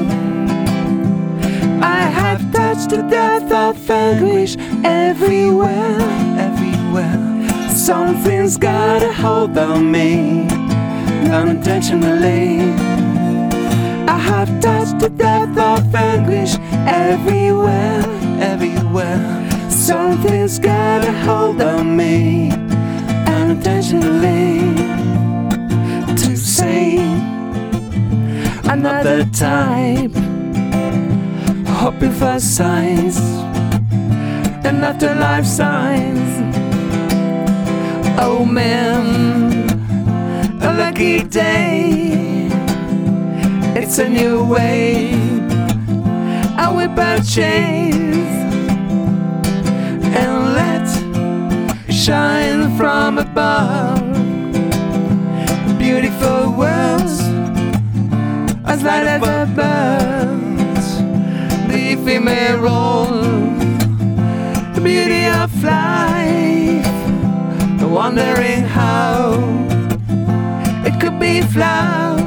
I 1.83 2.03
have 2.21 2.41
touched 2.53 2.91
the 2.91 3.03
death 3.03 3.51
of 3.51 3.91
anguish 3.91 4.57
everywhere 4.85 6.33
everywhere. 6.93 7.69
Something's 7.71 8.57
got 8.57 9.03
a 9.03 9.13
hold 9.13 9.57
on 9.57 9.91
me 9.91 10.47
unintentionally. 11.31 12.61
I 14.09 14.19
have 14.19 14.61
touched 14.61 14.99
the 14.99 15.09
depth 15.09 15.57
of 15.59 15.95
anguish 15.95 16.55
everywhere, 16.87 18.03
everywhere. 18.41 18.82
Something's 19.93 20.59
got 20.59 21.05
a 21.05 21.13
hold 21.13 21.61
on 21.61 21.95
me 21.95 22.51
unintentionally 23.27 24.75
to 26.17 26.35
say 26.35 26.97
another 28.71 29.27
type, 29.27 30.15
hoping 31.67 32.11
for 32.13 32.41
signs 32.41 33.19
and 34.65 34.83
afterlife 34.83 35.45
signs. 35.45 36.33
Oh 38.19 38.47
man, 38.47 39.69
a 40.63 40.73
lucky 40.73 41.23
day. 41.23 42.49
It's 43.77 43.99
a 43.99 44.09
new 44.09 44.43
way. 44.43 45.13
I 46.57 46.73
whip 46.75 46.97
out 46.97 47.27
chains 47.27 48.02
shine 52.03 52.77
from 52.77 53.17
above. 53.17 54.01
Beautiful 55.79 56.51
worlds 56.51 57.21
as 58.67 58.83
light 58.83 59.07
as 59.07 59.23
a. 59.23 60.85
The 61.71 61.95
roll. 62.61 63.07
the 64.75 64.81
beauty 64.83 65.27
of 65.27 65.51
life. 65.63 66.91
Wondering 67.89 68.63
how 68.65 69.35
it 70.85 71.01
could 71.01 71.21
be 71.21 71.41
flawed. 71.43 72.19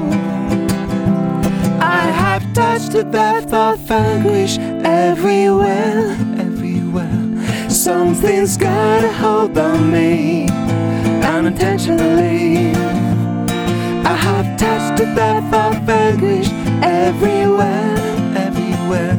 I 1.82 2.04
have 2.22 2.44
touched 2.54 2.92
the 2.94 3.04
depth 3.04 3.52
of 3.52 3.92
anguish 3.92 4.58
everywhere. 4.86 6.35
Something's 7.86 8.58
got 8.58 9.04
a 9.04 9.14
hold 9.14 9.56
on 9.60 9.92
me 9.92 10.48
unintentionally. 11.22 12.74
I 14.04 14.16
have 14.26 14.58
touched 14.58 14.98
the 14.98 15.06
depth 15.14 15.54
of 15.54 15.88
anguish 15.88 16.48
everywhere, 16.82 17.96
everywhere. 18.36 19.16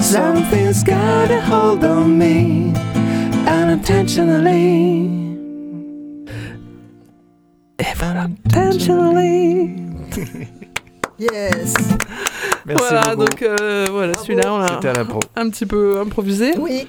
Something's 0.00 0.82
got 0.82 1.30
a 1.30 1.42
hold 1.42 1.84
on 1.84 2.16
me 2.16 2.72
unintentionally. 3.46 5.10
Unintentionally. 8.00 9.76
Yes. 11.18 11.74
Merci 12.64 12.82
voilà, 12.82 13.14
beaucoup. 13.14 13.30
donc 13.30 13.42
euh, 13.42 13.86
voilà, 13.90 14.14
celui-là, 14.14 14.52
on 14.52 14.58
l'a 14.58 14.68
C'était 14.68 14.88
à 14.88 14.92
l'impro. 14.94 15.20
Un 15.46 15.50
petit 15.50 15.66
peu 15.66 16.00
improvisé. 16.00 16.52
Oui. 16.58 16.86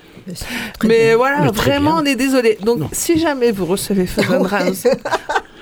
Mais 0.83 1.13
voilà, 1.15 1.41
Mais 1.41 1.51
vraiment, 1.51 2.01
bien. 2.01 2.01
on 2.01 2.05
est 2.05 2.15
désolé. 2.15 2.57
Donc, 2.61 2.81
si 2.91 3.17
jamais 3.17 3.51
vous 3.51 3.65
recevez 3.65 4.07
and 4.29 4.39
Drums, 4.43 4.87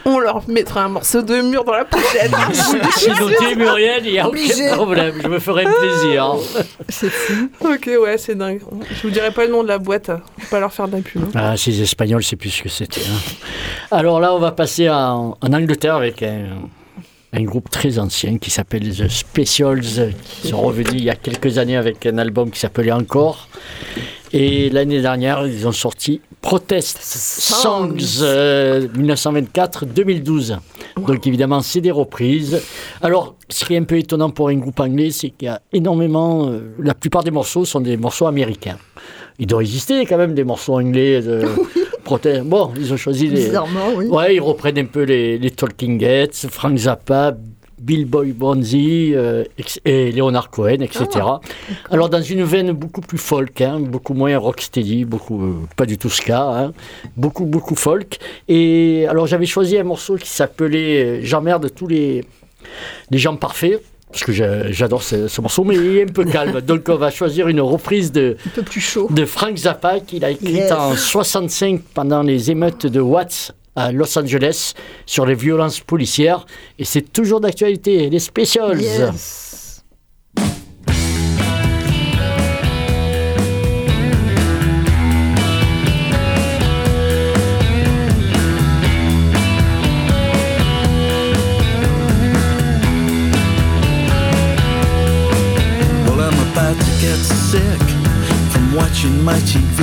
on 0.05 0.17
leur 0.19 0.47
mettra 0.49 0.83
un 0.85 0.89
morceau 0.89 1.21
de 1.21 1.41
mur 1.41 1.63
dans 1.63 1.73
la 1.73 1.85
pochette. 1.85 2.31
C'est 2.97 3.19
noté, 3.19 3.55
Muriel, 3.55 4.01
il 4.05 4.11
n'y 4.13 4.19
a 4.19 4.27
Obligé. 4.27 4.67
aucun 4.67 4.75
problème. 4.75 5.13
Je 5.21 5.27
me 5.27 5.37
ferai 5.39 5.65
un 5.65 5.71
plaisir. 5.71 6.35
C'est 6.89 7.09
fou. 7.11 7.49
ok, 7.61 7.89
ouais, 8.01 8.17
c'est 8.17 8.35
dingue. 8.35 8.61
Je 8.91 9.01
vous 9.03 9.09
dirai 9.11 9.31
pas 9.31 9.45
le 9.45 9.51
nom 9.51 9.61
de 9.63 9.67
la 9.67 9.77
boîte. 9.77 10.07
Je 10.37 10.43
vais 10.43 10.49
pas 10.49 10.59
leur 10.59 10.73
faire 10.73 10.87
de 10.87 10.95
la 10.97 11.01
pub. 11.03 11.23
hein. 11.23 11.29
Ah, 11.35 11.57
ces 11.57 11.79
Espagnols, 11.81 12.23
c'est 12.23 12.35
plus 12.35 12.49
ce 12.51 12.63
que 12.63 12.69
c'était. 12.69 13.01
hein. 13.01 13.19
Alors 13.91 14.19
là, 14.19 14.33
on 14.33 14.39
va 14.39 14.51
passer 14.51 14.89
en, 14.89 15.37
en 15.41 15.53
Angleterre 15.53 15.95
avec 15.95 16.23
un, 16.23 16.45
un 17.35 17.43
groupe 17.43 17.69
très 17.69 17.99
ancien 17.99 18.37
qui 18.37 18.49
s'appelle 18.49 18.95
The 18.95 19.09
Specials, 19.09 20.13
qui 20.41 20.47
sont 20.49 20.61
revenus 20.61 20.93
il 20.93 21.03
y 21.03 21.09
a 21.09 21.15
quelques 21.15 21.57
années 21.57 21.75
avec 21.75 22.05
un 22.05 22.17
album 22.17 22.49
qui 22.49 22.59
s'appelait 22.59 22.91
Encore. 22.91 23.49
Et 24.31 24.69
l'année 24.69 25.01
dernière, 25.01 25.45
ils 25.47 25.67
ont 25.67 25.71
sorti 25.71 26.21
Protest 26.41 26.99
Songs 27.01 28.21
euh, 28.21 28.87
1924-2012. 28.97 30.57
Donc 30.97 31.27
évidemment, 31.27 31.61
c'est 31.61 31.81
des 31.81 31.91
reprises. 31.91 32.61
Alors, 33.01 33.35
ce 33.49 33.65
qui 33.65 33.75
est 33.75 33.77
un 33.77 33.83
peu 33.83 33.97
étonnant 33.97 34.29
pour 34.29 34.49
un 34.49 34.55
groupe 34.55 34.79
anglais, 34.79 35.11
c'est 35.11 35.29
qu'il 35.29 35.47
y 35.47 35.49
a 35.49 35.61
énormément... 35.73 36.49
euh, 36.49 36.73
la 36.79 36.93
plupart 36.93 37.23
des 37.23 37.31
morceaux 37.31 37.65
sont 37.65 37.81
des 37.81 37.97
morceaux 37.97 38.27
américains. 38.27 38.77
Il 39.39 39.47
doit 39.47 39.61
exister 39.61 40.05
quand 40.05 40.17
même 40.17 40.33
des 40.33 40.43
morceaux 40.43 40.75
anglais 40.75 41.21
de 41.21 41.45
Bon, 42.43 42.71
ils 42.77 42.93
ont 42.93 42.97
choisi 42.97 43.27
les... 43.27 43.51
Oui. 43.95 44.07
Ouais, 44.07 44.35
ils 44.35 44.39
reprennent 44.39 44.77
un 44.77 44.85
peu 44.85 45.03
les, 45.03 45.37
les 45.37 45.51
Talking 45.51 46.01
Heads, 46.03 46.47
Frank 46.49 46.77
Zappa, 46.77 47.35
Bill 47.79 48.05
Boy 48.05 48.31
Bonzi 48.31 49.11
euh, 49.13 49.43
et 49.83 50.11
Leonard 50.11 50.49
Cohen, 50.49 50.81
etc. 50.81 51.05
Alors 51.91 52.09
dans 52.09 52.21
une 52.21 52.43
veine 52.43 52.71
beaucoup 52.71 53.01
plus 53.01 53.17
folk, 53.17 53.59
hein, 53.61 53.79
beaucoup 53.79 54.13
moins 54.13 54.37
rocksteady, 54.37 55.05
beaucoup 55.05 55.43
euh, 55.43 55.53
pas 55.75 55.85
du 55.85 55.97
tout 55.97 56.09
ska, 56.09 56.41
hein, 56.41 56.73
beaucoup 57.17 57.45
beaucoup 57.45 57.75
folk. 57.75 58.17
Et 58.47 59.05
alors 59.09 59.27
j'avais 59.27 59.45
choisi 59.45 59.77
un 59.77 59.83
morceau 59.83 60.15
qui 60.15 60.29
s'appelait 60.29 61.03
euh, 61.03 61.19
J'emmerde 61.21 61.69
tous 61.73 61.87
les 61.87 62.23
les 63.11 63.17
gens 63.17 63.35
parfaits. 63.35 63.81
Parce 64.11 64.23
que 64.23 64.31
j'a- 64.31 64.71
j'adore 64.71 65.03
ce, 65.03 65.27
ce 65.27 65.41
morceau, 65.41 65.63
mais 65.63 65.75
il 65.75 65.97
est 65.97 66.03
un 66.03 66.13
peu 66.13 66.23
calme. 66.31 66.61
Donc 66.61 66.83
on 66.89 66.95
va 66.95 67.11
choisir 67.11 67.47
une 67.47 67.61
reprise 67.61 68.11
de, 68.11 68.37
Un 68.45 68.49
peu 68.49 68.61
plus 68.63 68.81
chaud. 68.81 69.07
de 69.09 69.25
Frank 69.25 69.55
Zappa 69.57 69.99
qu'il 69.99 70.23
a 70.23 70.31
écrite 70.31 70.49
Yes. 70.49 70.71
en 70.71 70.95
65 70.95 71.81
pendant 71.93 72.21
les 72.21 72.51
émeutes 72.51 72.85
de 72.87 72.99
Watts 73.01 73.51
à 73.75 73.91
Los 73.91 74.17
Angeles 74.17 74.71
sur 75.05 75.25
les 75.25 75.35
violences 75.35 75.81
policières. 75.81 76.45
Et 76.79 76.85
c'est 76.85 77.11
toujours 77.11 77.41
d'actualité, 77.41 78.09
les 78.09 78.19
Specials. 78.19 78.81
Yes. 78.81 79.54
Get 97.05 97.23
sick 97.51 97.85
from 98.49 98.73
watching 98.73 99.23
my 99.23 99.37
TV. 99.51 99.77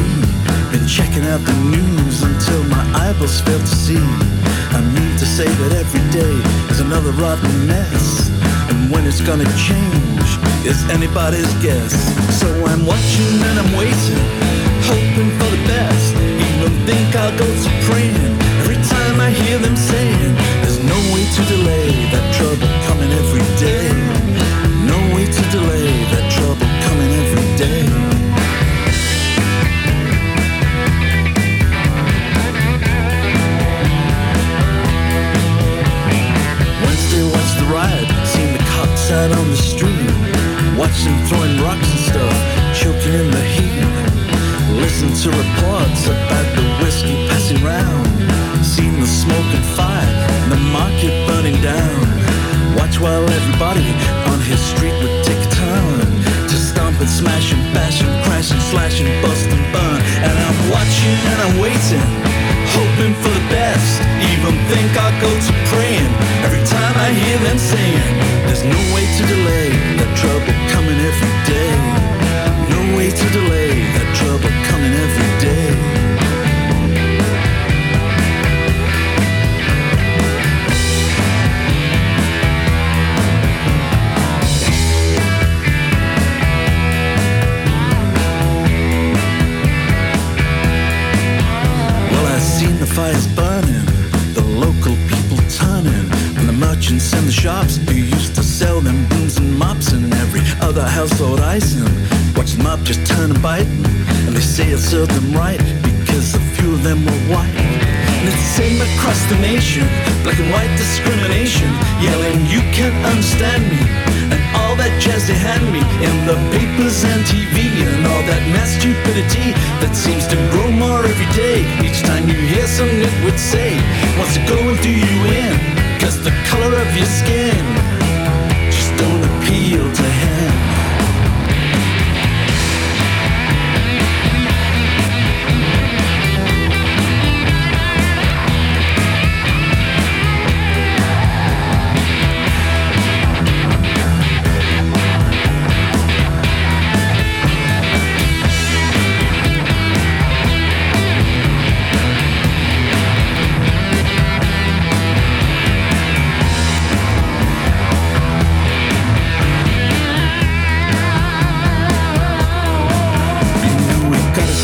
Been 0.72 0.86
checking 0.88 1.24
out 1.32 1.40
the 1.50 1.56
news 1.70 2.22
until 2.22 2.64
my 2.64 2.82
eyeballs 3.02 3.40
fail 3.42 3.60
to 3.60 3.74
see. 3.84 4.06
I 4.78 4.80
mean 4.94 5.12
to 5.22 5.26
say 5.36 5.46
that 5.60 5.72
every 5.82 6.04
day 6.10 6.34
is 6.72 6.80
another 6.80 7.12
rotten 7.22 7.54
mess. 7.68 8.28
And 8.70 8.90
when 8.90 9.06
it's 9.06 9.20
gonna 9.20 9.50
change 9.68 10.30
is 10.66 10.78
anybody's 10.90 11.52
guess. 11.62 11.94
So 12.40 12.48
I'm 12.70 12.84
watching 12.92 13.34
and 13.48 13.56
I'm 13.62 13.72
waiting, 13.78 14.24
hoping 14.90 15.30
for 15.38 15.48
the 15.54 15.62
best. 15.70 16.08
Even 16.50 16.74
think 16.88 17.14
I'll 17.22 17.36
go 17.38 17.48
to 17.64 17.70
praying 17.86 18.34
every 18.62 18.80
time 18.94 19.16
I 19.20 19.30
hear 19.30 19.58
them 19.58 19.76
saying 19.76 20.32
there's 20.62 20.82
no 20.92 20.98
way 21.14 21.22
to 21.36 21.42
delay 21.54 21.88
that 22.14 22.26
trouble 22.34 22.70
coming 22.88 23.12
every 23.22 23.46
day. 23.62 23.91
Out 39.12 39.32
on 39.32 39.48
the 39.50 39.56
street. 39.56 40.12
Them 41.02 41.18
throwing 41.26 41.58
rocks 41.58 41.88
and 41.88 42.02
stuff, 42.14 42.36
choking 42.78 43.14
in 43.14 43.28
the 43.32 43.42
heat. 43.42 43.82
Listen 44.78 45.10
to 45.10 45.28
reports 45.34 46.06
about 46.06 46.46
the 46.54 46.62
whiskey 46.78 47.16
passing 47.26 47.58
round. 47.64 48.06
Seen 48.62 49.00
the 49.00 49.06
smoke 49.06 49.50
and 49.50 49.66
fire, 49.74 50.14
and 50.46 50.52
the 50.52 50.62
market 50.70 51.10
burning 51.26 51.58
down. 51.58 51.98
Watch 52.78 53.00
while 53.00 53.24
everybody 53.24 53.88
on 54.30 54.38
his 54.46 54.60
street 54.60 54.94
would 55.02 55.24
take 55.24 55.42
a 55.42 55.50
turn 55.50 56.06
to 56.46 56.54
stomp 56.54 57.00
and 57.00 57.10
smash 57.10 57.52
and 57.52 57.64
bash 57.74 57.98
and 58.02 58.12
crash 58.24 58.52
and 58.52 58.62
slash 58.62 59.00
and 59.00 59.10
bust 59.22 59.48
and 59.48 59.64
burn. 59.74 59.98
And 60.22 60.34
I'm 60.38 60.60
watching 60.70 61.18
and 61.34 61.38
I'm 61.42 61.56
waiting, 61.58 62.08
hoping 62.78 63.14
for 63.18 63.32
the 63.32 63.46
best. 63.50 63.98
Even 64.30 64.54
think 64.70 64.92
I'll 64.94 65.18
go 65.18 65.32
to 65.34 65.52
praying 65.72 66.12
every 66.46 66.62
time 66.62 66.94
I 66.94 67.10
hear 67.10 67.38
them 67.42 67.58
saying, 67.58 68.01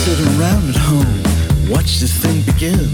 sit 0.08 0.26
around 0.40 0.66
at 0.70 0.76
home, 0.76 1.20
watch 1.68 2.00
this 2.00 2.14
thing 2.22 2.40
begin. 2.42 2.88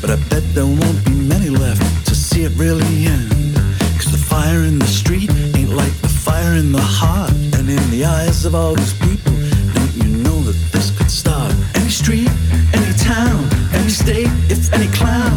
But 0.00 0.10
I 0.10 0.16
bet 0.30 0.42
there 0.52 0.66
won't 0.66 1.04
be 1.04 1.12
many 1.12 1.48
left 1.48 2.06
to 2.08 2.14
see 2.14 2.42
it 2.42 2.52
really 2.56 3.06
end. 3.06 3.54
Cause 3.98 4.10
the 4.10 4.18
fire 4.34 4.62
in 4.64 4.80
the 4.80 4.92
street 5.00 5.30
ain't 5.54 5.70
like 5.70 5.96
the 6.02 6.08
fire 6.08 6.54
in 6.54 6.72
the 6.72 6.86
heart. 6.98 7.30
And 7.56 7.70
in 7.70 7.84
the 7.90 8.04
eyes 8.04 8.44
of 8.44 8.56
all 8.56 8.74
these 8.74 8.94
people, 8.94 9.35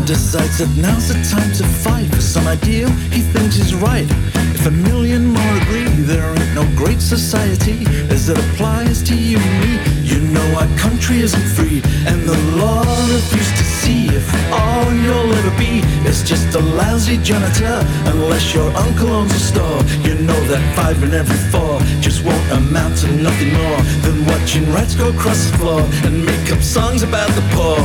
decides 0.10 0.58
that 0.58 0.76
now's 0.76 1.08
the 1.08 1.14
time 1.30 1.54
to 1.54 1.64
fight 1.64 2.08
for 2.10 2.20
some 2.20 2.48
ideal 2.48 2.90
he 3.14 3.22
thinks 3.22 3.58
is 3.58 3.76
right. 3.76 4.10
If 4.58 4.66
a 4.66 4.72
million 4.72 5.28
more 5.28 5.54
agree, 5.62 5.86
there 6.10 6.32
ain't 6.34 6.56
no 6.56 6.66
great 6.76 7.00
society 7.00 7.86
as 8.10 8.28
it 8.28 8.40
applies 8.40 9.04
to 9.04 9.16
you 9.16 9.38
and 9.38 9.56
me. 9.62 9.78
You 10.02 10.22
know 10.34 10.48
our 10.58 10.68
country 10.80 11.20
isn't 11.20 11.50
free, 11.54 11.84
and 12.10 12.24
the 12.24 12.38
law 12.58 12.82
refused 13.14 13.56
to 13.58 13.69
see 13.90 14.06
if 14.14 14.28
all 14.54 14.90
you'll 15.04 15.34
ever 15.40 15.54
be 15.58 15.82
is 16.10 16.22
just 16.32 16.54
a 16.56 16.64
lousy 16.82 17.18
janitor. 17.30 17.78
Unless 18.14 18.54
your 18.54 18.70
uncle 18.86 19.10
owns 19.20 19.34
a 19.34 19.44
store, 19.52 19.80
you 20.06 20.14
know 20.28 20.40
that 20.52 20.62
five 20.78 20.98
in 21.06 21.12
every 21.22 21.42
four 21.52 21.74
just 22.06 22.20
won't 22.28 22.48
amount 22.60 22.94
to 23.02 23.08
nothing 23.28 23.52
more 23.62 23.80
than 24.06 24.16
watching 24.32 24.64
rats 24.76 24.94
go 25.02 25.08
across 25.16 25.42
the 25.48 25.58
floor 25.60 25.82
and 26.06 26.14
make 26.32 26.48
up 26.54 26.62
songs 26.62 27.02
about 27.10 27.32
the 27.38 27.46
poor. 27.56 27.82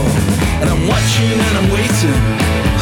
And 0.61 0.67
I'm 0.73 0.85
watching 0.95 1.37
and 1.47 1.55
I'm 1.61 1.71
waiting, 1.79 2.21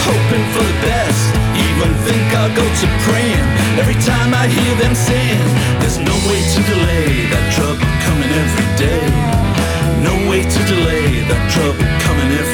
hoping 0.08 0.44
for 0.54 0.64
the 0.70 0.78
best. 0.90 1.22
Even 1.66 1.90
think 2.06 2.26
I'll 2.40 2.54
go 2.62 2.66
to 2.82 2.86
praying 3.06 3.46
every 3.82 3.98
time 4.10 4.30
I 4.42 4.44
hear 4.58 4.72
them 4.82 4.94
saying, 5.08 5.46
There's 5.80 5.98
no 6.10 6.16
way 6.28 6.40
to 6.54 6.60
delay 6.72 7.10
that 7.32 7.44
trouble 7.56 7.88
coming 8.06 8.32
every 8.42 8.68
day. 8.86 9.04
No 10.08 10.14
way 10.28 10.40
to 10.54 10.60
delay 10.72 11.22
that 11.30 11.42
trouble 11.54 11.86
coming 12.06 12.30
every 12.34 12.46
day. 12.46 12.51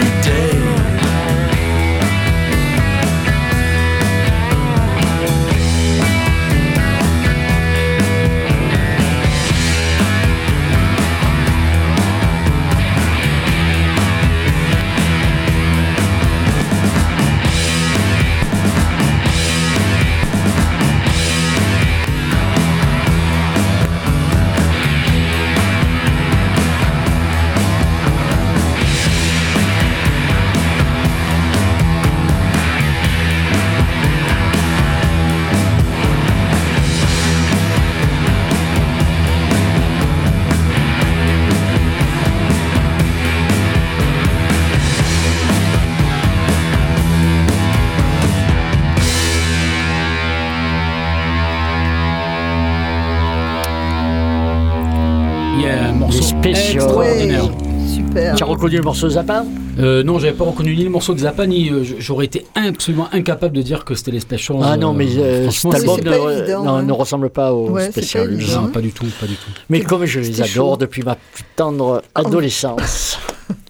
Extraordinaire. 56.51 57.45
Super. 57.89 58.35
Tu 58.35 58.43
as 58.43 58.47
reconnu 58.47 58.77
le 58.77 58.83
morceau 58.83 59.09
Zappa 59.09 59.45
Euh, 59.79 60.03
non, 60.03 60.19
j'avais 60.19 60.33
pas 60.33 60.45
reconnu 60.45 60.75
ni 60.77 60.85
le 60.85 60.91
morceau 60.91 61.15
de 61.15 61.21
Zappa, 61.21 61.47
ni 61.47 61.71
euh, 61.71 61.85
j'aurais 61.99 62.27
été 62.27 62.45
absolument 62.55 63.09
incapable 63.13 63.57
de 63.57 63.63
dire 63.63 63.85
que 63.85 63.95
c'était 63.95 64.11
les 64.11 64.21
Specials. 64.21 64.59
Ah 64.63 64.77
non, 64.77 64.93
mais 64.93 65.07
euh, 65.17 65.45
franchement, 65.45 65.73
cet 65.73 65.81
album 65.89 66.01
ne, 66.05 66.39
évident, 66.41 66.65
non, 66.65 66.75
hein. 66.75 66.83
ne 66.83 66.93
ressemble 66.93 67.31
pas 67.31 67.53
aux 67.53 67.71
Ouais, 67.71 67.91
pas 67.91 68.01
évident. 68.01 68.63
non, 68.63 68.69
pas 68.69 68.81
du 68.81 68.93
tout, 68.93 69.07
pas 69.21 69.27
du 69.27 69.35
tout. 69.35 69.51
Mais 69.69 69.81
comme 69.81 70.05
je 70.05 70.21
les 70.21 70.41
adore 70.43 70.73
chaud. 70.73 70.77
depuis 70.77 71.03
ma 71.03 71.17
tendre 71.57 72.03
adolescence. 72.15 73.19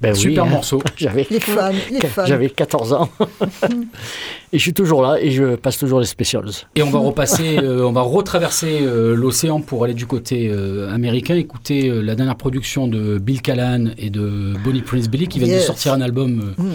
Ben 0.01 0.13
oui, 0.15 0.19
Super 0.21 0.45
hein. 0.45 0.49
morceau. 0.49 0.81
J'avais 0.97 1.27
Les 1.31 1.41
fans, 1.41 1.71
les 1.91 2.01
fans. 2.07 2.25
j'avais 2.27 2.49
14 2.51 2.93
ans. 2.93 3.09
et 4.53 4.59
je 4.59 4.63
suis 4.63 4.73
toujours 4.73 5.03
là 5.03 5.17
et 5.21 5.31
je 5.33 5.57
passe 5.57 5.77
toujours 5.79 5.99
les 6.01 6.07
specials. 6.07 6.51
Et 6.77 6.83
on 6.83 6.91
va 6.91 7.01
repasser, 7.01 7.59
euh, 7.59 7.83
on 7.85 7.93
va 7.93 8.03
retraverser 8.03 8.79
euh, 8.83 9.17
l'océan 9.17 9.61
pour 9.61 9.83
aller 9.85 9.95
du 9.95 10.07
côté 10.07 10.49
euh, 10.53 10.93
américain, 10.95 11.35
écouter 11.35 11.89
euh, 11.89 12.01
la 12.01 12.15
dernière 12.15 12.37
production 12.37 12.87
de 12.87 13.19
Bill 13.19 13.43
Callahan 13.43 13.87
et 13.99 14.11
de 14.11 14.55
Bonnie 14.65 14.83
Prince 14.83 15.09
Billy 15.09 15.27
qui 15.27 15.39
viennent 15.41 15.51
de 15.51 15.57
Yes. 15.57 15.67
sortir 15.67 15.93
un 15.95 16.01
album 16.01 16.55
euh, 16.59 16.63
Mm. 16.63 16.73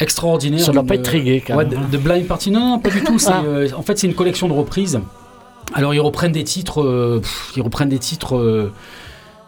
extraordinaire. 0.00 0.60
Ça 0.60 0.72
doit 0.72 0.82
une, 0.82 0.88
pas 0.88 0.94
être 0.94 1.02
trigué 1.02 1.42
quand 1.46 1.56
Ouais, 1.56 1.64
même. 1.64 1.86
de, 1.86 1.90
de 1.90 1.98
Blind 1.98 2.26
Party. 2.26 2.50
Non, 2.50 2.60
non, 2.60 2.78
pas 2.78 2.90
du 2.90 3.02
tout. 3.02 3.18
c'est, 3.18 3.30
Ah. 3.32 3.42
euh, 3.44 3.68
en 3.76 3.82
fait, 3.82 3.98
c'est 3.98 4.06
une 4.06 4.14
collection 4.14 4.48
de 4.48 4.52
reprises. 4.52 5.00
Alors, 5.74 5.92
ils 5.94 6.00
reprennent 6.00 6.32
des 6.32 6.44
titres, 6.44 6.82
euh, 6.82 7.18
pff, 7.20 7.52
ils 7.56 7.62
reprennent 7.62 7.88
des 7.90 7.98
titres 7.98 8.36
euh, 8.36 8.72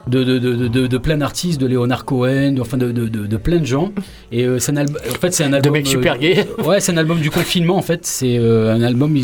de, 0.06 0.24
de, 0.24 0.38
de, 0.38 0.68
de, 0.68 0.86
de 0.86 0.98
plein 0.98 1.18
d'artistes, 1.18 1.60
de 1.60 1.66
Leonard 1.66 2.04
Cohen, 2.04 2.52
de- 2.52 2.60
enfin 2.60 2.76
de, 2.76 2.90
de, 2.92 3.06
de, 3.08 3.26
de 3.26 3.36
plein 3.36 3.58
de 3.58 3.66
gens. 3.66 3.92
Et 4.32 4.44
euh, 4.44 4.58
c'est 4.58 4.72
un 4.72 4.76
album. 4.78 4.96
En 5.08 5.14
fait, 5.18 5.32
c'est 5.32 5.44
un 5.44 5.50
De 5.50 5.56
album. 5.56 5.72
mecs 5.74 5.86
euh, 5.86 5.90
super 5.90 6.18
gays. 6.18 6.46
Ouais, 6.64 6.80
c'est 6.80 6.92
un 6.92 6.96
album 6.96 7.20
du 7.20 7.30
confinement 7.30 7.76
en 7.76 7.82
fait. 7.82 8.06
C'est 8.06 8.38
euh, 8.38 8.74
un 8.74 8.82
album. 8.82 9.16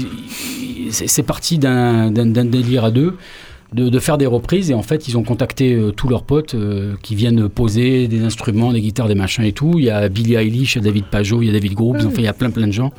C'est 0.90 1.22
parti 1.24 1.58
d'un 1.58 2.10
délire 2.10 2.84
à 2.84 2.90
deux. 2.90 3.14
De, 3.74 3.88
de 3.88 3.98
faire 3.98 4.16
des 4.16 4.26
reprises 4.26 4.70
et 4.70 4.74
en 4.74 4.82
fait 4.82 5.08
ils 5.08 5.18
ont 5.18 5.24
contacté 5.24 5.74
euh, 5.74 5.90
tous 5.90 6.08
leurs 6.08 6.22
potes 6.22 6.54
euh, 6.54 6.94
qui 7.02 7.16
viennent 7.16 7.48
poser 7.48 8.06
des 8.06 8.22
instruments, 8.22 8.72
des 8.72 8.80
guitares, 8.80 9.08
des 9.08 9.16
machins 9.16 9.42
et 9.42 9.50
tout. 9.52 9.74
Il 9.78 9.84
y 9.86 9.90
a 9.90 10.08
Billy 10.08 10.36
Eilish, 10.36 10.76
il 10.76 10.78
y 10.78 10.82
a 10.82 10.84
David 10.84 11.06
Pajot, 11.06 11.42
il 11.42 11.46
y 11.46 11.48
a 11.50 11.52
David 11.52 11.74
Groves, 11.74 11.96
enfin 12.06 12.14
il 12.18 12.24
y 12.24 12.28
a 12.28 12.32
plein 12.32 12.50
plein 12.50 12.68
de 12.68 12.72
gens 12.72 12.92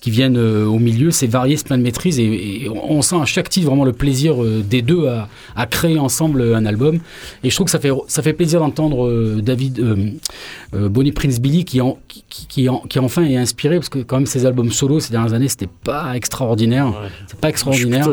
qui 0.00 0.10
viennent 0.10 0.36
euh, 0.36 0.64
au 0.66 0.78
milieu. 0.78 1.10
C'est 1.10 1.26
varié, 1.26 1.56
c'est 1.56 1.66
plein 1.66 1.78
de 1.78 1.82
maîtrise 1.82 2.18
et, 2.18 2.24
et 2.64 2.68
on 2.70 3.02
sent 3.02 3.16
à 3.20 3.24
chaque 3.24 3.48
titre 3.48 3.66
vraiment 3.66 3.84
le 3.84 3.92
plaisir 3.92 4.42
euh, 4.42 4.62
des 4.68 4.82
deux 4.82 5.06
à, 5.06 5.28
à 5.56 5.66
créer 5.66 5.98
ensemble 5.98 6.42
un 6.54 6.64
album. 6.66 6.98
Et 7.44 7.50
je 7.50 7.54
trouve 7.54 7.64
que 7.66 7.70
ça 7.70 7.78
fait, 7.80 7.90
ça 8.06 8.22
fait 8.22 8.32
plaisir 8.32 8.60
d'entendre 8.60 9.06
euh, 9.06 9.40
David 9.42 9.78
euh, 9.80 9.96
euh, 10.74 10.88
Bonnie 10.88 11.12
Prince 11.12 11.40
Billy 11.40 11.64
qui, 11.64 11.80
en, 11.80 11.98
qui, 12.08 12.24
qui, 12.28 12.46
qui 12.46 12.68
en- 12.68 12.80
qui 12.88 12.98
enfin 12.98 13.24
est 13.24 13.36
inspiré 13.36 13.76
parce 13.76 13.88
que 13.88 13.98
quand 14.00 14.16
même 14.16 14.26
ses 14.26 14.46
albums 14.46 14.70
solo 14.70 15.00
ces 15.00 15.10
dernières 15.10 15.32
années 15.34 15.48
c'était 15.48 15.68
pas 15.84 16.14
extraordinaire. 16.14 16.92
C'est 17.26 17.40
pas 17.40 17.48
extraordinaire. 17.48 18.04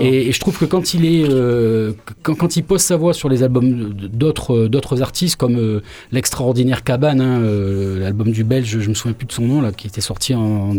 Et, 0.00 0.28
et 0.28 0.32
je 0.32 0.40
trouve 0.40 0.58
que 0.58 0.64
quand 0.64 0.94
il 0.94 1.04
est, 1.04 1.24
euh, 1.28 1.92
quand, 2.22 2.34
quand 2.34 2.56
il 2.56 2.62
pose 2.64 2.80
sa 2.80 2.96
voix 2.96 3.12
sur 3.12 3.28
les 3.28 3.42
albums 3.42 3.92
d'autres 3.94 4.66
d'autres 4.66 5.02
artistes 5.02 5.36
comme 5.36 5.56
euh, 5.58 5.82
l'extraordinaire 6.12 6.82
Cabane, 6.84 7.20
hein, 7.20 7.40
euh, 7.42 8.00
l'album 8.00 8.30
du 8.32 8.44
Belge, 8.44 8.78
je 8.80 8.88
me 8.88 8.94
souviens 8.94 9.12
plus 9.12 9.26
de 9.26 9.32
son 9.32 9.42
nom 9.46 9.60
là, 9.60 9.72
qui 9.72 9.86
était 9.86 10.00
sorti 10.00 10.34
en 10.34 10.74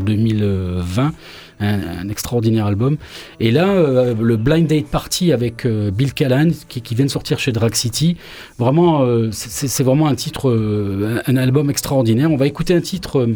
2020, 0.50 1.14
un, 1.60 2.10
extraordinaire 2.10 2.66
album. 2.66 2.98
Et 3.40 3.52
là, 3.52 3.68
euh, 3.68 4.16
le 4.20 4.38
Blind 4.38 4.68
Date 4.68 4.88
Party 4.88 5.32
avec 5.32 5.66
euh, 5.66 5.92
Bill 5.92 6.14
Callahan 6.14 6.50
qui, 6.68 6.96
vient 6.96 7.06
de 7.06 7.12
sortir 7.12 7.40
chez 7.40 7.52
Drag 7.52 7.74
City, 7.76 8.18
vraiment, 8.58 9.04
euh, 9.04 9.30
c'est 9.32 9.84
vraiment 9.84 10.08
un 10.08 10.16
titre, 10.16 10.52
un, 11.26 11.38
album 11.38 11.70
extraordinaire. 11.70 12.32
On 12.32 12.38
va 12.38 12.48
écouter 12.48 12.74
un 12.74 12.82
titre 12.82 13.28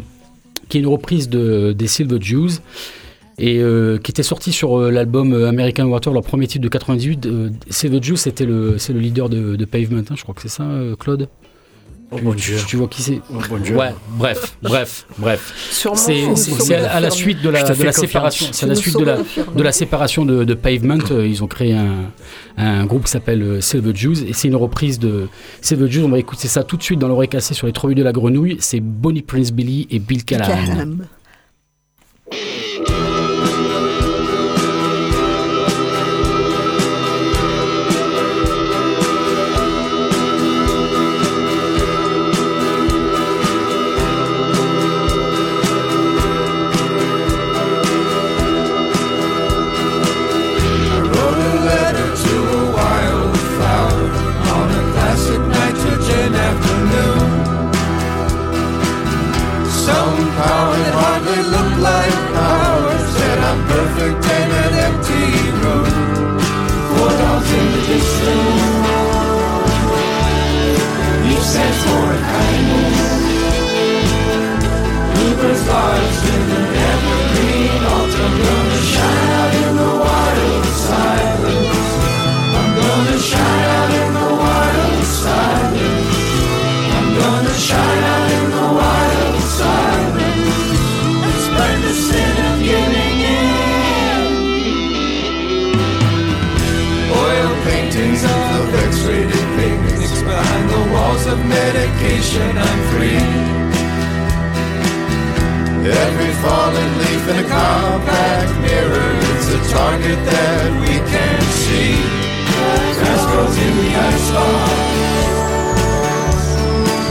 qui 0.70 0.78
est 0.78 0.82
une 0.82 0.88
reprise 0.88 1.30
de, 1.30 1.74
des 1.74 1.88
Silver 1.88 2.18
Jews 2.20 2.60
et 3.40 3.62
qui 4.04 4.12
était 4.12 4.24
sorti 4.24 4.52
sur 4.52 4.80
l'album 4.92 5.34
American 5.34 5.86
Water, 5.86 6.14
leur 6.14 6.24
premier 6.24 6.48
titre 6.48 6.64
de 6.64 6.70
98. 6.70 7.26
Euh, 7.26 7.50
Silver 7.70 8.02
Juice, 8.02 8.22
c'était 8.22 8.46
le, 8.46 8.78
c'est 8.78 8.94
le 8.94 9.00
leader 9.00 9.30
de, 9.30 9.66
Pavement, 9.66 10.00
hein, 10.00 10.16
je 10.16 10.22
crois 10.22 10.36
que 10.36 10.42
c'est 10.42 10.50
ça, 10.50 10.66
Claude? 11.00 11.28
Oh 12.14 12.20
mon 12.24 12.34
Dieu. 12.34 12.58
Tu 12.68 12.78
vois 12.78 12.88
qui 12.88 13.02
c'est 13.02 13.22
Oh 13.32 13.38
mon 13.50 13.58
Dieu. 13.58 13.76
Ouais, 13.76 13.94
bref, 14.10 14.56
bref, 14.62 15.06
bref. 15.18 15.54
C'est 15.96 16.76
à, 16.76 16.94
à 16.94 17.00
la 17.00 17.10
suite 17.10 17.42
de 17.42 17.50
la, 17.50 17.64
de 17.64 17.92
séparation. 17.92 18.48
C'est 18.52 18.66
à 18.66 18.70
la 18.70 18.76
suite 18.76 18.98
de 18.98 19.04
la, 19.06 19.18
de 19.56 19.72
séparation 19.72 20.26
de, 20.26 20.44
de 20.44 20.54
Pavement. 20.54 20.98
euh, 21.12 21.28
Ils 21.28 21.44
ont 21.44 21.48
créé 21.48 21.74
un, 21.74 22.12
un 22.58 22.86
groupe 22.86 23.06
qui 23.06 23.12
s'appelle 23.12 23.42
euh, 23.42 23.62
Silver 23.62 23.92
Jews 23.96 24.24
et 24.28 24.34
c'est 24.34 24.48
une 24.48 24.56
reprise 24.56 25.00
de 25.00 25.28
Silver 25.62 25.90
Jews. 25.90 26.04
On 26.06 26.10
va 26.10 26.20
écouter 26.20 26.48
ça 26.48 26.64
tout 26.64 26.78
de 26.78 26.84
suite 26.84 27.00
dans 27.00 27.08
l'oreille 27.08 27.30
cassée 27.30 27.54
sur 27.54 27.68
les 27.68 27.74
trois 27.74 27.92
de 27.94 28.04
la 28.04 28.12
grenouille. 28.12 28.58
C'est 28.60 28.80
Bonnie 28.80 29.22
Prince 29.22 29.52
Billy 29.52 29.88
et 29.92 30.00
Bill 30.00 30.24
Callahan. 30.24 30.88
Of 101.34 101.46
medication. 101.46 102.58
I'm 102.58 102.80
free. 102.92 103.63
Every 105.86 106.32
fallen 106.40 106.98
leaf 106.98 107.28
in 107.28 107.44
a 107.44 107.48
compact 107.50 108.52
mirror 108.62 109.12
is 109.36 109.48
a 109.52 109.60
target 109.68 110.16
that 110.32 110.72
we 110.80 110.96
can't 111.12 111.52
see. 111.60 112.00
Grass 112.96 113.24
grows 113.28 113.58
in 113.60 113.74
the 113.84 113.90
ice 113.92 114.32
box. 114.32 114.80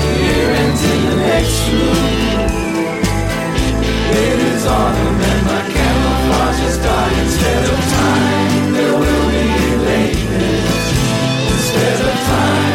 Here 0.09 0.53
and 0.57 0.73
in 0.89 1.01
the 1.05 1.17
next 1.21 1.69
room. 1.69 2.33
It 4.09 4.39
is 4.41 4.65
autumn 4.65 5.21
and 5.21 5.43
my 5.53 5.63
camouflage 5.69 6.61
is 6.65 6.77
dying. 6.81 7.19
Instead 7.29 7.65
of 7.69 7.79
time, 7.93 8.73
there 8.73 8.97
will 8.97 9.27
be 9.29 9.49
lateness. 9.85 10.81
Instead 11.53 11.99
of 12.09 12.17
time, 12.25 12.72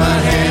my 0.00 0.08
hand. 0.08 0.49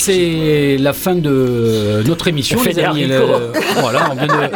C'est 0.00 0.76
la 0.78 0.92
fin 0.92 1.14
de 1.14 2.02
notre 2.06 2.28
émission, 2.28 2.58
les 2.62 2.78
amis. 2.78 3.06
Le- 3.06 3.52
Voilà, 3.80 4.10
on 4.10 4.14
vient 4.14 4.26
de- 4.26 4.32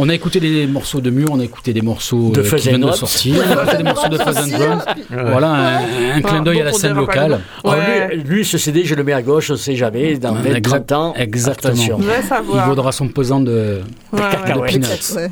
On 0.00 0.08
a 0.08 0.14
écouté 0.14 0.38
des 0.38 0.68
morceaux 0.68 1.00
de 1.00 1.10
Mur, 1.10 1.26
on 1.32 1.40
a 1.40 1.44
écouté 1.44 1.72
des 1.72 1.80
morceaux 1.82 2.30
De 2.30 2.38
euh, 2.40 2.44
qui 2.56 2.68
viennent 2.68 2.84
and 2.84 2.90
de 2.90 2.92
sortir, 2.92 3.34
on 3.44 3.50
a 3.58 3.62
écouté 3.64 3.76
des 3.78 3.82
morceaux 3.82 4.08
de 4.08 4.16
Fuzz 4.18 4.38
and 4.38 4.56
Drums. 4.56 4.84
Voilà, 5.10 5.48
un, 5.50 5.78
un 6.18 6.20
clin 6.22 6.40
d'œil 6.40 6.60
à 6.60 6.64
la 6.66 6.72
scène 6.72 6.94
locale. 6.94 7.40
Ouais. 7.64 8.14
lui, 8.14 8.22
lui, 8.22 8.44
ce 8.44 8.58
CD, 8.58 8.84
je 8.84 8.94
le 8.94 9.02
mets 9.02 9.12
à 9.12 9.22
gauche, 9.22 9.50
on 9.50 9.56
sait 9.56 9.74
jamais, 9.74 10.16
dans 10.16 10.34
20, 10.34 10.54
Exact- 10.54 10.86
30 10.86 10.92
ans. 10.92 11.14
exactement. 11.16 11.98
Il 12.54 12.60
vaudra 12.68 12.92
son 12.92 13.08
pesant 13.08 13.40
de, 13.40 13.80
Ouais, 14.12 14.20
ouais. 14.20 14.28
cacahuètes. 14.30 14.74
de 14.78 14.86
peanuts. 14.86 15.30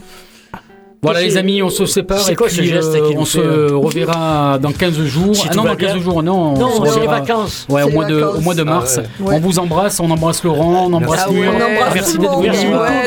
Voilà 1.03 1.20
les 1.22 1.36
amis, 1.36 1.62
on 1.62 1.68
se 1.70 1.86
sépare 1.86 2.18
c'est 2.20 2.32
et 2.32 2.34
quoi 2.36 2.47
puis 2.49 2.57
ce 2.57 2.62
geste 2.62 2.94
euh, 2.94 3.12
on 3.16 3.24
se 3.24 3.38
fait, 3.38 3.72
reverra 3.74 4.59
dans 4.61 4.72
15 4.72 4.99
jours. 5.05 5.36
Si 5.36 5.47
ah 5.51 5.55
non, 5.55 5.64
dans 5.64 5.76
15 5.76 5.92
bien. 5.94 6.03
jours, 6.03 6.22
non. 6.22 6.55
on 6.55 6.59
Non, 6.59 6.84
se 6.84 6.92
c'est 6.92 7.01
les 7.01 7.07
vacances. 7.07 7.66
Ouais, 7.68 7.82
au 7.82 7.90
mois, 7.90 8.05
de, 8.07 8.22
au 8.22 8.40
mois 8.40 8.55
de 8.55 8.62
mars. 8.62 8.99
ouais. 9.20 9.34
On 9.36 9.38
vous 9.38 9.59
embrasse, 9.59 10.01
on 10.01 10.11
embrasse 10.11 10.42
Laurent, 10.42 10.86
on 10.88 10.92
embrasse 10.92 11.24
Ah 11.28 11.30
Mur. 11.30 11.53
on 11.55 11.94
Merci 11.94 12.18
d'être 12.18 12.36
venu. 12.38 12.49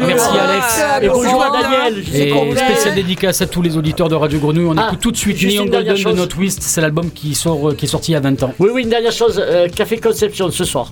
Merci. 0.07 0.37
Alex. 0.39 0.81
Ah, 0.81 1.03
Et 1.03 1.09
bonjour 1.09 1.43
à 1.43 1.61
Daniel. 1.61 2.03
Et 2.13 2.29
qu'on 2.29 2.51
spécial 2.55 2.95
dédicace 2.95 3.41
à 3.41 3.47
tous 3.47 3.61
les 3.61 3.75
auditeurs 3.75 4.07
de 4.07 4.15
Radio 4.15 4.39
Grenouille. 4.39 4.65
On 4.69 4.77
Ah, 4.77 4.87
écoute 4.87 4.99
tout 5.01 5.11
de 5.11 5.17
suite 5.17 5.37
juste 5.37 5.57
Neon 5.57 5.65
une 5.65 5.71
dernière 5.71 5.93
Golden 5.95 6.13
de 6.13 6.17
chose. 6.17 6.19
No 6.19 6.25
Twist. 6.27 6.61
C'est 6.61 6.81
l'album 6.81 7.09
qui, 7.11 7.35
sort, 7.35 7.69
euh, 7.69 7.73
qui 7.75 7.85
est 7.85 7.89
sorti 7.89 8.11
il 8.11 8.13
y 8.13 8.17
a 8.17 8.21
20 8.21 8.43
ans. 8.43 8.53
Oui, 8.59 8.69
oui, 8.73 8.83
une 8.83 8.89
dernière 8.89 9.11
chose. 9.11 9.41
euh, 9.43 9.67
Café 9.67 9.97
Conception 9.99 10.49
ce 10.51 10.63
soir. 10.63 10.91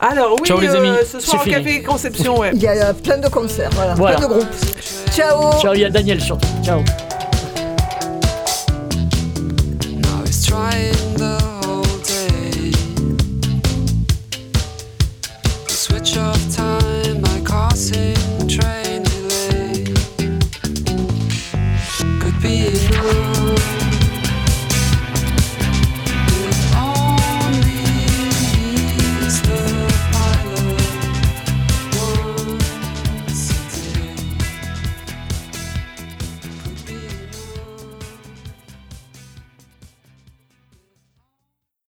Alors, 0.00 0.32
oui, 0.40 0.46
Ciao, 0.48 0.58
les 0.58 0.68
amis. 0.70 0.88
euh, 0.88 1.02
ce 1.10 1.20
soir 1.20 1.42
au. 1.42 1.50
Café 1.50 1.82
Conception, 1.82 2.38
ouais. 2.38 2.50
Il 2.54 2.62
y 2.62 2.66
a 2.66 2.94
plein 2.94 3.18
de 3.18 3.28
concerts, 3.28 3.70
voilà, 3.74 3.94
Voilà. 3.94 4.16
plein 4.16 4.28
de 4.28 4.32
groupes. 4.32 4.46
Ciao 5.14 5.52
Ciao, 5.60 5.74
il 5.74 5.80
y 5.80 5.84
a 5.84 5.90
Daniel 5.90 6.20
presto, 6.36 6.62
ciao. 6.62 6.84
switch 15.68 16.16
off 16.16 16.56
time, 16.56 17.24
I 17.24 17.40
cause. 17.44 18.15